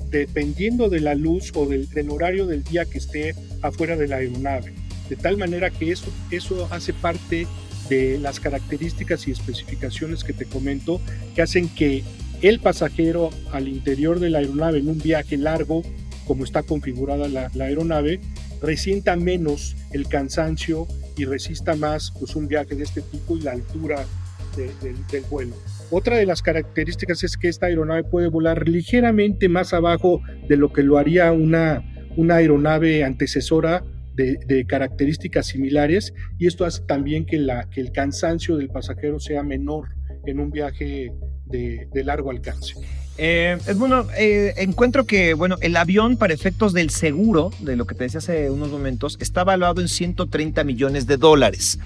dependiendo 0.10 0.90
de 0.90 1.00
la 1.00 1.16
luz 1.16 1.52
o 1.56 1.66
del, 1.66 1.90
del 1.90 2.12
horario 2.12 2.46
del 2.46 2.64
día 2.64 2.86
que 2.86 3.00
esté 3.00 3.36
afuera 3.64 3.96
de 3.96 4.08
la 4.08 4.18
aeronave. 4.18 4.74
De 5.10 5.16
tal 5.16 5.38
manera 5.38 5.72
que 5.72 5.92
eso, 5.92 6.06
eso 6.30 6.68
hace 6.72 6.94
parte 6.94 7.48
de 7.90 8.18
las 8.20 8.40
características 8.40 9.28
y 9.28 9.32
especificaciones 9.32 10.24
que 10.24 10.34
te 10.34 10.46
comento 10.46 11.02
que 11.36 11.42
hacen 11.42 11.68
que 11.68 12.04
el 12.44 12.60
pasajero 12.60 13.30
al 13.54 13.70
interior 13.70 14.20
de 14.20 14.30
la 14.30 14.39
aeronave 14.39 14.80
en 14.80 14.89
un 14.89 15.00
viaje 15.00 15.38
largo, 15.38 15.82
como 16.28 16.44
está 16.44 16.62
configurada 16.62 17.30
la, 17.30 17.50
aeronave, 17.66 18.20
resienta 18.62 19.16
menos 19.16 19.78
el 19.94 20.08
cansancio 20.10 20.86
y 21.18 21.24
resista 21.24 21.76
más 21.76 22.12
pues, 22.20 22.36
un 22.36 22.48
viaje 22.48 22.76
de 22.76 22.84
este 22.84 23.02
tipo 23.02 23.38
y 23.38 23.41
la 23.41 23.52
altura 23.52 24.06
del 24.58 25.24
vuelo. 25.32 25.56
Otra 25.89 26.18
de 26.18 26.26
las 26.26 26.41
características 26.41 27.24
es 27.24 27.38
que 27.38 27.48
esta 27.48 27.68
aeronave 27.68 28.04
puede 28.04 28.28
volar 28.28 28.68
ligeramente 28.68 29.48
más 29.48 29.74
abajo 29.74 30.22
de 30.48 30.58
lo 30.58 30.74
que 30.74 30.84
lo 30.84 30.98
haría 30.98 31.32
una, 31.32 31.82
una 32.18 32.36
aeronave 32.36 33.04
antecesora 33.04 33.86
de, 34.16 34.66
características 34.68 35.48
similares 35.48 36.14
y 36.38 36.48
esto 36.48 36.66
hace 36.66 36.84
también 36.84 37.26
que, 37.26 37.38
la, 37.38 37.70
que 37.70 37.82
el 37.82 37.91
cansancio 37.91 38.58
del 38.58 38.70
pasajero 38.70 39.20
sea 39.20 39.44
menor 39.44 39.88
en 40.26 40.39
un 40.39 40.52
viaje 40.52 41.12
de, 41.46 41.88
largo 42.04 42.32
alcance. 42.32 42.74
Eh, 43.18 43.58
Edmundo, 43.68 44.08
eh, 44.18 44.54
encuentro 44.58 45.06
que 45.06 45.36
bueno, 45.36 45.58
el 45.62 45.76
avión 45.76 46.18
para 46.18 46.34
efectos 46.34 46.74
del 46.74 46.89
seguro, 46.89 47.52
de 47.60 47.76
lo 47.76 47.86
que 47.86 47.94
te 47.94 48.06
decía 48.06 48.18
hace 48.18 48.50
unos 48.50 48.70
momentos, 48.70 49.18
está 49.20 49.44
valuado 49.44 49.82
en 49.82 49.88
130 49.88 50.64
millones 50.64 51.06
de 51.06 51.18
dólares. 51.18 51.80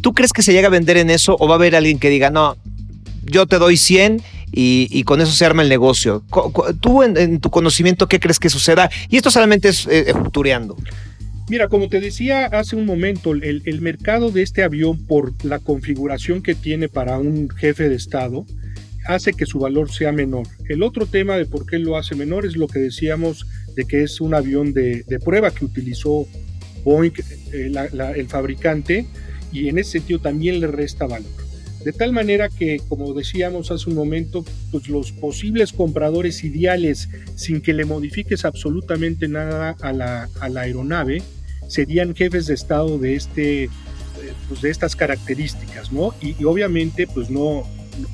¿Tú 0.00 0.12
crees 0.12 0.32
que 0.32 0.42
se 0.42 0.52
llega 0.52 0.66
a 0.66 0.70
vender 0.70 0.96
en 0.96 1.10
eso 1.10 1.36
o 1.38 1.46
va 1.46 1.54
a 1.54 1.58
haber 1.58 1.76
alguien 1.76 2.00
que 2.00 2.10
diga, 2.10 2.30
no, 2.30 2.56
yo 3.24 3.46
te 3.46 3.58
doy 3.58 3.76
100 3.76 4.20
y, 4.54 5.04
con 5.04 5.20
eso 5.20 5.32
se 5.32 5.44
arma 5.46 5.62
el 5.62 5.68
negocio? 5.68 6.24
¿Tú 6.80 7.04
en, 7.04 7.40
tu 7.40 7.50
conocimiento 7.50 8.08
qué 8.08 8.18
crees 8.18 8.40
que 8.40 8.50
suceda? 8.50 8.90
Y 9.08 9.16
esto 9.16 9.30
solamente 9.30 9.68
es 9.68 9.86
eh, 9.86 10.12
futureando. 10.12 10.76
Mira, 11.48 11.68
como 11.68 11.88
te 11.88 12.00
decía 12.00 12.46
hace 12.46 12.76
un 12.76 12.86
momento, 12.86 13.32
el, 13.32 13.80
mercado 13.80 14.30
de 14.30 14.42
este 14.42 14.62
avión 14.62 15.04
por 15.06 15.32
la 15.44 15.58
configuración 15.58 16.42
que 16.42 16.54
tiene 16.54 16.88
para 16.88 17.18
un 17.18 17.50
jefe 17.50 17.88
de 17.88 17.96
Estado 17.96 18.46
hace 19.06 19.32
que 19.32 19.46
su 19.46 19.58
valor 19.58 19.90
sea 19.90 20.12
menor. 20.12 20.46
El 20.68 20.82
otro 20.82 21.06
tema 21.06 21.36
de 21.36 21.46
por 21.46 21.66
qué 21.66 21.78
lo 21.78 21.96
hace 21.96 22.14
menor 22.14 22.46
es 22.46 22.56
lo 22.56 22.68
que 22.68 22.78
decíamos 22.78 23.46
de 23.74 23.84
que 23.84 24.02
es 24.02 24.20
un 24.20 24.34
avión 24.34 24.72
de, 24.72 25.04
prueba 25.24 25.50
que 25.50 25.64
utilizó 25.64 26.26
Boeing, 26.84 27.12
eh, 27.52 27.72
el 28.16 28.28
fabricante, 28.28 29.06
y 29.52 29.68
en 29.68 29.78
ese 29.78 29.92
sentido 29.92 30.20
también 30.20 30.60
le 30.60 30.66
resta 30.66 31.06
valor. 31.06 31.42
De 31.84 31.92
tal 31.92 32.12
manera 32.12 32.48
que, 32.48 32.80
como 32.88 33.12
decíamos 33.12 33.72
hace 33.72 33.90
un 33.90 33.96
momento, 33.96 34.44
pues 34.70 34.88
los 34.88 35.10
posibles 35.10 35.72
compradores 35.72 36.44
ideales, 36.44 37.08
sin 37.34 37.60
que 37.60 37.72
le 37.72 37.84
modifiques 37.84 38.44
absolutamente 38.44 39.26
nada 39.26 39.76
a 39.80 39.92
la, 39.92 40.28
aeronave, 40.40 41.22
serían 41.66 42.14
jefes 42.14 42.46
de 42.46 42.54
Estado 42.54 42.98
de, 42.98 43.16
este, 43.16 43.64
eh, 43.64 43.68
pues 44.48 44.62
de 44.62 44.70
estas 44.70 44.94
características, 44.94 45.90
¿no? 45.90 46.14
Y, 46.20 46.44
obviamente, 46.44 47.08
pues 47.08 47.30
no, 47.30 47.66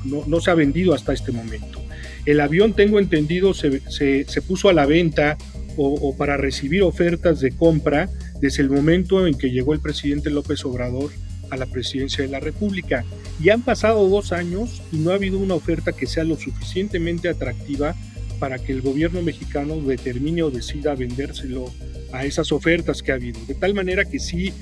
no, 0.05 0.41
se 0.41 0.51
ha 0.51 0.55
vendido 0.55 0.93
hasta 0.93 1.13
este 1.13 1.31
momento. 1.31 1.81
El 2.25 2.39
avión, 2.39 2.73
tengo 2.73 2.99
entendido, 2.99 3.53
se, 3.53 3.81
se, 3.89 4.41
puso 4.41 4.69
a 4.69 4.73
la 4.73 4.85
venta 4.85 5.37
o, 5.77 6.15
para 6.17 6.37
recibir 6.37 6.83
ofertas 6.83 7.39
de 7.39 7.51
compra 7.51 8.09
desde 8.41 8.61
el 8.63 8.69
momento 8.69 9.25
en 9.25 9.37
que 9.37 9.51
llegó 9.51 9.73
el 9.73 9.79
presidente 9.79 10.29
López 10.29 10.65
Obrador 10.65 11.11
a 11.49 11.57
la 11.57 11.65
presidencia 11.65 12.23
de 12.23 12.29
la 12.29 12.39
República. 12.39 13.05
Y 13.41 13.49
han 13.49 13.61
pasado 13.61 14.07
dos 14.07 14.31
años 14.31 14.81
y 14.91 14.97
no 14.97 15.11
ha 15.11 15.15
habido 15.15 15.39
una 15.39 15.55
oferta 15.55 15.93
que 15.93 16.05
sea 16.05 16.23
lo 16.23 16.35
suficientemente 16.35 17.29
atractiva 17.29 17.95
para 18.39 18.59
que 18.59 18.71
el 18.71 18.81
gobierno 18.81 19.21
mexicano 19.21 19.79
determine 19.81 20.43
o 20.43 20.51
decida 20.51 20.95
vendérselo 20.95 21.71
a 22.11 22.25
esas 22.25 22.51
ofertas 22.51 23.01
que 23.01 23.11
ha 23.11 23.15
habido. 23.15 23.39
De 23.47 23.53
tal 23.53 23.73
manera 23.73 24.05
que 24.05 24.19
sí, 24.19 24.53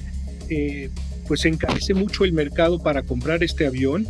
eh, 0.49 0.89
pues 1.28 1.45
encarece 1.45 1.93
mucho 1.93 2.26
el 2.26 2.34
mercado 2.34 2.80
para 2.80 3.03
comprar 3.03 3.43
este 3.43 3.65
avión 3.65 4.07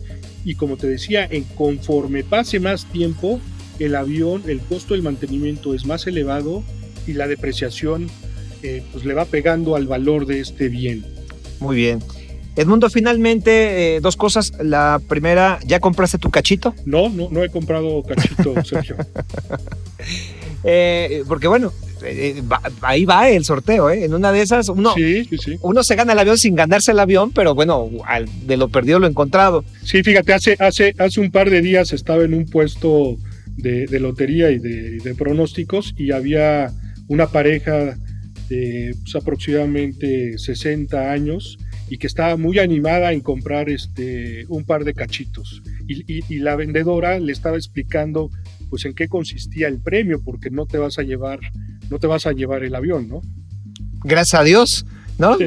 y 0.47 0.55
como 0.55 0.77
te 0.77 0.87
decía, 0.87 1.27
en 1.29 1.43
conforme 1.43 2.23
pase 2.23 2.61
más 2.61 2.85
tiempo, 2.85 3.41
el 3.79 3.95
avión, 3.95 4.43
el 4.47 4.61
costo 4.61 4.93
del 4.93 5.03
mantenimiento 5.03 5.73
es 5.73 5.85
más 5.85 6.07
elevado 6.07 6.63
y 7.05 7.11
la 7.13 7.27
depreciación 7.27 8.09
eh, 8.63 8.81
pues 8.93 9.03
le 9.03 9.13
va 9.13 9.25
pegando 9.25 9.75
al 9.75 9.87
valor 9.87 10.25
de 10.25 10.39
este 10.39 10.69
bien. 10.69 11.05
Muy 11.59 11.75
bien. 11.75 11.99
Edmundo, 12.55 12.89
finalmente, 12.89 13.97
eh, 13.97 13.99
dos 13.99 14.15
cosas. 14.15 14.53
La 14.61 15.01
primera, 15.05 15.59
¿ya 15.65 15.81
compraste 15.81 16.17
tu 16.17 16.31
cachito? 16.31 16.73
No, 16.85 17.09
no, 17.09 17.27
no 17.29 17.43
he 17.43 17.49
comprado 17.49 18.01
cachito, 18.03 18.55
Sergio. 18.63 18.95
Eh, 20.63 21.23
porque 21.27 21.47
bueno, 21.47 21.73
eh, 22.03 22.41
ahí 22.81 23.05
va 23.05 23.29
el 23.29 23.43
sorteo, 23.45 23.89
¿eh? 23.89 24.05
En 24.05 24.13
una 24.13 24.31
de 24.31 24.41
esas, 24.41 24.69
uno, 24.69 24.93
uno 25.61 25.83
se 25.83 25.95
gana 25.95 26.13
el 26.13 26.19
avión 26.19 26.37
sin 26.37 26.55
ganarse 26.55 26.91
el 26.91 26.99
avión, 26.99 27.31
pero 27.31 27.55
bueno, 27.55 27.89
de 28.45 28.57
lo 28.57 28.69
perdido 28.69 28.99
lo 28.99 29.07
encontrado. 29.07 29.63
Sí, 29.83 30.03
fíjate, 30.03 30.33
hace, 30.33 30.57
hace, 30.59 30.93
hace 30.97 31.19
un 31.19 31.31
par 31.31 31.49
de 31.49 31.61
días 31.61 31.93
estaba 31.93 32.23
en 32.23 32.33
un 32.33 32.45
puesto 32.45 33.17
de, 33.57 33.99
lotería 33.99 34.51
y 34.51 34.59
de, 34.59 35.15
pronósticos 35.15 35.93
y 35.97 36.11
había 36.11 36.71
una 37.07 37.27
pareja 37.27 37.97
de 38.49 38.95
pues, 39.03 39.15
aproximadamente 39.15 40.37
60 40.37 41.11
años 41.11 41.57
y 41.89 41.97
que 41.97 42.07
estaba 42.07 42.37
muy 42.37 42.59
animada 42.59 43.13
en 43.13 43.21
comprar 43.21 43.69
este, 43.69 44.45
un 44.47 44.65
par 44.65 44.83
de 44.83 44.93
cachitos. 44.93 45.61
Y, 45.87 46.39
la 46.39 46.55
vendedora 46.55 47.17
le 47.19 47.31
estaba 47.31 47.55
explicando 47.55 48.29
pues 48.69 48.83
en 48.83 48.93
qué 48.93 49.07
consistía 49.07 49.69
el 49.69 49.79
premio, 49.79 50.21
porque 50.21 50.49
no 50.49 50.65
te 50.65 50.77
vas 50.77 50.99
a 50.99 51.03
llevar, 51.03 51.39
no 51.89 51.99
te 51.99 52.07
vas 52.07 52.25
a 52.25 52.31
llevar 52.31 52.63
el 52.63 52.75
avión, 52.75 53.07
¿no? 53.07 53.21
Gracias 54.03 54.39
a 54.39 54.43
Dios, 54.43 54.85
¿no? 55.17 55.37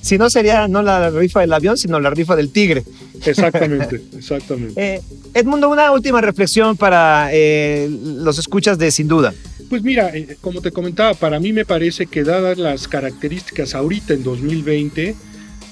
Si, 0.00 0.18
no 0.18 0.30
sería 0.30 0.68
no 0.68 0.82
la 0.82 1.10
rifa 1.10 1.40
del 1.40 1.52
avión, 1.52 1.76
sino 1.76 2.00
la 2.00 2.10
rifa 2.10 2.36
del 2.36 2.50
tigre. 2.50 2.84
Exactamente, 3.24 4.02
exactamente. 4.16 4.74
Eh, 4.76 5.02
Edmundo, 5.34 5.68
una 5.68 5.92
última 5.92 6.20
reflexión 6.20 6.76
para 6.76 7.28
eh, 7.32 7.88
los 7.90 8.38
escuchas 8.38 8.78
de 8.78 8.90
Sin 8.90 9.08
Duda. 9.08 9.34
Pues 9.68 9.82
mira, 9.82 10.16
eh, 10.16 10.38
como 10.40 10.62
te 10.62 10.72
comentaba, 10.72 11.12
para 11.14 11.38
mí 11.38 11.52
me 11.52 11.66
parece 11.66 12.06
que 12.06 12.24
dadas 12.24 12.56
las 12.56 12.88
características 12.88 13.74
ahorita 13.74 14.14
en 14.14 14.24
2020, 14.24 15.14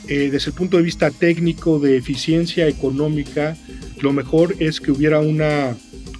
eh, 0.08 0.28
desde 0.30 0.50
el 0.50 0.52
punto 0.52 0.76
de 0.76 0.82
vista 0.82 1.10
técnico 1.10 1.78
de 1.78 1.96
eficiencia 1.96 2.68
económica, 2.68 3.56
lo 4.00 4.12
mejor 4.12 4.54
es 4.58 4.80
que 4.80 4.90
hubiera 4.90 5.20
una 5.20 5.76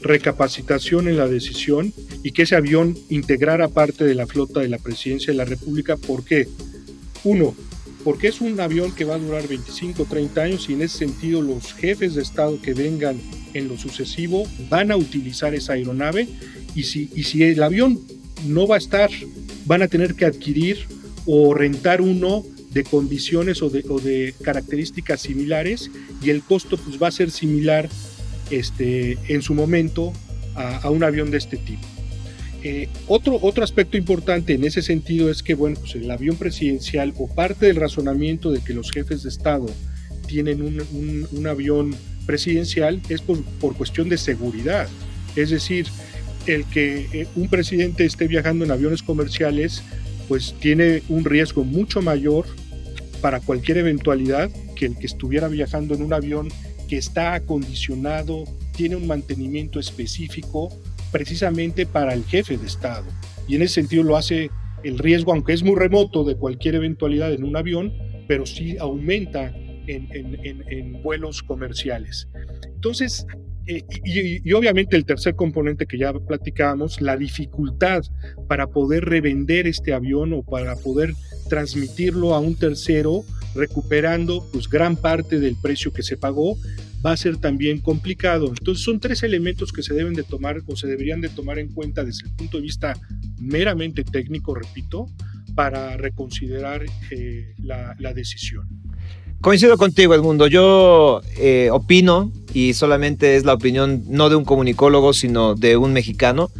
recapacitación 0.07 1.09
en 1.09 1.17
la 1.17 1.29
decisión 1.29 1.93
y 2.23 2.33
que 2.33 2.43
ese 2.43 2.57
avión 2.57 2.97
integrara 3.09 3.69
parte 3.69 4.05
de 4.05 4.15
la 4.15 4.27
flota 4.27 4.61
de 4.61 4.69
la 4.69 4.79
presidencia 4.79 5.33
de 5.33 5.37
la 5.37 5.45
República. 5.45 5.97
¿Por 5.97 6.25
qué? 6.25 6.49
Uno, 7.25 7.55
porque 8.05 8.29
es 8.29 8.41
un 8.41 8.59
avión 8.61 8.95
que 8.95 9.05
va 9.05 9.17
a 9.17 9.19
durar 9.19 9.49
25 9.49 10.05
o 10.05 10.07
30 10.07 10.41
años 10.41 10.69
y 10.69 10.75
en 10.75 10.83
ese 10.83 10.99
sentido 10.99 11.43
los 11.43 11.75
jefes 11.75 12.15
de 12.15 12.23
Estado 12.23 12.61
que 12.63 12.73
vengan 12.73 13.21
en 13.53 13.69
lo 13.69 13.77
sucesivo 13.77 14.47
van 14.69 14.93
a 14.93 14.97
utilizar 14.97 15.55
esa 15.55 15.73
aeronave 15.73 16.29
y 16.75 16.85
si, 16.85 17.11
y 17.15 17.25
si 17.25 17.43
el 17.43 17.63
avión 17.63 18.01
no 18.47 18.67
va 18.67 18.77
a 18.77 18.79
estar, 18.79 19.11
van 19.65 19.83
a 19.83 19.89
tener 19.89 20.15
que 20.15 20.25
adquirir 20.25 20.87
o 21.25 21.55
rentar 21.55 22.01
uno 22.01 22.45
de 22.71 22.85
condiciones 22.85 23.63
o 23.63 23.71
de, 23.71 24.35
características 24.43 25.23
similares 25.23 25.91
y 26.23 26.31
el 26.31 26.43
costo 26.43 26.77
pues, 26.77 27.03
va 27.03 27.09
a 27.09 27.11
ser 27.11 27.31
similar 27.31 27.89
este, 28.51 29.19
en 29.29 29.43
su 29.43 29.55
momento 29.55 30.13
a, 30.55 30.91
un 30.91 31.05
avión 31.05 31.31
de 31.31 31.39
este 31.39 31.57
tipo. 31.57 31.87
Eh, 32.63 32.89
otro, 33.07 33.39
otro 33.43 33.63
aspecto 33.63 33.97
importante 33.97 34.55
en 34.55 34.65
ese 34.65 34.83
sentido 34.83 35.31
es 35.31 35.43
que 35.43 35.55
bueno, 35.55 35.79
pues 35.79 35.95
el 35.95 36.11
avión 36.11 36.37
presidencial 36.37 37.13
o 37.19 37.29
parte 37.29 37.67
del 37.67 37.77
razonamiento 37.77 38.51
de 38.51 38.61
que 38.61 38.73
los 38.73 38.91
jefes 38.91 39.23
de 39.23 39.29
Estado 39.29 39.67
tienen 40.27 40.63
un, 40.63 41.47
avión 41.47 41.95
presidencial 42.25 43.01
es 43.09 43.21
por, 43.21 43.45
por, 43.61 43.77
cuestión 43.77 44.09
de 44.09 44.19
seguridad. 44.19 44.89
Es 45.37 45.51
decir, 45.51 45.87
el 46.47 46.65
que 46.65 47.07
eh, 47.13 47.29
un 47.37 47.49
presidente 47.49 48.05
esté 48.05 48.27
viajando 48.27 48.65
en 48.65 48.71
aviones 48.71 49.03
comerciales 49.03 49.83
pues 50.29 50.55
tiene 50.59 51.03
un 51.09 51.25
riesgo 51.25 51.63
mucho 51.63 52.03
mayor 52.03 52.47
para 53.21 53.41
cualquier 53.41 53.79
eventualidad 53.79 54.51
que 54.75 54.87
el 54.87 54.99
que 54.99 55.07
estuviera 55.07 55.49
viajando 55.49 55.95
en 55.95 56.03
un 56.03 56.13
avión 56.13 56.49
que 56.87 56.97
está 56.97 57.35
acondicionado, 57.35 58.45
tiene 58.77 58.97
un 58.97 59.07
mantenimiento 59.07 59.81
específico 59.81 60.71
precisamente 61.11 61.87
para 61.87 62.15
el 62.15 62.25
jefe 62.25 62.57
de 62.57 62.67
Estado. 62.67 63.07
Y 63.49 63.57
en 63.57 63.63
ese 63.63 63.75
sentido 63.75 64.03
lo 64.03 64.17
hace 64.17 64.51
el 64.83 64.99
riesgo, 64.99 65.33
aunque 65.33 65.53
es 65.53 65.63
muy 65.63 65.77
remoto 65.77 66.25
de 66.25 66.37
cualquier 66.37 66.77
eventualidad 66.77 67.33
en 67.33 67.45
un 67.45 67.57
avión, 67.57 67.93
pero 68.29 68.47
sí 68.47 68.77
aumenta 68.79 69.53
en, 69.87 71.03
vuelos 71.03 71.43
comerciales. 71.43 72.29
Entonces, 72.75 73.27
eh, 73.67 73.83
y, 74.05 74.49
y, 74.49 74.53
obviamente 74.53 74.97
el 74.97 75.05
tercer 75.05 75.35
componente 75.35 75.87
que 75.87 75.99
ya 75.99 76.13
platicábamos, 76.13 77.01
la 77.01 77.17
dificultad 77.17 78.03
para 78.49 78.69
poder 78.69 79.05
revender 79.05 79.67
este 79.67 79.93
avión 79.93 80.33
o 80.33 80.43
para 80.43 80.77
poder 80.77 81.15
transmitirlo 81.49 82.35
a 82.35 82.41
un 82.41 82.57
tercero, 82.57 83.25
recuperando 83.57 84.47
pues 84.53 84.69
gran 84.69 84.97
parte 84.97 85.41
del 85.41 85.57
precio 85.57 85.93
que 85.93 86.03
se 86.03 86.17
pagó, 86.17 86.57
va 87.05 87.13
a 87.13 87.17
ser 87.17 87.37
también 87.39 87.81
complicado. 87.81 88.49
Entonces 88.49 88.85
son 88.85 89.01
tres 89.01 89.23
elementos 89.23 89.73
que 89.73 89.83
se 89.83 89.95
deben 89.95 90.15
de 90.15 90.23
tomar 90.23 90.61
o 90.67 90.77
se 90.77 90.87
deberían 90.87 91.21
de 91.21 91.29
tomar 91.29 91.59
en 91.59 91.69
cuenta 91.69 92.05
desde 92.05 92.27
el 92.27 92.35
punto 92.35 92.59
de 92.59 92.63
vista 92.65 92.95
meramente 93.39 94.05
técnico, 94.05 94.55
repito, 94.55 95.07
para 95.55 95.97
reconsiderar 95.97 96.85
eh, 97.11 97.55
la, 97.59 98.13
decisión. 98.15 98.69
Coincido 99.41 99.77
contigo, 99.77 100.15
Edmundo. 100.15 100.47
Yo 100.47 101.21
eh, 101.39 101.71
opino, 101.73 102.33
y 102.53 102.75
solamente 102.75 103.37
es 103.37 103.45
la 103.45 103.55
opinión 103.55 104.03
no 104.09 104.29
de 104.29 104.37
un 104.37 104.45
comunicólogo, 104.45 105.13
sino 105.13 105.55
de 105.55 105.77
un 105.77 105.93
mexicano, 105.93 106.51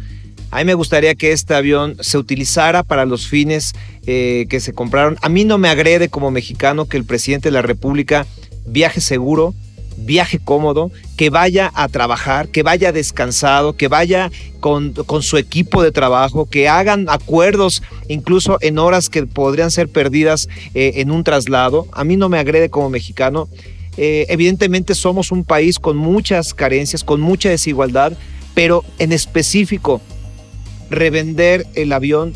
a 0.49 0.59
mí 0.59 0.65
me 0.65 0.73
gustaría 0.73 1.15
que 1.15 1.31
este 1.31 1.53
avión 1.53 1.97
se 1.99 2.17
utilizara 2.17 2.83
para 2.83 3.05
los 3.05 3.27
fines 3.27 3.73
eh, 4.05 4.45
que 4.49 4.59
se 4.59 4.73
compraron. 4.73 5.17
A 5.21 5.29
mí 5.29 5.43
no 5.43 5.57
me 5.57 5.69
agrede 5.69 6.09
como 6.09 6.31
mexicano 6.31 6.87
que 6.87 6.97
el 6.97 7.05
presidente 7.05 7.49
de 7.49 7.53
la 7.53 7.61
República 7.61 8.25
viaje 8.65 9.01
seguro, 9.01 9.53
viaje 9.97 10.39
cómodo, 10.39 10.91
que 11.17 11.29
vaya 11.29 11.71
a 11.73 11.87
trabajar, 11.87 12.49
que 12.49 12.63
vaya 12.63 12.91
descansado, 12.91 13.75
que 13.75 13.87
vaya 13.87 14.31
con, 14.59 14.93
su 15.21 15.37
equipo 15.37 15.81
de 15.81 15.91
trabajo, 15.91 16.47
que 16.47 16.69
hagan 16.69 17.07
acuerdos 17.09 17.81
incluso 18.07 18.57
en 18.61 18.77
horas 18.77 19.09
que 19.09 19.25
podrían 19.25 19.71
ser 19.71 19.89
perdidas 19.89 20.47
eh, 20.73 20.93
en 20.95 21.11
un 21.11 21.23
traslado. 21.23 21.87
A 21.91 22.03
mí 22.03 22.15
no 22.15 22.29
me 22.29 22.39
agrede 22.39 22.69
como 22.69 22.89
mexicano. 22.89 23.49
Eh, 23.97 24.27
evidentemente 24.29 24.93
somos 24.93 25.31
un 25.31 25.43
país 25.43 25.79
con 25.79 25.97
muchas 25.97 26.53
carencias, 26.53 27.03
con 27.03 27.19
mucha 27.19 27.49
desigualdad, 27.49 28.13
pero 28.53 28.83
en 28.99 29.11
específico, 29.11 30.01
revender 30.89 31.65
el 31.75 31.93
avión, 31.93 32.33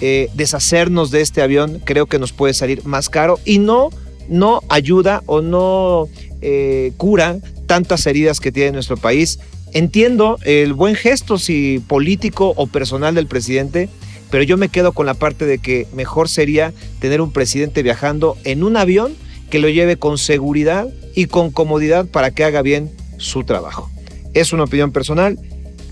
eh, 0.00 0.28
deshacernos 0.34 1.10
de 1.10 1.20
este 1.20 1.42
avión, 1.42 1.80
creo 1.84 2.06
que 2.06 2.18
nos 2.18 2.32
puede 2.32 2.54
salir 2.54 2.84
más 2.84 3.08
caro 3.08 3.38
y 3.44 3.58
no, 3.58 3.90
no 4.28 4.62
ayuda 4.68 5.22
o 5.26 5.40
no 5.40 6.08
eh, 6.42 6.92
cura 6.96 7.38
tantas 7.66 8.06
heridas 8.06 8.40
que 8.40 8.52
tiene 8.52 8.72
nuestro 8.72 8.96
país. 8.96 9.38
Entiendo 9.72 10.38
el 10.44 10.72
buen 10.72 10.94
gesto, 10.94 11.38
si 11.38 11.82
político 11.86 12.52
o 12.56 12.66
personal 12.66 13.14
del 13.14 13.26
presidente, 13.26 13.88
pero 14.30 14.42
yo 14.42 14.56
me 14.56 14.68
quedo 14.68 14.92
con 14.92 15.06
la 15.06 15.14
parte 15.14 15.46
de 15.46 15.58
que 15.58 15.86
mejor 15.94 16.28
sería 16.28 16.72
tener 16.98 17.20
un 17.20 17.32
presidente 17.32 17.82
viajando 17.82 18.36
en 18.44 18.64
un 18.64 18.76
avión 18.76 19.14
que 19.50 19.58
lo 19.58 19.68
lleve 19.68 19.96
con 19.96 20.18
seguridad 20.18 20.88
y 21.14 21.26
con 21.26 21.50
comodidad 21.50 22.06
para 22.06 22.30
que 22.30 22.44
haga 22.44 22.62
bien 22.62 22.90
su 23.18 23.44
trabajo. 23.44 23.90
Es 24.34 24.52
una 24.52 24.64
opinión 24.64 24.92
personal. 24.92 25.38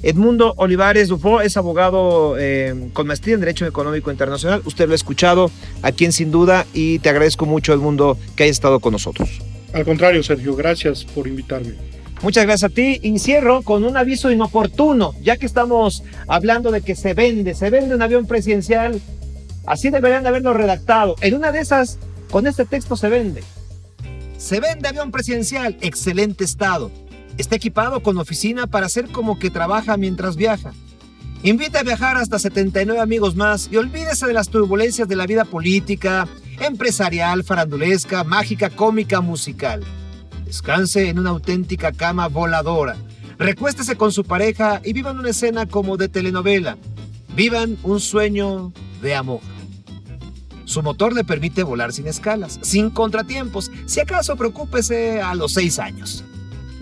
Edmundo 0.05 0.53
Olivares 0.59 1.09
Dufo 1.09 1.41
es 1.41 1.57
abogado 1.57 2.37
eh, 2.39 2.91
con 2.93 3.07
maestría 3.07 3.37
en 3.37 3.41
Derecho 3.41 3.65
Económico 3.65 4.11
Internacional. 4.11 4.61
Usted 4.67 4.87
lo 4.87 4.93
ha 4.93 4.95
escuchado 4.97 5.51
aquí 5.81 6.05
en 6.05 6.13
Sin 6.13 6.31
Duda 6.31 6.67
y 6.75 6.99
te 6.99 7.09
agradezco 7.09 7.47
mucho, 7.47 7.73
Edmundo, 7.73 8.19
que 8.37 8.43
haya 8.43 8.53
estado 8.53 8.81
con 8.81 8.93
nosotros. 8.93 9.41
Al 9.73 9.87
contrario, 9.87 10.23
Sergio, 10.23 10.55
gracias 10.55 11.07
por 11.07 11.27
invitarme. 11.27 11.73
Muchas 12.21 12.45
gracias 12.45 12.71
a 12.71 12.75
ti. 12.75 13.01
Encierro 13.03 13.63
con 13.63 13.83
un 13.83 13.97
aviso 13.97 14.31
inoportuno, 14.31 15.15
ya 15.23 15.39
que 15.39 15.47
estamos 15.47 16.03
hablando 16.29 16.71
de 16.71 16.83
que 16.83 16.97
se 16.97 17.15
vende, 17.15 17.55
se 17.55 17.71
vende 17.71 17.95
un 17.95 18.03
avión 18.03 18.27
presidencial. 18.27 19.01
Así 19.65 19.89
deberían 19.89 20.27
haberlo 20.27 20.53
redactado. 20.53 21.17
En 21.23 21.35
una 21.35 21.51
de 21.51 21.61
esas, 21.61 21.99
con 22.31 22.47
este 22.47 22.67
texto 22.67 22.97
se 22.97 23.09
vende. 23.09 23.43
Se 24.37 24.61
vende 24.61 24.87
avión 24.87 25.11
presidencial, 25.11 25.79
excelente 25.81 26.45
estado. 26.45 26.91
Está 27.37 27.57
equipado 27.57 28.01
con 28.01 28.16
oficina 28.18 28.68
para 28.68 28.87
hacer 28.87 29.11
como 29.11 29.39
que 29.39 29.51
trabaja 29.51 29.97
mientras 29.97 30.37
viaja. 30.37 30.72
Invita 31.43 31.80
a 31.80 31.82
viajar 31.82 32.16
hasta 32.16 32.39
79 32.39 33.01
amigos 33.01 33.35
más 33.35 33.68
y 33.70 33.76
olvídese 33.76 34.26
de 34.26 34.32
las 34.32 34.49
turbulencias 34.49 35.09
de 35.09 35.16
la 35.16 35.26
vida 35.26 35.45
política, 35.45 36.28
empresarial, 36.61 37.43
farandulesca, 37.43 38.22
mágica, 38.22 38.70
cómica, 38.70 39.20
musical. 39.20 39.82
Descanse 40.47 41.09
en 41.09 41.18
una 41.18 41.30
auténtica 41.30 41.93
cama 41.93 42.28
voladora. 42.28 42.97
Recuéstese 43.37 43.97
con 43.97 44.12
su 44.12 44.24
pareja 44.24 44.80
y 44.85 44.93
vivan 44.93 45.18
una 45.18 45.30
escena 45.30 45.66
como 45.66 45.97
de 45.97 46.09
telenovela. 46.09 46.78
Vivan 47.35 47.76
un 47.82 47.99
sueño 47.99 48.72
de 49.03 49.16
amor. 49.16 49.41
Su 50.66 50.82
motor 50.82 51.12
le 51.12 51.24
permite 51.24 51.64
volar 51.64 51.93
sin 51.93 52.07
escalas, 52.07 52.61
sin 52.62 52.91
contratiempos. 52.91 53.72
Si 53.87 54.01
acaso, 54.01 54.37
preocúpese 54.37 55.20
a 55.20 55.35
los 55.35 55.53
seis 55.53 55.80
años 55.80 56.24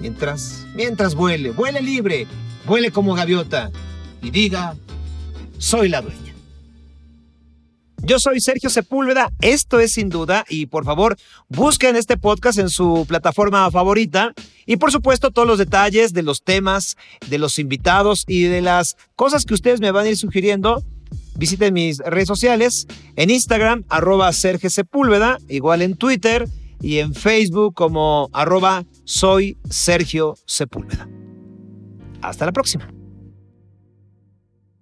mientras, 0.03 0.67
mientras 0.75 1.15
vuele, 1.15 1.53
vuele 1.53 1.81
libre, 1.81 2.27
vuele 2.67 2.91
como 2.91 3.15
gaviota 3.15 3.71
y 4.21 4.31
diga, 4.31 4.75
soy 5.59 5.89
la 5.89 6.03
dueña. 6.03 6.35
Yo 8.05 8.19
soy 8.19 8.41
Sergio 8.41 8.69
Sepúlveda, 8.69 9.31
esto 9.41 9.79
es 9.79 9.93
sin 9.93 10.09
duda 10.09 10.45
y 10.49 10.67
por 10.67 10.85
favor 10.85 11.17
busquen 11.49 11.95
este 11.95 12.17
podcast 12.17 12.59
en 12.59 12.69
su 12.69 13.05
plataforma 13.07 13.71
favorita 13.71 14.35
y 14.67 14.77
por 14.77 14.91
supuesto 14.91 15.31
todos 15.31 15.47
los 15.47 15.59
detalles 15.59 16.13
de 16.13 16.25
los 16.25 16.43
temas, 16.43 16.97
de 17.29 17.39
los 17.39 17.61
invitados 17.61 18.25
y 18.27 18.43
de 18.43 18.61
las 18.61 18.97
cosas 19.15 19.45
que 19.45 19.55
ustedes 19.55 19.81
me 19.81 19.93
van 19.93 20.07
a 20.07 20.09
ir 20.09 20.17
sugiriendo. 20.17 20.83
Visiten 21.37 21.75
mis 21.75 21.99
redes 21.99 22.27
sociales 22.27 22.89
en 23.15 23.31
Instagram 23.31 23.85
arroba 23.89 24.33
Sergio 24.33 24.69
Sepúlveda, 24.69 25.39
igual 25.49 25.81
en 25.81 25.97
Twitter 25.97 26.49
y 26.83 26.99
en 26.99 27.15
Facebook 27.15 27.75
como 27.75 28.29
arroba 28.33 28.85
soy 29.05 29.57
Sergio 29.71 30.35
Sepúlveda. 30.47 31.09
Hasta 32.21 32.47
la 32.47 32.53
próxima. 32.53 32.93